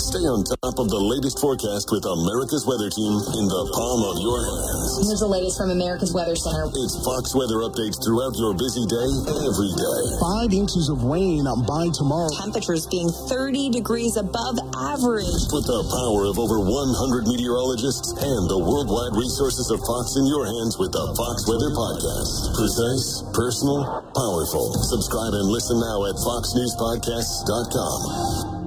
Stay 0.00 0.24
on 0.24 0.40
top 0.64 0.80
of 0.80 0.88
the 0.88 0.96
latest 0.96 1.44
forecast 1.44 1.92
with 1.92 2.08
America's 2.08 2.64
Weather 2.64 2.88
Team 2.88 3.20
in 3.36 3.44
the 3.52 3.62
palm 3.76 4.00
of 4.08 4.16
your 4.24 4.40
hands. 4.40 5.04
Here's 5.04 5.20
the 5.20 5.28
latest 5.28 5.60
from 5.60 5.68
America's 5.68 6.16
Weather 6.16 6.40
Center. 6.40 6.72
It's 6.72 6.96
Fox 7.04 7.36
weather 7.36 7.60
updates 7.68 8.00
throughout 8.00 8.32
your 8.40 8.56
busy 8.56 8.88
day, 8.88 9.10
every 9.28 9.68
day. 9.76 10.00
Five 10.24 10.56
inches 10.56 10.88
of 10.88 11.04
rain 11.04 11.44
by 11.68 11.92
tomorrow. 11.92 12.32
Temperatures 12.32 12.88
being 12.88 13.12
30 13.28 13.76
degrees 13.76 14.16
above 14.16 14.56
average. 14.88 15.36
With 15.52 15.68
the 15.68 15.84
power 15.92 16.24
of 16.32 16.40
over 16.40 16.64
100 16.64 17.28
meteorologists 17.28 18.16
and 18.16 18.48
the 18.48 18.56
worldwide 18.56 19.12
resources 19.12 19.68
of 19.68 19.84
Fox 19.84 20.16
in 20.16 20.24
your 20.24 20.48
hands 20.48 20.80
with 20.80 20.96
the 20.96 21.12
Fox 21.12 21.44
Weather 21.44 21.76
Podcast. 21.76 22.56
Precise, 22.56 23.20
personal, 23.36 23.84
powerful. 24.16 24.72
Subscribe 24.80 25.36
and 25.36 25.52
listen 25.52 25.76
now 25.76 26.08
at 26.08 26.16
foxnewspodcasts.com. 26.24 28.59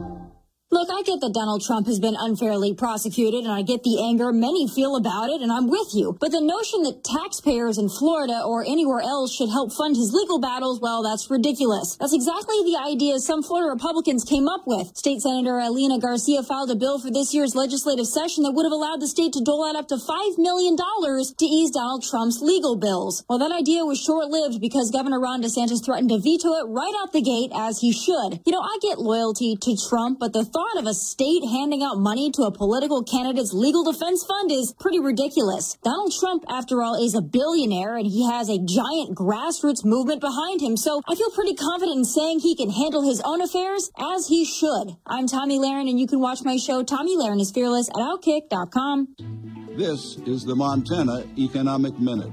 Look, 0.83 0.99
I 0.99 1.01
get 1.03 1.21
that 1.21 1.31
Donald 1.31 1.63
Trump 1.63 1.87
has 1.87 1.97
been 1.97 2.17
unfairly 2.19 2.73
prosecuted, 2.73 3.47
and 3.47 3.53
I 3.53 3.61
get 3.61 3.87
the 3.87 4.03
anger 4.03 4.33
many 4.33 4.67
feel 4.67 4.97
about 4.97 5.29
it, 5.29 5.39
and 5.39 5.47
I'm 5.49 5.71
with 5.71 5.95
you. 5.95 6.17
But 6.19 6.35
the 6.35 6.43
notion 6.43 6.83
that 6.83 7.07
taxpayers 7.07 7.77
in 7.77 7.87
Florida 7.87 8.43
or 8.43 8.67
anywhere 8.67 8.99
else 8.99 9.31
should 9.31 9.47
help 9.47 9.71
fund 9.71 9.95
his 9.95 10.11
legal 10.11 10.43
battles, 10.43 10.81
well, 10.83 11.01
that's 11.01 11.31
ridiculous. 11.31 11.95
That's 11.95 12.11
exactly 12.11 12.67
the 12.67 12.75
idea 12.75 13.23
some 13.23 13.43
Florida 13.43 13.71
Republicans 13.71 14.27
came 14.27 14.49
up 14.51 14.67
with. 14.67 14.91
State 14.91 15.21
Senator 15.21 15.55
Ileana 15.55 16.01
Garcia 16.01 16.43
filed 16.43 16.69
a 16.69 16.75
bill 16.75 16.99
for 16.99 17.07
this 17.09 17.33
year's 17.33 17.55
legislative 17.55 18.05
session 18.05 18.43
that 18.43 18.51
would 18.51 18.65
have 18.65 18.75
allowed 18.75 18.99
the 18.99 19.07
state 19.07 19.31
to 19.39 19.41
dole 19.41 19.63
out 19.63 19.79
up 19.79 19.87
to 19.87 19.95
$5 19.95 20.35
million 20.35 20.75
to 20.75 21.45
ease 21.47 21.71
Donald 21.71 22.03
Trump's 22.03 22.41
legal 22.41 22.75
bills. 22.75 23.23
Well, 23.29 23.39
that 23.39 23.55
idea 23.55 23.85
was 23.85 24.03
short-lived 24.03 24.59
because 24.59 24.91
Governor 24.91 25.21
Ron 25.21 25.43
DeSantis 25.43 25.79
threatened 25.79 26.09
to 26.09 26.19
veto 26.19 26.59
it 26.59 26.67
right 26.67 26.91
out 26.99 27.13
the 27.15 27.23
gate, 27.23 27.55
as 27.55 27.79
he 27.79 27.95
should. 27.95 28.43
You 28.43 28.51
know, 28.51 28.59
I 28.59 28.79
get 28.81 28.99
loyalty 28.99 29.55
to 29.55 29.77
Trump, 29.79 30.19
but 30.19 30.33
the 30.33 30.43
thought 30.43 30.72
of 30.77 30.87
a 30.87 30.93
state 30.93 31.43
handing 31.43 31.83
out 31.83 31.99
money 31.99 32.31
to 32.31 32.43
a 32.43 32.51
political 32.51 33.03
candidate's 33.03 33.53
legal 33.53 33.83
defense 33.83 34.23
fund 34.23 34.51
is 34.51 34.73
pretty 34.79 34.99
ridiculous. 34.99 35.77
Donald 35.83 36.13
Trump, 36.19 36.43
after 36.49 36.81
all, 36.81 36.95
is 36.95 37.15
a 37.15 37.21
billionaire 37.21 37.97
and 37.97 38.07
he 38.07 38.29
has 38.29 38.49
a 38.49 38.57
giant 38.57 39.15
grassroots 39.15 39.85
movement 39.85 40.21
behind 40.21 40.61
him, 40.61 40.77
so 40.77 41.01
I 41.07 41.15
feel 41.15 41.29
pretty 41.31 41.55
confident 41.55 41.97
in 41.97 42.05
saying 42.05 42.39
he 42.39 42.55
can 42.55 42.69
handle 42.69 43.01
his 43.01 43.21
own 43.23 43.41
affairs 43.41 43.91
as 43.97 44.27
he 44.27 44.45
should. 44.45 44.95
I'm 45.05 45.27
Tomi 45.27 45.59
Lahren, 45.59 45.89
and 45.89 45.99
you 45.99 46.07
can 46.07 46.19
watch 46.19 46.43
my 46.43 46.57
show, 46.57 46.83
Tomi 46.83 47.17
Lahren 47.17 47.39
is 47.39 47.51
Fearless, 47.51 47.89
at 47.89 47.95
Outkick.com. 47.95 49.15
This 49.77 50.17
is 50.25 50.43
the 50.43 50.55
Montana 50.55 51.25
Economic 51.37 51.99
Minute. 51.99 52.31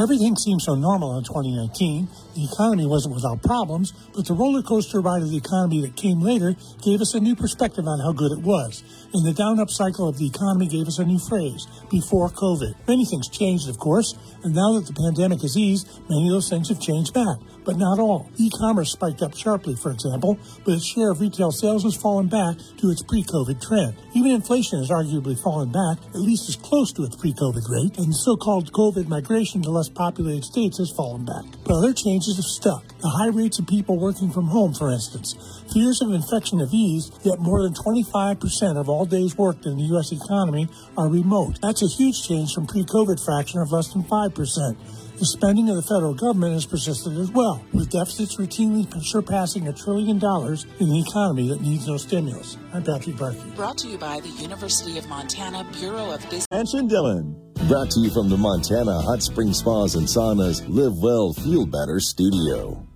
Everything 0.00 0.36
seemed 0.36 0.62
so 0.62 0.74
normal 0.74 1.18
in 1.18 1.24
2019. 1.24 2.08
The 2.34 2.44
economy 2.50 2.86
wasn't 2.86 3.14
without 3.14 3.42
problems, 3.42 3.92
but 4.14 4.26
the 4.26 4.34
roller 4.34 4.62
coaster 4.62 5.00
ride 5.00 5.22
of 5.22 5.30
the 5.30 5.36
economy 5.36 5.80
that 5.82 5.94
came 5.94 6.20
later 6.20 6.56
gave 6.82 7.00
us 7.00 7.14
a 7.14 7.20
new 7.20 7.36
perspective 7.36 7.86
on 7.86 8.00
how 8.00 8.12
good 8.12 8.32
it 8.32 8.42
was. 8.42 8.82
And 9.14 9.24
the 9.24 9.32
down 9.32 9.60
up 9.60 9.70
cycle 9.70 10.08
of 10.08 10.18
the 10.18 10.26
economy 10.26 10.66
gave 10.66 10.88
us 10.88 10.98
a 10.98 11.04
new 11.04 11.20
phrase, 11.28 11.66
before 11.90 12.28
COVID. 12.30 12.74
Many 12.88 13.06
things 13.06 13.28
changed, 13.28 13.68
of 13.68 13.78
course, 13.78 14.18
and 14.42 14.52
now 14.52 14.74
that 14.74 14.86
the 14.86 14.98
pandemic 14.98 15.42
has 15.42 15.56
eased, 15.56 15.86
many 16.10 16.26
of 16.26 16.34
those 16.34 16.50
things 16.50 16.68
have 16.68 16.80
changed 16.80 17.14
back, 17.14 17.38
but 17.64 17.78
not 17.78 18.00
all. 18.00 18.28
E-commerce 18.36 18.90
spiked 18.90 19.22
up 19.22 19.36
sharply, 19.36 19.76
for 19.76 19.92
example, 19.92 20.36
but 20.64 20.74
its 20.74 20.84
share 20.84 21.12
of 21.12 21.20
retail 21.20 21.52
sales 21.52 21.84
has 21.84 21.94
fallen 21.94 22.26
back 22.26 22.58
to 22.78 22.90
its 22.90 23.02
pre-COVID 23.02 23.62
trend. 23.62 23.94
Even 24.14 24.32
inflation 24.32 24.80
has 24.80 24.90
arguably 24.90 25.38
fallen 25.38 25.70
back, 25.70 26.02
at 26.10 26.20
least 26.20 26.48
as 26.48 26.56
close 26.56 26.92
to 26.92 27.04
its 27.04 27.14
pre-COVID 27.14 27.62
rate, 27.70 27.96
and 27.98 28.10
so-called 28.10 28.72
COVID 28.72 29.06
migration 29.06 29.62
to 29.62 29.70
less 29.70 29.88
populated 29.88 30.42
states 30.42 30.78
has 30.78 30.90
fallen 30.90 31.24
back. 31.24 31.44
But 31.64 31.78
other 31.78 31.92
changes 31.92 32.23
have 32.32 32.44
stuck. 32.44 32.98
The 32.98 33.08
high 33.08 33.28
rates 33.28 33.58
of 33.58 33.66
people 33.66 33.98
working 33.98 34.30
from 34.30 34.46
home, 34.48 34.72
for 34.74 34.90
instance. 34.90 35.34
Fears 35.72 36.00
of 36.00 36.12
infection 36.12 36.58
have 36.60 36.72
eased, 36.72 37.18
yet 37.22 37.38
more 37.38 37.62
than 37.62 37.74
25% 37.74 38.80
of 38.80 38.88
all 38.88 39.04
days 39.04 39.36
worked 39.36 39.66
in 39.66 39.76
the 39.76 39.84
U.S. 39.94 40.12
economy 40.12 40.68
are 40.96 41.08
remote. 41.08 41.60
That's 41.60 41.82
a 41.82 41.88
huge 41.88 42.26
change 42.26 42.54
from 42.54 42.66
pre-COVID 42.66 43.22
fraction 43.24 43.60
of 43.60 43.72
less 43.72 43.92
than 43.92 44.04
5%. 44.04 44.76
The 45.18 45.26
spending 45.26 45.70
of 45.70 45.76
the 45.76 45.82
federal 45.82 46.14
government 46.14 46.54
has 46.54 46.66
persisted 46.66 47.16
as 47.18 47.30
well, 47.30 47.64
with 47.72 47.90
deficits 47.90 48.36
routinely 48.36 48.90
surpassing 49.04 49.68
a 49.68 49.72
trillion 49.72 50.18
dollars 50.18 50.66
in 50.80 50.90
an 50.90 50.96
economy 50.96 51.48
that 51.48 51.60
needs 51.60 51.86
no 51.86 51.96
stimulus. 51.96 52.56
I'm 52.72 52.82
Patrick 52.82 53.16
Barkey. 53.16 53.54
Brought 53.54 53.78
to 53.78 53.88
you 53.88 53.98
by 53.98 54.20
the 54.20 54.30
University 54.30 54.98
of 54.98 55.08
Montana 55.08 55.66
Bureau 55.78 56.10
of 56.10 56.20
Business. 56.30 56.46
Anshin 56.50 56.88
Dillon. 56.88 57.43
Brought 57.62 57.90
to 57.92 58.00
you 58.00 58.10
from 58.10 58.28
the 58.28 58.36
Montana 58.36 59.00
Hot 59.00 59.22
Spring 59.22 59.54
Spas 59.54 59.94
and 59.94 60.06
Saunas 60.06 60.62
Live 60.68 60.98
Well, 60.98 61.32
Feel 61.32 61.64
Better 61.64 61.98
studio. 61.98 62.86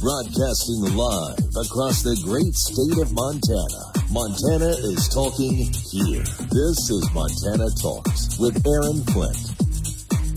Broadcasting 0.00 0.96
live 0.96 1.38
across 1.56 2.02
the 2.02 2.16
great 2.24 2.54
state 2.54 3.02
of 3.02 3.12
Montana. 3.12 3.94
Montana 4.10 4.72
is 4.88 5.08
talking 5.08 5.68
here. 5.92 6.24
This 6.48 6.88
is 6.88 7.10
Montana 7.12 7.68
Talks 7.82 8.38
with 8.38 8.64
Aaron 8.66 9.04
Flint. 9.12 9.53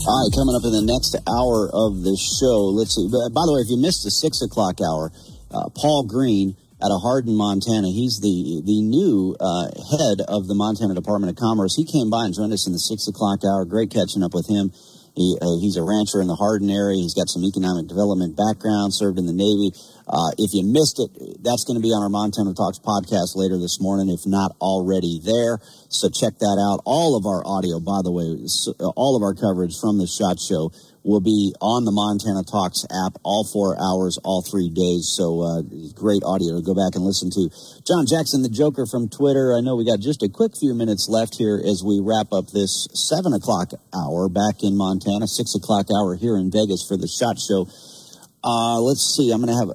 All 0.08 0.24
right, 0.24 0.32
coming 0.32 0.56
up 0.56 0.64
in 0.64 0.72
the 0.72 0.88
next 0.88 1.20
hour 1.28 1.68
of 1.68 2.00
the 2.00 2.16
show. 2.16 2.72
Let's 2.72 2.96
see. 2.96 3.04
By 3.12 3.44
the 3.44 3.52
way, 3.52 3.60
if 3.60 3.68
you 3.68 3.76
missed 3.76 4.08
the 4.08 4.10
six 4.10 4.40
o'clock 4.40 4.80
hour, 4.80 5.12
uh, 5.52 5.68
Paul 5.76 6.08
Green 6.08 6.56
out 6.80 6.88
of 6.88 7.04
Hardin, 7.04 7.36
Montana. 7.36 7.92
He's 7.92 8.16
the 8.16 8.64
the 8.64 8.80
new 8.80 9.36
uh, 9.36 9.68
head 9.68 10.24
of 10.24 10.48
the 10.48 10.56
Montana 10.56 10.96
Department 10.96 11.28
of 11.28 11.36
Commerce. 11.36 11.76
He 11.76 11.84
came 11.84 12.08
by 12.08 12.24
and 12.24 12.32
joined 12.32 12.56
us 12.56 12.64
in 12.64 12.72
the 12.72 12.80
six 12.80 13.04
o'clock 13.04 13.44
hour. 13.44 13.68
Great 13.68 13.92
catching 13.92 14.24
up 14.24 14.32
with 14.32 14.48
him. 14.48 14.72
He, 15.18 15.34
uh, 15.42 15.58
he's 15.58 15.74
a 15.74 15.82
rancher 15.82 16.22
in 16.22 16.30
the 16.30 16.38
Hardin 16.38 16.70
area. 16.70 17.02
He's 17.02 17.18
got 17.18 17.26
some 17.26 17.42
economic 17.42 17.90
development 17.90 18.38
background, 18.38 18.94
served 18.94 19.18
in 19.18 19.26
the 19.26 19.34
Navy. 19.34 19.74
Uh, 20.06 20.30
if 20.38 20.54
you 20.54 20.62
missed 20.62 21.02
it, 21.02 21.10
that's 21.42 21.66
going 21.66 21.74
to 21.74 21.82
be 21.82 21.90
on 21.90 22.06
our 22.06 22.08
Montana 22.08 22.54
Talks 22.54 22.78
podcast 22.78 23.34
later 23.34 23.58
this 23.58 23.82
morning, 23.82 24.08
if 24.08 24.22
not 24.30 24.54
already 24.62 25.18
there. 25.18 25.58
So 25.90 26.06
check 26.06 26.38
that 26.38 26.56
out. 26.62 26.80
All 26.86 27.18
of 27.18 27.26
our 27.26 27.42
audio, 27.42 27.82
by 27.82 28.00
the 28.06 28.14
way, 28.14 28.38
all 28.94 29.18
of 29.18 29.26
our 29.26 29.34
coverage 29.34 29.74
from 29.74 29.98
the 29.98 30.06
SHOT 30.06 30.38
Show 30.38 30.70
will 31.08 31.24
be 31.24 31.56
on 31.64 31.88
the 31.88 31.90
Montana 31.90 32.44
Talks 32.44 32.84
app 32.92 33.16
all 33.24 33.48
four 33.48 33.80
hours, 33.80 34.20
all 34.20 34.44
three 34.44 34.68
days. 34.68 35.08
So 35.16 35.40
uh, 35.40 35.64
great 35.96 36.20
audio 36.20 36.60
to 36.60 36.62
go 36.62 36.76
back 36.76 37.00
and 37.00 37.00
listen 37.00 37.32
to. 37.32 37.48
John 37.88 38.04
Jackson, 38.04 38.44
the 38.44 38.52
Joker 38.52 38.84
from 38.84 39.08
Twitter. 39.08 39.56
I 39.56 39.64
know 39.64 39.72
we 39.72 39.88
got 39.88 40.04
just 40.04 40.20
a 40.20 40.28
quick 40.28 40.52
few 40.60 40.76
minutes 40.76 41.08
left 41.08 41.40
here 41.40 41.56
as 41.56 41.80
we 41.80 42.04
wrap 42.04 42.28
up 42.36 42.52
this 42.52 42.92
seven 42.92 43.32
o'clock 43.32 43.72
hour 43.96 44.28
back 44.28 44.60
in 44.60 44.76
Montana, 44.76 45.24
six 45.24 45.56
o'clock 45.56 45.88
hour 45.88 46.12
here 46.12 46.36
in 46.36 46.52
Vegas 46.52 46.84
for 46.84 47.00
the 47.00 47.08
SHOT 47.08 47.40
Show. 47.40 47.64
Uh, 48.44 48.76
let's 48.84 49.16
see. 49.16 49.32
I'm 49.32 49.40
going 49.40 49.56
to 49.56 49.60
have 49.64 49.72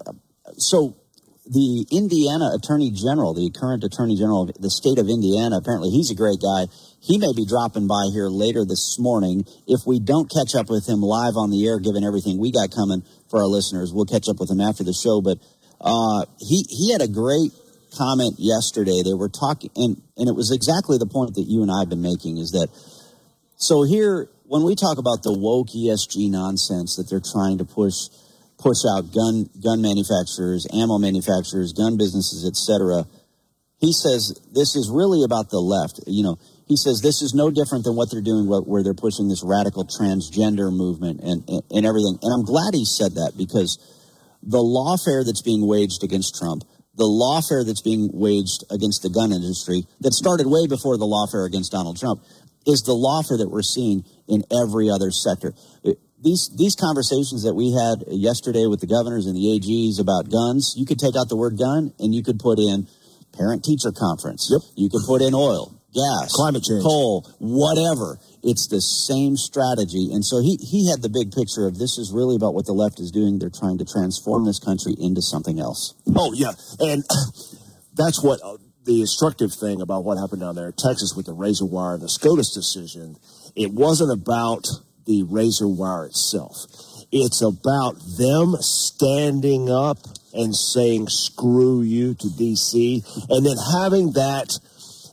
so 0.62 1.02
the 1.50 1.90
Indiana 1.92 2.54
Attorney 2.54 2.94
General, 2.94 3.34
the 3.34 3.50
current 3.50 3.84
Attorney 3.84 4.16
General 4.16 4.46
of 4.46 4.54
the 4.62 4.70
state 4.70 5.02
of 5.02 5.10
Indiana, 5.10 5.58
apparently 5.58 5.90
he's 5.90 6.14
a 6.14 6.16
great 6.16 6.40
guy. 6.40 6.70
He 7.04 7.18
may 7.18 7.34
be 7.36 7.46
dropping 7.46 7.86
by 7.86 8.08
here 8.14 8.30
later 8.30 8.64
this 8.64 8.98
morning. 8.98 9.44
If 9.68 9.86
we 9.86 10.00
don't 10.00 10.32
catch 10.32 10.56
up 10.56 10.70
with 10.70 10.88
him 10.88 11.02
live 11.02 11.36
on 11.36 11.52
the 11.52 11.68
air, 11.68 11.78
given 11.80 12.04
everything 12.04 12.40
we 12.40 12.52
got 12.52 12.72
coming 12.72 13.04
for 13.30 13.42
our 13.42 13.48
listeners, 13.48 13.92
we'll 13.92 14.06
catch 14.06 14.30
up 14.30 14.40
with 14.40 14.50
him 14.50 14.62
after 14.62 14.86
the 14.86 14.94
show. 14.94 15.20
But 15.20 15.40
uh, 15.82 16.24
he 16.40 16.64
he 16.70 16.94
had 16.94 17.02
a 17.02 17.12
great 17.12 17.52
comment 17.98 18.36
yesterday. 18.40 19.04
They 19.04 19.14
were 19.14 19.28
talking, 19.28 19.70
and 19.76 20.02
and 20.16 20.30
it 20.30 20.36
was 20.36 20.52
exactly 20.52 20.98
the 20.98 21.06
point 21.06 21.36
that 21.36 21.44
you 21.44 21.62
and 21.62 21.70
I 21.70 21.84
have 21.84 21.90
been 21.90 22.02
making 22.02 22.38
is 22.38 22.52
that 22.52 22.72
so 23.58 23.84
here 23.84 24.30
when 24.48 24.64
we 24.64 24.76
talk 24.76 24.98
about 24.98 25.24
the 25.24 25.36
woke 25.36 25.76
ESG 25.76 26.32
nonsense 26.32 26.96
that 26.96 27.10
they're 27.10 27.20
trying 27.20 27.58
to 27.58 27.66
push 27.66 28.08
push 28.64 28.88
out 28.88 29.12
gun 29.12 29.50
gun 29.60 29.82
manufacturers, 29.82 30.68
ammo 30.72 30.98
manufacturers, 30.98 31.74
gun 31.74 31.98
businesses, 31.98 32.48
etc. 32.48 33.04
He 33.84 33.92
says 33.92 34.40
this 34.56 34.80
is 34.80 34.88
really 34.88 35.28
about 35.28 35.52
the 35.52 35.60
left. 35.60 36.00
You 36.08 36.24
know, 36.24 36.36
he 36.72 36.80
says 36.80 37.04
this 37.04 37.20
is 37.20 37.36
no 37.36 37.52
different 37.52 37.84
than 37.84 38.00
what 38.00 38.08
they're 38.08 38.24
doing 38.24 38.48
where, 38.48 38.80
they're 38.80 38.96
pushing 38.96 39.28
this 39.28 39.44
radical 39.44 39.84
transgender 39.84 40.72
movement 40.72 41.20
and, 41.20 41.44
and 41.52 41.62
and 41.68 41.84
everything. 41.84 42.16
And 42.24 42.32
I'm 42.32 42.48
glad 42.48 42.72
he 42.72 42.88
said 42.88 43.20
that 43.20 43.36
because 43.36 43.76
the 44.40 44.64
lawfare 44.64 45.28
that's 45.28 45.44
being 45.44 45.68
waged 45.68 46.00
against 46.00 46.40
Trump, 46.40 46.64
the 46.96 47.04
lawfare 47.04 47.68
that's 47.68 47.84
being 47.84 48.08
waged 48.16 48.64
against 48.72 49.04
the 49.04 49.12
gun 49.12 49.36
industry, 49.36 49.84
that 50.00 50.16
started 50.16 50.48
way 50.48 50.64
before 50.64 50.96
the 50.96 51.04
lawfare 51.04 51.44
against 51.44 51.76
Donald 51.76 52.00
Trump, 52.00 52.24
is 52.64 52.88
the 52.88 52.96
lawfare 52.96 53.36
that 53.44 53.52
we're 53.52 53.68
seeing 53.68 54.08
in 54.32 54.48
every 54.48 54.88
other 54.90 55.12
sector. 55.12 55.52
It- 55.84 56.00
these 56.24 56.48
these 56.56 56.80
conversations 56.80 57.44
that 57.44 57.52
we 57.52 57.76
had 57.76 58.08
yesterday 58.08 58.64
with 58.66 58.80
the 58.80 58.88
governors 58.88 59.28
and 59.28 59.36
the 59.36 59.60
AGs 59.60 60.00
about 60.00 60.32
guns, 60.32 60.72
you 60.80 60.86
could 60.86 60.98
take 60.98 61.20
out 61.20 61.28
the 61.28 61.36
word 61.36 61.60
gun 61.60 61.92
and 62.00 62.16
you 62.16 62.24
could 62.24 62.40
put 62.40 62.60
in 62.60 62.88
parent 63.34 63.64
teacher 63.64 63.92
conference. 63.92 64.50
Yep. 64.52 64.62
You 64.76 64.90
can 64.90 65.02
put 65.06 65.22
in 65.22 65.34
oil, 65.34 65.74
gas, 65.94 66.32
Climate 66.34 66.64
change. 66.64 66.84
coal, 66.84 67.28
whatever. 67.40 68.20
It's 68.44 68.68
the 68.68 68.82
same 68.82 69.38
strategy. 69.38 70.10
And 70.12 70.24
so 70.26 70.42
he, 70.42 70.58
he 70.60 70.90
had 70.90 71.02
the 71.02 71.10
big 71.10 71.32
picture 71.32 71.66
of 71.66 71.78
this 71.80 71.98
is 71.98 72.12
really 72.14 72.36
about 72.36 72.54
what 72.54 72.66
the 72.66 72.74
left 72.74 73.00
is 73.00 73.12
doing. 73.12 73.40
They're 73.40 73.54
trying 73.54 73.78
to 73.80 73.86
transform 73.86 74.46
this 74.46 74.60
country 74.60 74.96
into 75.00 75.22
something 75.22 75.60
else. 75.60 75.96
Oh 76.16 76.34
yeah, 76.34 76.52
and 76.80 77.04
that's 77.96 78.22
what 78.24 78.42
uh, 78.44 78.58
the 78.86 79.02
instructive 79.02 79.54
thing 79.54 79.82
about 79.82 80.04
what 80.04 80.18
happened 80.18 80.42
down 80.42 80.56
there 80.56 80.68
in 80.68 80.74
Texas 80.78 81.14
with 81.16 81.26
the 81.26 81.34
razor 81.34 81.66
wire 81.66 81.94
and 81.96 82.04
the 82.04 82.10
SCOTUS 82.10 82.54
decision. 82.54 83.16
It 83.56 83.72
wasn't 83.72 84.12
about 84.12 84.66
the 85.06 85.24
razor 85.24 85.68
wire 85.68 86.06
itself. 86.06 86.56
It's 87.12 87.42
about 87.42 87.96
them 88.18 88.56
standing 88.60 89.70
up 89.70 90.00
and 90.34 90.56
saying 90.56 91.08
"screw 91.10 91.82
you" 91.82 92.14
to 92.16 92.28
DC, 92.28 93.04
and 93.30 93.46
then 93.46 93.58
having 93.74 94.14
that 94.14 94.60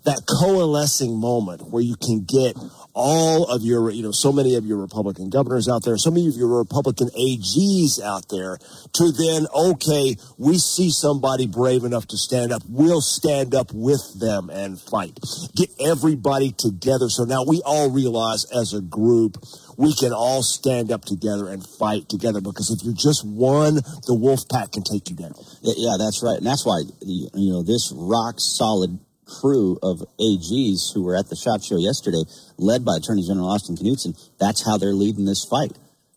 that 0.04 0.22
coalescing 0.40 1.18
moment 1.18 1.70
where 1.70 1.82
you 1.82 1.94
can 1.96 2.24
get 2.24 2.56
all 2.92 3.44
of 3.44 3.62
your, 3.62 3.90
you 3.90 4.02
know, 4.02 4.10
so 4.12 4.32
many 4.32 4.56
of 4.56 4.66
your 4.66 4.78
Republican 4.78 5.30
governors 5.30 5.68
out 5.68 5.84
there, 5.84 5.96
so 5.96 6.10
many 6.10 6.28
of 6.28 6.34
your 6.34 6.58
Republican 6.58 7.08
AGs 7.08 8.02
out 8.02 8.28
there 8.28 8.58
to 8.92 9.12
then, 9.12 9.46
okay, 9.54 10.16
we 10.38 10.58
see 10.58 10.90
somebody 10.90 11.46
brave 11.46 11.84
enough 11.84 12.06
to 12.08 12.16
stand 12.18 12.52
up. 12.52 12.62
We'll 12.68 13.00
stand 13.00 13.54
up 13.54 13.72
with 13.72 14.18
them 14.18 14.50
and 14.50 14.80
fight. 14.80 15.18
Get 15.54 15.70
everybody 15.80 16.52
together. 16.52 17.08
So 17.08 17.24
now 17.24 17.44
we 17.46 17.62
all 17.64 17.90
realize 17.90 18.44
as 18.52 18.74
a 18.74 18.80
group, 18.80 19.36
we 19.80 19.94
can 19.94 20.12
all 20.12 20.42
stand 20.42 20.92
up 20.92 21.06
together 21.06 21.48
and 21.48 21.64
fight 21.66 22.06
together 22.10 22.42
because 22.42 22.68
if 22.68 22.84
you're 22.84 22.92
just 22.92 23.24
one, 23.24 23.76
the 24.04 24.12
wolf 24.12 24.44
pack 24.52 24.72
can 24.72 24.84
take 24.84 25.08
you 25.08 25.16
down. 25.16 25.32
Yeah, 25.62 25.96
that's 25.96 26.20
right. 26.22 26.36
And 26.36 26.44
that's 26.44 26.66
why, 26.68 26.84
you 27.00 27.50
know, 27.50 27.62
this 27.62 27.90
rock 27.96 28.34
solid 28.36 29.00
crew 29.24 29.78
of 29.82 30.04
AGs 30.20 30.92
who 30.92 31.02
were 31.02 31.16
at 31.16 31.32
the 31.32 31.36
SHOT 31.36 31.64
Show 31.64 31.78
yesterday, 31.78 32.20
led 32.58 32.84
by 32.84 33.00
Attorney 33.00 33.24
General 33.26 33.48
Austin 33.48 33.74
Knudsen, 33.80 34.12
that's 34.38 34.60
how 34.68 34.76
they're 34.76 34.92
leading 34.92 35.24
this 35.24 35.48
fight. 35.48 35.72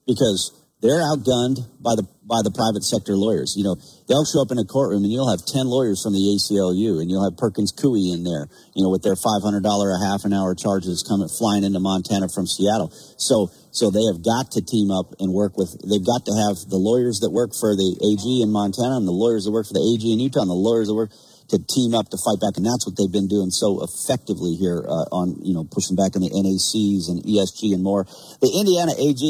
Because 0.06 0.52
they're 0.84 1.00
outgunned 1.00 1.64
by 1.80 1.96
the 1.96 2.04
by 2.28 2.44
the 2.44 2.52
private 2.52 2.84
sector 2.84 3.16
lawyers. 3.16 3.56
You 3.56 3.64
know, 3.64 3.80
they'll 4.08 4.28
show 4.28 4.44
up 4.44 4.52
in 4.52 4.60
a 4.60 4.68
courtroom 4.68 5.08
and 5.08 5.12
you'll 5.12 5.32
have 5.32 5.48
ten 5.48 5.64
lawyers 5.64 6.04
from 6.04 6.12
the 6.12 6.20
ACLU, 6.20 7.00
and 7.00 7.08
you'll 7.08 7.24
have 7.24 7.40
Perkins 7.40 7.72
Coie 7.72 8.12
in 8.12 8.28
there, 8.28 8.52
you 8.76 8.84
know, 8.84 8.92
with 8.92 9.02
their 9.02 9.16
five 9.16 9.40
hundred 9.40 9.64
dollar 9.64 9.96
a 9.96 10.00
half 10.04 10.28
an 10.28 10.36
hour 10.36 10.52
charges 10.54 11.00
coming 11.08 11.32
flying 11.32 11.64
into 11.64 11.80
Montana 11.80 12.28
from 12.28 12.46
Seattle. 12.46 12.92
So 13.16 13.48
so 13.72 13.90
they 13.90 14.04
have 14.12 14.20
got 14.20 14.52
to 14.54 14.62
team 14.62 14.92
up 14.92 15.16
and 15.24 15.32
work 15.32 15.56
with. 15.56 15.72
They've 15.88 16.04
got 16.04 16.28
to 16.28 16.36
have 16.46 16.68
the 16.68 16.78
lawyers 16.78 17.24
that 17.24 17.32
work 17.32 17.56
for 17.56 17.80
the 17.80 17.96
AG 18.04 18.24
in 18.44 18.52
Montana, 18.52 19.00
and 19.00 19.08
the 19.08 19.16
lawyers 19.16 19.48
that 19.48 19.56
work 19.56 19.66
for 19.66 19.80
the 19.80 19.88
AG 19.88 20.04
in 20.04 20.20
Utah, 20.20 20.44
and 20.44 20.52
the 20.52 20.60
lawyers 20.60 20.92
that 20.92 21.00
work 21.00 21.16
to 21.50 21.60
team 21.60 21.94
up 21.94 22.10
to 22.10 22.18
fight 22.18 22.40
back, 22.40 22.56
and 22.58 22.66
that's 22.66 22.88
what 22.88 22.96
they've 22.98 23.12
been 23.12 23.28
doing 23.28 23.52
so 23.52 23.84
effectively 23.84 24.56
here 24.56 24.84
uh, 24.84 25.08
on 25.12 25.38
you 25.44 25.54
know 25.54 25.64
pushing 25.64 25.96
back 25.96 26.16
on 26.16 26.22
the 26.24 26.32
NACs 26.32 27.10
and 27.10 27.24
ESG 27.24 27.74
and 27.74 27.84
more. 27.84 28.06
The 28.42 28.52
Indiana 28.52 28.94
AG, 28.98 29.22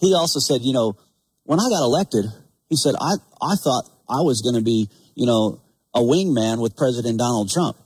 he 0.00 0.14
also 0.14 0.40
said, 0.40 0.62
you 0.62 0.72
know, 0.72 0.96
when 1.44 1.60
I 1.60 1.68
got 1.68 1.84
elected, 1.84 2.24
he 2.68 2.76
said 2.76 2.94
I 3.00 3.14
I 3.40 3.54
thought 3.56 3.84
I 4.08 4.22
was 4.22 4.40
going 4.40 4.56
to 4.56 4.64
be 4.64 4.88
you 5.14 5.26
know 5.26 5.60
a 5.94 6.00
wingman 6.00 6.60
with 6.60 6.76
President 6.76 7.18
Donald 7.18 7.50
Trump, 7.50 7.76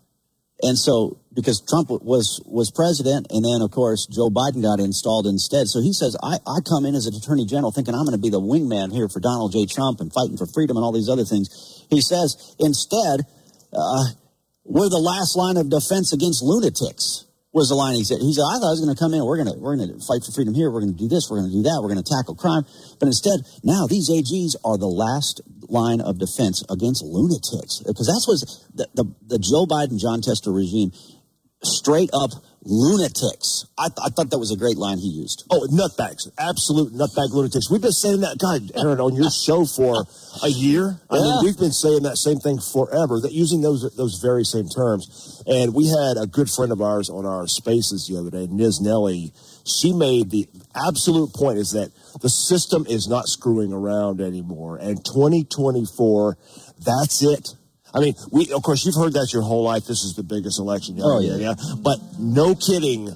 and 0.63 0.79
so 0.79 1.19
because 1.35 1.61
Trump 1.61 1.91
was 1.91 2.41
was 2.47 2.71
president, 2.71 3.27
and 3.31 3.45
then 3.45 3.61
of 3.61 3.71
course 3.71 4.07
Joe 4.07 4.31
Biden 4.31 4.63
got 4.63 4.79
installed 4.79 5.27
instead. 5.27 5.67
So 5.67 5.81
he 5.81 5.93
says 5.93 6.17
I, 6.23 6.39
I 6.47 6.61
come 6.63 6.87
in 6.87 6.95
as 6.95 7.07
an 7.07 7.15
attorney 7.15 7.47
general 7.47 7.73
thinking 7.73 7.95
I'm 7.95 8.05
going 8.05 8.17
to 8.17 8.23
be 8.23 8.31
the 8.31 8.41
wingman 8.41 8.93
here 8.93 9.09
for 9.09 9.19
Donald 9.19 9.53
J. 9.53 9.67
Trump 9.67 10.01
and 10.01 10.13
fighting 10.13 10.37
for 10.37 10.47
freedom 10.47 10.77
and 10.77 10.85
all 10.85 10.93
these 10.93 11.09
other 11.09 11.25
things. 11.25 11.51
He 11.91 12.01
says 12.01 12.55
instead 12.61 13.27
uh, 13.73 14.05
we're 14.65 14.89
the 14.89 15.03
last 15.03 15.37
line 15.37 15.57
of 15.57 15.69
defense 15.69 16.13
against 16.13 16.43
lunatics. 16.43 17.27
Was 17.55 17.71
the 17.71 17.79
line 17.79 17.95
he 17.95 18.03
said? 18.03 18.19
He 18.19 18.35
said, 18.35 18.43
"I 18.43 18.59
thought 18.59 18.67
I 18.67 18.75
was 18.75 18.83
going 18.83 18.91
to 18.91 18.99
come 18.99 19.15
in. 19.15 19.23
We're 19.23 19.39
going 19.39 19.47
to 19.47 19.55
we're 19.55 19.79
going 19.79 19.87
to 19.87 20.03
fight 20.03 20.27
for 20.27 20.35
freedom 20.35 20.59
here. 20.59 20.75
We're 20.75 20.83
going 20.83 20.93
to 20.93 20.99
do 20.99 21.07
this. 21.07 21.31
We're 21.31 21.39
going 21.39 21.55
to 21.55 21.57
do 21.57 21.63
that. 21.71 21.79
We're 21.79 21.95
going 21.95 22.03
to 22.03 22.11
tackle 22.11 22.35
crime." 22.35 22.67
But 22.99 23.07
instead, 23.07 23.47
now 23.63 23.87
these 23.87 24.11
AGs 24.11 24.59
are 24.67 24.75
the 24.75 24.91
last 24.91 25.39
line 25.71 26.03
of 26.03 26.19
defense 26.19 26.67
against 26.67 27.07
lunatics 27.07 27.79
because 27.87 28.11
that's 28.11 28.27
what 28.27 28.43
the, 28.75 28.87
the 28.99 29.07
the 29.31 29.39
Joe 29.39 29.71
Biden 29.71 30.03
Jon 30.03 30.19
Tester 30.19 30.51
regime 30.51 30.91
straight 31.63 32.11
up 32.13 32.35
lunatics. 32.65 33.67
I, 33.79 33.89
th- 33.89 34.01
I, 34.05 34.09
thought 34.11 34.31
that 34.31 34.39
was 34.39 34.51
a 34.51 34.57
great 34.57 34.77
line 34.77 34.99
he 34.99 35.09
used. 35.09 35.45
Oh, 35.51 35.69
nutbags, 35.71 36.29
absolute 36.39 36.93
nutbag 36.93 37.31
lunatics. 37.33 37.71
We've 37.71 37.83
been 37.83 37.93
saying 37.93 38.21
that, 38.21 38.39
God, 38.39 38.73
Aaron, 38.75 39.01
on 39.01 39.15
your 39.15 39.31
show 39.31 39.65
for 39.65 40.05
a 40.43 40.49
year. 40.49 41.01
I 41.11 41.15
mean, 41.15 41.45
we've 41.45 41.59
been 41.59 41.73
saying 41.73 42.03
that 42.03 42.17
same 42.17 42.39
thing 42.39 42.59
forever. 42.59 43.21
That 43.21 43.33
using 43.33 43.61
those 43.61 43.85
those 43.97 44.19
very 44.23 44.45
same 44.45 44.69
terms. 44.69 45.43
And 45.47 45.75
we 45.75 45.87
had 45.87 46.17
a 46.17 46.27
good 46.27 46.49
friend 46.49 46.73
of 46.73 46.81
ours 46.81 47.11
on 47.11 47.27
our 47.27 47.47
Spaces 47.47 48.09
the 48.09 48.19
other 48.19 48.31
day, 48.31 48.47
Niz 48.47 48.81
Nelly. 48.81 49.33
She 49.67 49.93
made 49.93 50.31
the 50.31 50.49
absolute 50.75 51.33
point 51.33 51.59
is 51.59 51.73
that 51.73 51.91
the 52.21 52.29
system 52.29 52.87
is 52.89 53.09
not 53.09 53.29
screwing 53.29 53.73
around 53.73 54.21
anymore, 54.21 54.77
and 54.77 55.05
2024, 55.05 56.37
that's 56.85 57.23
it. 57.23 57.55
I 57.95 58.01
mean, 58.01 58.15
we 58.33 58.51
of 58.53 58.63
course 58.63 58.85
you've 58.85 58.97
heard 58.97 59.13
that 59.15 59.33
your 59.33 59.43
whole 59.43 59.63
life. 59.63 59.87
This 59.87 60.03
is 60.03 60.15
the 60.15 60.23
biggest 60.23 60.59
election. 60.59 60.99
Oh, 61.01 61.21
yeah. 61.21 61.37
yeah. 61.37 61.55
But 61.79 61.99
no 62.19 62.55
kidding, 62.55 63.15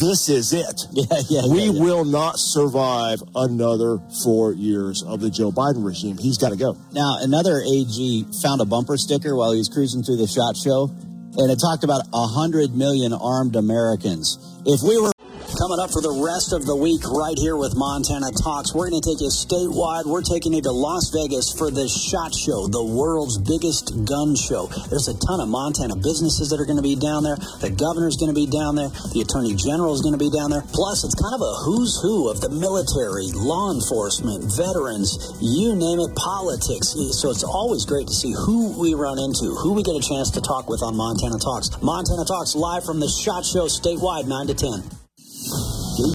this 0.00 0.28
is 0.28 0.52
it. 0.52 0.86
Yeah, 0.98 1.04
yeah. 1.28 1.46
We 1.46 1.64
yeah, 1.64 1.72
yeah. 1.72 1.82
will 1.82 2.04
not 2.04 2.34
survive 2.38 3.22
another 3.34 4.00
four 4.24 4.52
years 4.52 5.02
of 5.04 5.20
the 5.20 5.30
Joe 5.30 5.52
Biden 5.52 5.84
regime. 5.84 6.18
He's 6.18 6.38
got 6.38 6.50
to 6.50 6.56
go. 6.56 6.76
Now, 6.92 7.18
another 7.20 7.62
AG 7.62 8.26
found 8.42 8.60
a 8.60 8.64
bumper 8.64 8.96
sticker 8.96 9.36
while 9.36 9.52
he 9.52 9.58
was 9.58 9.68
cruising 9.68 10.02
through 10.02 10.16
the 10.16 10.26
shot 10.26 10.56
show, 10.56 10.90
and 11.36 11.50
it 11.52 11.60
talked 11.60 11.84
about 11.84 12.02
a 12.12 12.26
100 12.26 12.74
million 12.74 13.12
armed 13.12 13.54
Americans. 13.54 14.38
If 14.66 14.82
we 14.82 15.00
were 15.00 15.12
Coming 15.58 15.82
up 15.82 15.90
for 15.90 15.98
the 15.98 16.14
rest 16.14 16.54
of 16.54 16.70
the 16.70 16.78
week, 16.78 17.02
right 17.10 17.34
here 17.34 17.58
with 17.58 17.74
Montana 17.74 18.30
Talks, 18.30 18.70
we're 18.70 18.94
going 18.94 19.02
to 19.02 19.08
take 19.10 19.18
you 19.18 19.26
statewide. 19.26 20.06
We're 20.06 20.22
taking 20.22 20.54
you 20.54 20.62
to 20.62 20.70
Las 20.70 21.10
Vegas 21.10 21.50
for 21.50 21.66
the 21.66 21.90
SHOT 21.90 22.30
Show, 22.30 22.70
the 22.70 22.86
world's 22.86 23.42
biggest 23.42 23.90
gun 24.06 24.38
show. 24.38 24.70
There's 24.86 25.10
a 25.10 25.18
ton 25.18 25.42
of 25.42 25.50
Montana 25.50 25.98
businesses 25.98 26.54
that 26.54 26.62
are 26.62 26.64
going 26.64 26.78
to 26.78 26.86
be 26.86 26.94
down 26.94 27.26
there. 27.26 27.34
The 27.58 27.74
governor's 27.74 28.14
going 28.14 28.30
to 28.30 28.38
be 28.38 28.46
down 28.46 28.78
there. 28.78 28.94
The 29.10 29.26
attorney 29.26 29.58
general 29.58 29.98
is 29.98 29.98
going 29.98 30.14
to 30.14 30.22
be 30.22 30.30
down 30.30 30.54
there. 30.54 30.62
Plus, 30.70 31.02
it's 31.02 31.18
kind 31.18 31.34
of 31.34 31.42
a 31.42 31.52
who's 31.66 31.98
who 32.06 32.30
of 32.30 32.38
the 32.38 32.54
military, 32.54 33.26
law 33.34 33.74
enforcement, 33.74 34.46
veterans, 34.54 35.18
you 35.42 35.74
name 35.74 35.98
it, 35.98 36.14
politics. 36.14 36.94
Eh, 36.94 37.10
so 37.10 37.34
it's 37.34 37.42
always 37.42 37.82
great 37.82 38.06
to 38.06 38.14
see 38.14 38.30
who 38.30 38.78
we 38.78 38.94
run 38.94 39.18
into, 39.18 39.58
who 39.58 39.74
we 39.74 39.82
get 39.82 39.98
a 39.98 40.06
chance 40.06 40.30
to 40.38 40.40
talk 40.40 40.70
with 40.70 40.86
on 40.86 40.94
Montana 40.94 41.42
Talks. 41.42 41.74
Montana 41.82 42.22
Talks 42.22 42.54
live 42.54 42.86
from 42.86 43.02
the 43.02 43.10
SHOT 43.10 43.42
Show 43.42 43.66
statewide, 43.66 44.30
9 44.30 44.54
to 44.54 44.54
10. 44.54 44.97